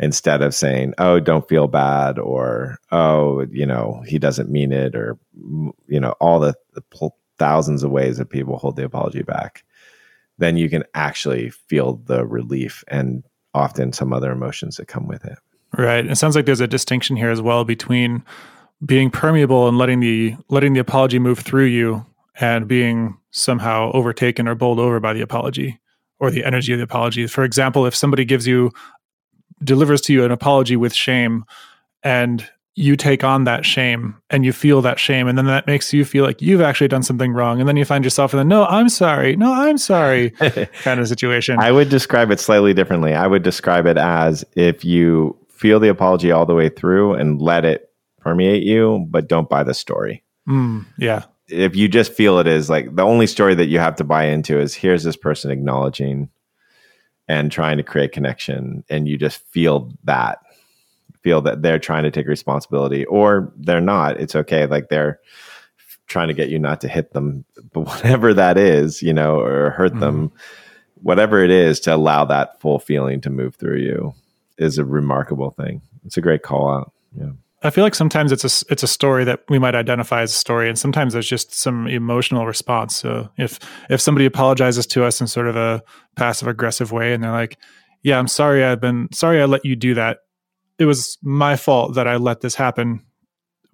instead 0.00 0.42
of 0.42 0.54
saying, 0.54 0.94
"Oh, 0.98 1.20
don't 1.20 1.48
feel 1.48 1.68
bad," 1.68 2.18
or 2.18 2.78
"Oh, 2.90 3.46
you 3.52 3.66
know, 3.66 4.02
he 4.06 4.18
doesn't 4.18 4.50
mean 4.50 4.72
it," 4.72 4.96
or 4.96 5.16
you 5.86 6.00
know, 6.00 6.14
all 6.20 6.40
the, 6.40 6.54
the 6.74 6.80
pl- 6.80 7.16
thousands 7.38 7.84
of 7.84 7.90
ways 7.90 8.18
that 8.18 8.30
people 8.30 8.58
hold 8.58 8.76
the 8.76 8.84
apology 8.84 9.22
back, 9.22 9.64
then 10.38 10.56
you 10.56 10.68
can 10.68 10.82
actually 10.94 11.50
feel 11.50 12.02
the 12.06 12.26
relief 12.26 12.82
and 12.88 13.22
often 13.54 13.92
some 13.92 14.12
other 14.12 14.32
emotions 14.32 14.76
that 14.76 14.88
come 14.88 15.06
with 15.06 15.24
it. 15.24 15.38
Right. 15.76 16.04
It 16.04 16.16
sounds 16.16 16.34
like 16.34 16.46
there's 16.46 16.60
a 16.60 16.66
distinction 16.66 17.16
here 17.16 17.30
as 17.30 17.40
well 17.40 17.64
between 17.64 18.24
being 18.84 19.10
permeable 19.10 19.68
and 19.68 19.78
letting 19.78 20.00
the 20.00 20.36
letting 20.48 20.72
the 20.72 20.80
apology 20.80 21.18
move 21.18 21.38
through 21.38 21.66
you 21.66 22.04
and 22.40 22.66
being 22.66 23.16
somehow 23.30 23.90
overtaken 23.92 24.48
or 24.48 24.54
bowled 24.54 24.78
over 24.78 24.98
by 24.98 25.12
the 25.12 25.20
apology 25.20 25.78
or 26.18 26.30
the 26.30 26.44
energy 26.44 26.72
of 26.72 26.78
the 26.78 26.84
apology. 26.84 27.26
For 27.26 27.44
example, 27.44 27.86
if 27.86 27.94
somebody 27.94 28.24
gives 28.24 28.46
you 28.46 28.70
delivers 29.62 30.00
to 30.02 30.12
you 30.12 30.24
an 30.24 30.30
apology 30.30 30.76
with 30.76 30.94
shame 30.94 31.44
and 32.02 32.48
you 32.76 32.96
take 32.96 33.24
on 33.24 33.44
that 33.44 33.66
shame 33.66 34.16
and 34.30 34.44
you 34.44 34.52
feel 34.52 34.80
that 34.80 34.98
shame 34.98 35.28
and 35.28 35.36
then 35.36 35.46
that 35.46 35.66
makes 35.66 35.92
you 35.92 36.04
feel 36.04 36.24
like 36.24 36.40
you've 36.40 36.60
actually 36.60 36.88
done 36.88 37.02
something 37.02 37.32
wrong 37.32 37.58
and 37.58 37.68
then 37.68 37.76
you 37.76 37.84
find 37.84 38.04
yourself 38.04 38.32
in 38.32 38.38
the 38.38 38.44
no 38.44 38.64
i'm 38.66 38.88
sorry. 38.88 39.36
No 39.36 39.52
i'm 39.52 39.76
sorry 39.76 40.30
kind 40.82 41.00
of 41.00 41.08
situation. 41.08 41.58
I 41.58 41.72
would 41.72 41.88
describe 41.88 42.30
it 42.30 42.40
slightly 42.40 42.72
differently. 42.72 43.14
I 43.14 43.26
would 43.26 43.42
describe 43.42 43.86
it 43.86 43.98
as 43.98 44.44
if 44.56 44.84
you 44.84 45.36
feel 45.48 45.80
the 45.80 45.88
apology 45.88 46.30
all 46.30 46.46
the 46.46 46.54
way 46.54 46.68
through 46.68 47.14
and 47.14 47.42
let 47.42 47.64
it 47.64 47.90
permeate 48.20 48.62
you 48.62 49.06
but 49.10 49.28
don't 49.28 49.48
buy 49.48 49.62
the 49.62 49.74
story. 49.74 50.22
Mm, 50.48 50.86
yeah. 50.96 51.24
If 51.48 51.74
you 51.74 51.88
just 51.88 52.12
feel 52.12 52.38
it 52.38 52.46
is 52.46 52.70
like 52.70 52.94
the 52.94 53.02
only 53.02 53.26
story 53.26 53.54
that 53.56 53.66
you 53.66 53.78
have 53.78 53.96
to 53.96 54.04
buy 54.04 54.24
into 54.24 54.58
is 54.58 54.74
here's 54.74 55.02
this 55.02 55.16
person 55.16 55.50
acknowledging 55.50 56.30
and 57.30 57.52
trying 57.52 57.76
to 57.76 57.84
create 57.84 58.10
connection 58.10 58.82
and 58.90 59.06
you 59.06 59.16
just 59.16 59.46
feel 59.52 59.92
that 60.02 60.40
feel 61.22 61.40
that 61.40 61.62
they're 61.62 61.78
trying 61.78 62.02
to 62.02 62.10
take 62.10 62.26
responsibility 62.26 63.04
or 63.04 63.52
they're 63.56 63.80
not. 63.80 64.18
It's 64.20 64.34
okay 64.34 64.66
like 64.66 64.88
they're 64.88 65.20
trying 66.08 66.26
to 66.26 66.34
get 66.34 66.48
you 66.48 66.58
not 66.58 66.80
to 66.80 66.88
hit 66.88 67.12
them 67.12 67.44
but 67.72 67.80
whatever 67.86 68.34
that 68.34 68.58
is 68.58 69.00
you 69.00 69.12
know 69.12 69.38
or 69.38 69.70
hurt 69.70 69.92
mm-hmm. 69.92 70.00
them 70.00 70.32
whatever 71.02 71.44
it 71.44 71.52
is 71.52 71.78
to 71.78 71.94
allow 71.94 72.24
that 72.24 72.60
full 72.60 72.80
feeling 72.80 73.20
to 73.20 73.30
move 73.30 73.54
through 73.54 73.78
you 73.78 74.12
is 74.58 74.76
a 74.76 74.84
remarkable 74.84 75.52
thing. 75.52 75.80
It's 76.04 76.16
a 76.16 76.20
great 76.20 76.42
call 76.42 76.68
out. 76.68 76.92
Yeah 77.16 77.30
I 77.62 77.70
feel 77.70 77.84
like 77.84 77.94
sometimes 77.94 78.32
it's 78.32 78.44
a 78.44 78.72
it's 78.72 78.82
a 78.82 78.88
story 78.88 79.24
that 79.24 79.40
we 79.48 79.58
might 79.58 79.74
identify 79.74 80.22
as 80.22 80.32
a 80.32 80.36
story, 80.36 80.68
and 80.68 80.78
sometimes 80.78 81.12
there's 81.12 81.28
just 81.28 81.54
some 81.54 81.86
emotional 81.86 82.46
response. 82.46 82.96
So 82.96 83.28
if 83.36 83.58
if 83.90 84.00
somebody 84.00 84.24
apologizes 84.24 84.86
to 84.88 85.04
us 85.04 85.20
in 85.20 85.26
sort 85.26 85.46
of 85.46 85.56
a 85.56 85.82
passive 86.16 86.48
aggressive 86.48 86.90
way, 86.90 87.12
and 87.12 87.22
they're 87.22 87.30
like, 87.30 87.58
"Yeah, 88.02 88.18
I'm 88.18 88.28
sorry, 88.28 88.64
I've 88.64 88.80
been 88.80 89.08
sorry, 89.12 89.42
I 89.42 89.44
let 89.44 89.64
you 89.64 89.76
do 89.76 89.94
that. 89.94 90.20
It 90.78 90.86
was 90.86 91.18
my 91.22 91.56
fault 91.56 91.94
that 91.96 92.08
I 92.08 92.16
let 92.16 92.40
this 92.40 92.54
happen," 92.54 93.04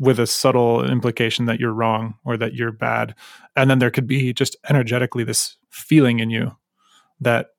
with 0.00 0.18
a 0.18 0.26
subtle 0.26 0.84
implication 0.84 1.44
that 1.46 1.60
you're 1.60 1.72
wrong 1.72 2.14
or 2.24 2.36
that 2.36 2.54
you're 2.54 2.72
bad, 2.72 3.14
and 3.54 3.70
then 3.70 3.78
there 3.78 3.90
could 3.90 4.08
be 4.08 4.32
just 4.32 4.56
energetically 4.68 5.22
this 5.22 5.56
feeling 5.70 6.18
in 6.18 6.30
you 6.30 6.56
that 7.20 7.50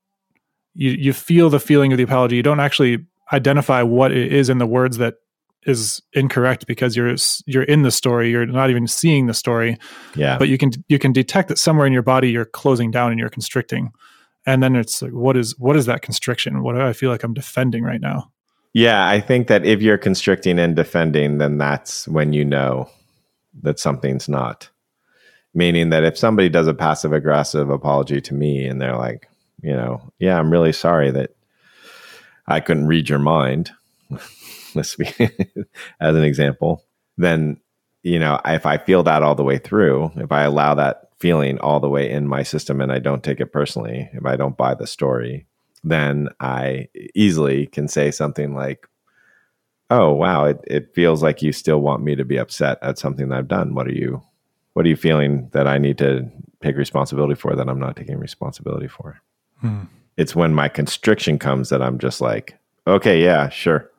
you 0.74 0.92
you 0.92 1.13
feel 1.13 1.50
the 1.50 1.60
feeling 1.60 1.94
of 1.94 1.98
the 1.98 2.04
apology. 2.04 2.36
You 2.36 2.44
don't 2.44 2.60
actually 2.60 3.06
identify 3.32 3.82
what 3.82 4.12
it 4.12 4.34
is 4.34 4.50
in 4.50 4.58
the 4.58 4.68
words 4.68 4.98
that 4.98 5.16
is 5.65 6.02
incorrect 6.13 6.67
because 6.67 6.96
you're 6.96 7.15
you're 7.46 7.63
in 7.63 7.82
the 7.82 7.91
story 7.91 8.30
you're 8.30 8.46
not 8.46 8.70
even 8.70 8.88
seeing 8.88 9.28
the 9.28 9.34
story. 9.34 9.78
Yeah. 10.15 10.38
But 10.38 10.50
you 10.50 10.58
can 10.58 10.72
you 10.88 11.00
can 11.00 11.12
detect 11.12 11.50
that 11.50 11.58
somewhere 11.58 11.86
in 11.88 11.93
your 11.93 12.04
body 12.04 12.30
you're 12.30 12.46
closing 12.46 12.91
down 12.91 13.12
and 13.12 13.20
you're 13.20 13.30
constricting. 13.30 13.91
And 14.46 14.63
then 14.63 14.76
it's 14.76 15.02
like 15.02 15.12
what 15.12 15.36
is 15.36 15.58
what 15.60 15.76
is 15.76 15.86
that 15.88 16.02
constriction? 16.02 16.63
What 16.63 16.76
do 16.76 16.82
i 16.82 16.93
feel 16.93 17.12
like 17.12 17.24
i'm 17.24 17.34
defending 17.34 17.84
right 17.84 18.02
now? 18.02 18.32
Yeah 18.74 19.08
i 19.08 19.20
think 19.20 19.48
that 19.48 19.65
if 19.65 19.82
you're 19.82 19.98
constricting 19.98 20.60
and 20.60 20.76
defending 20.76 21.38
then 21.38 21.58
that's 21.58 22.08
when 22.08 22.34
you 22.34 22.46
know 22.46 22.89
that 23.63 23.80
something's 23.80 24.30
not. 24.30 24.70
Meaning 25.54 25.89
that 25.89 26.04
if 26.04 26.17
somebody 26.17 26.50
does 26.50 26.67
a 26.67 26.74
passive 26.74 27.13
aggressive 27.13 27.70
apology 27.70 28.22
to 28.22 28.34
me 28.34 28.65
and 28.67 28.80
they're 28.80 28.98
like 28.98 29.28
you 29.62 29.74
know 29.74 30.02
yeah 30.20 30.38
i'm 30.38 30.52
really 30.52 30.74
sorry 30.74 31.12
that 31.12 31.32
i 32.48 32.60
couldn't 32.60 32.88
read 32.88 33.10
your 33.10 33.20
mind 33.20 33.72
let's 34.76 34.96
be 34.96 35.08
as 36.00 36.15
an 36.15 36.24
example, 36.24 36.84
then 37.17 37.58
you 38.04 38.20
know, 38.20 38.39
if 38.46 38.65
I 38.65 38.78
feel 38.78 39.04
that 39.04 39.24
all 39.24 39.36
the 39.36 39.43
way 39.43 39.58
through, 39.58 40.12
if 40.15 40.32
I 40.32 40.43
allow 40.43 40.76
that 40.76 41.10
feeling 41.20 41.60
all 41.60 41.80
the 41.80 41.89
way 41.89 42.10
in 42.10 42.28
my 42.28 42.43
system 42.43 42.80
and 42.80 42.91
I 42.91 43.00
don't 43.00 43.24
take 43.24 43.39
it 43.39 43.52
personally, 43.52 44.10
if 44.13 44.26
I 44.26 44.36
don't 44.36 44.56
buy 44.56 44.76
the 44.76 44.88
story, 44.88 45.48
then 45.84 46.30
I 46.39 46.88
easily 47.15 47.67
can 47.67 47.88
say 47.88 48.12
something 48.12 48.54
like, 48.54 48.88
Oh, 49.89 50.12
wow, 50.12 50.46
it, 50.46 50.60
it 50.67 50.93
feels 50.93 51.24
like 51.24 51.41
you 51.41 51.54
still 51.54 51.80
want 51.80 52.04
me 52.04 52.15
to 52.15 52.26
be 52.26 52.38
upset 52.38 52.78
at 52.82 53.00
something 53.00 53.30
that 53.30 53.38
I've 53.38 53.48
done. 53.48 53.74
What 53.74 53.88
are 53.88 53.93
you 53.93 54.22
what 54.74 54.86
are 54.86 54.89
you 54.89 54.96
feeling 54.96 55.50
that 55.54 55.65
I 55.65 55.80
need 55.80 55.98
to 55.98 56.30
take 56.62 56.78
responsibility 56.78 57.34
for 57.34 57.56
that 57.56 57.67
I'm 57.67 57.80
not 57.80 57.96
taking 57.96 58.20
responsibility 58.20 58.88
for? 58.88 59.20
Hmm. 59.62 59.86
It's 60.17 60.36
when 60.36 60.54
my 60.54 60.67
constriction 60.67 61.39
comes 61.39 61.70
that 61.70 61.82
I'm 61.82 61.98
just 61.98 62.22
like, 62.22 62.60
okay, 62.86 63.24
yeah, 63.24 63.50
sure. 63.50 63.89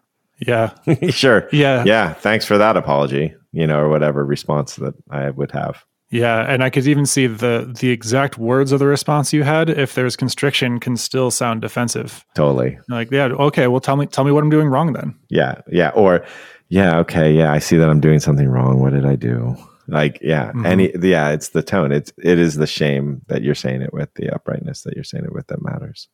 Yeah. 0.41 0.75
sure. 1.11 1.49
Yeah. 1.53 1.85
Yeah. 1.85 2.13
Thanks 2.15 2.45
for 2.45 2.59
that 2.59 2.77
apology, 2.77 3.35
you 3.53 3.67
know, 3.67 3.81
or 3.81 3.89
whatever 3.89 4.25
response 4.25 4.77
that 4.77 4.95
I 5.11 5.31
would 5.31 5.53
have. 5.53 5.85
Yeah, 6.11 6.41
and 6.49 6.65
I 6.65 6.71
could 6.71 6.87
even 6.87 7.05
see 7.05 7.27
the 7.27 7.71
the 7.79 7.91
exact 7.91 8.39
words 8.39 8.73
of 8.73 8.79
the 8.79 8.87
response 8.87 9.33
you 9.33 9.43
had. 9.43 9.69
If 9.69 9.95
there's 9.95 10.17
constriction, 10.17 10.81
can 10.81 10.97
still 10.97 11.31
sound 11.31 11.61
defensive. 11.61 12.25
Totally. 12.35 12.79
Like, 12.89 13.11
yeah, 13.11 13.25
okay. 13.27 13.67
Well, 13.67 13.81
tell 13.81 13.97
me, 13.97 14.07
tell 14.07 14.25
me 14.25 14.33
what 14.33 14.43
I'm 14.43 14.49
doing 14.49 14.69
wrong 14.69 14.95
then. 14.95 15.15
Yeah, 15.29 15.61
yeah, 15.71 15.91
or 15.91 16.25
yeah, 16.69 16.99
okay, 17.01 17.33
yeah. 17.33 17.53
I 17.53 17.59
see 17.59 17.77
that 17.77 17.91
I'm 17.91 18.01
doing 18.01 18.21
something 18.21 18.49
wrong. 18.49 18.81
What 18.81 18.95
did 18.95 19.05
I 19.05 19.17
do? 19.17 19.55
Like, 19.87 20.19
yeah, 20.23 20.49
mm-hmm. 20.49 20.67
any, 20.67 20.93
yeah. 21.03 21.31
It's 21.31 21.51
the 21.51 21.63
tone. 21.63 21.93
It's 21.93 22.13
it 22.23 22.39
is 22.39 22.57
the 22.57 22.67
shame 22.67 23.21
that 23.29 23.43
you're 23.43 23.55
saying 23.55 23.83
it 23.83 23.93
with, 23.93 24.13
the 24.15 24.35
uprightness 24.35 24.83
that 24.83 24.95
you're 24.95 25.05
saying 25.05 25.25
it 25.25 25.33
with 25.35 25.49
that 25.49 25.63
matters, 25.63 26.09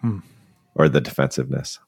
hmm. 0.00 0.18
or 0.76 0.88
the 0.88 1.00
defensiveness. 1.00 1.80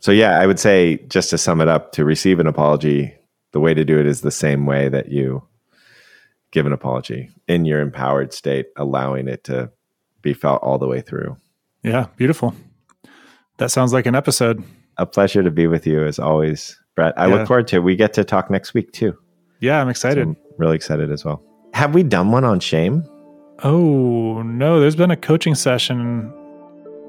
So 0.00 0.12
yeah, 0.12 0.38
I 0.38 0.46
would 0.46 0.60
say 0.60 0.98
just 1.08 1.30
to 1.30 1.38
sum 1.38 1.60
it 1.60 1.68
up, 1.68 1.92
to 1.92 2.04
receive 2.04 2.38
an 2.38 2.46
apology, 2.46 3.14
the 3.52 3.60
way 3.60 3.74
to 3.74 3.84
do 3.84 3.98
it 3.98 4.06
is 4.06 4.20
the 4.20 4.30
same 4.30 4.66
way 4.66 4.88
that 4.88 5.08
you 5.08 5.42
give 6.52 6.66
an 6.66 6.72
apology 6.72 7.30
in 7.48 7.64
your 7.64 7.80
empowered 7.80 8.32
state, 8.32 8.66
allowing 8.76 9.28
it 9.28 9.44
to 9.44 9.70
be 10.22 10.34
felt 10.34 10.62
all 10.62 10.78
the 10.78 10.86
way 10.86 11.00
through. 11.00 11.36
Yeah, 11.82 12.06
beautiful. 12.16 12.54
That 13.58 13.70
sounds 13.70 13.92
like 13.92 14.06
an 14.06 14.14
episode. 14.14 14.62
A 14.98 15.06
pleasure 15.06 15.42
to 15.42 15.50
be 15.50 15.66
with 15.66 15.86
you 15.86 16.04
as 16.04 16.18
always, 16.18 16.78
Brett. 16.94 17.18
I 17.18 17.26
yeah. 17.26 17.34
look 17.34 17.46
forward 17.46 17.68
to 17.68 17.76
it. 17.76 17.82
We 17.82 17.96
get 17.96 18.12
to 18.14 18.24
talk 18.24 18.50
next 18.50 18.74
week 18.74 18.92
too. 18.92 19.16
Yeah, 19.60 19.80
I'm 19.80 19.88
excited. 19.88 20.24
So 20.24 20.30
I'm 20.30 20.36
really 20.58 20.76
excited 20.76 21.10
as 21.10 21.24
well. 21.24 21.42
Have 21.74 21.94
we 21.94 22.02
done 22.02 22.30
one 22.30 22.44
on 22.44 22.60
shame? 22.60 23.04
Oh 23.62 24.42
no, 24.42 24.80
there's 24.80 24.96
been 24.96 25.10
a 25.10 25.16
coaching 25.16 25.54
session 25.54 26.32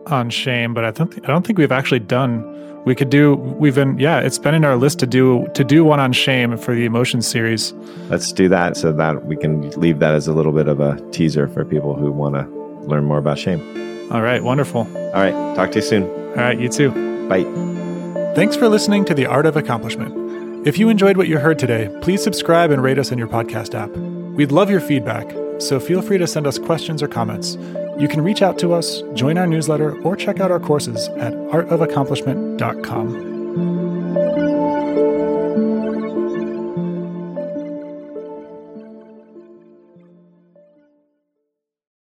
on 0.07 0.29
shame, 0.29 0.73
but 0.73 0.85
I 0.85 0.91
don't 0.91 1.13
I 1.23 1.27
don't 1.27 1.45
think 1.45 1.57
we've 1.57 1.71
actually 1.71 1.99
done 1.99 2.43
we 2.87 2.95
could 2.95 3.09
do 3.09 3.35
we've 3.35 3.75
been 3.75 3.99
yeah 3.99 4.19
it's 4.21 4.39
been 4.39 4.55
in 4.55 4.63
our 4.63 4.77
list 4.77 4.97
to 4.99 5.05
do 5.05 5.45
to 5.53 5.63
do 5.65 5.83
one 5.83 5.99
on 5.99 6.13
shame 6.13 6.57
for 6.57 6.73
the 6.73 6.85
emotion 6.85 7.21
series. 7.21 7.73
Let's 8.09 8.31
do 8.31 8.47
that 8.47 8.77
so 8.77 8.93
that 8.93 9.25
we 9.25 9.35
can 9.35 9.69
leave 9.71 9.99
that 9.99 10.13
as 10.13 10.25
a 10.27 10.33
little 10.33 10.53
bit 10.53 10.69
of 10.69 10.79
a 10.79 10.97
teaser 11.11 11.49
for 11.49 11.65
people 11.65 11.95
who 11.95 12.13
want 12.13 12.35
to 12.35 12.43
learn 12.87 13.03
more 13.03 13.17
about 13.17 13.37
shame. 13.37 13.61
All 14.09 14.21
right 14.21 14.41
wonderful. 14.41 14.87
All 15.13 15.21
right 15.21 15.33
talk 15.55 15.71
to 15.71 15.79
you 15.79 15.81
soon. 15.81 16.03
All 16.03 16.35
right 16.35 16.57
you 16.57 16.69
too. 16.69 16.91
Bye. 17.27 17.43
Thanks 18.35 18.55
for 18.55 18.69
listening 18.69 19.03
to 19.05 19.13
the 19.13 19.25
art 19.25 19.45
of 19.45 19.57
accomplishment. 19.57 20.65
If 20.65 20.77
you 20.77 20.87
enjoyed 20.87 21.17
what 21.17 21.27
you 21.27 21.39
heard 21.39 21.59
today 21.59 21.93
please 22.01 22.23
subscribe 22.23 22.71
and 22.71 22.81
rate 22.81 22.97
us 22.97 23.11
in 23.11 23.19
your 23.19 23.27
podcast 23.27 23.75
app. 23.75 23.89
We'd 24.37 24.53
love 24.53 24.69
your 24.69 24.81
feedback 24.81 25.29
so 25.59 25.79
feel 25.79 26.01
free 26.01 26.19
to 26.19 26.27
send 26.27 26.47
us 26.47 26.57
questions 26.57 27.03
or 27.03 27.09
comments 27.09 27.57
you 27.99 28.07
can 28.07 28.21
reach 28.21 28.41
out 28.41 28.57
to 28.59 28.73
us, 28.73 29.01
join 29.13 29.37
our 29.37 29.47
newsletter, 29.47 29.99
or 30.01 30.15
check 30.15 30.39
out 30.39 30.51
our 30.51 30.59
courses 30.59 31.09
at 31.09 31.33
artofaccomplishment.com. 31.33 33.26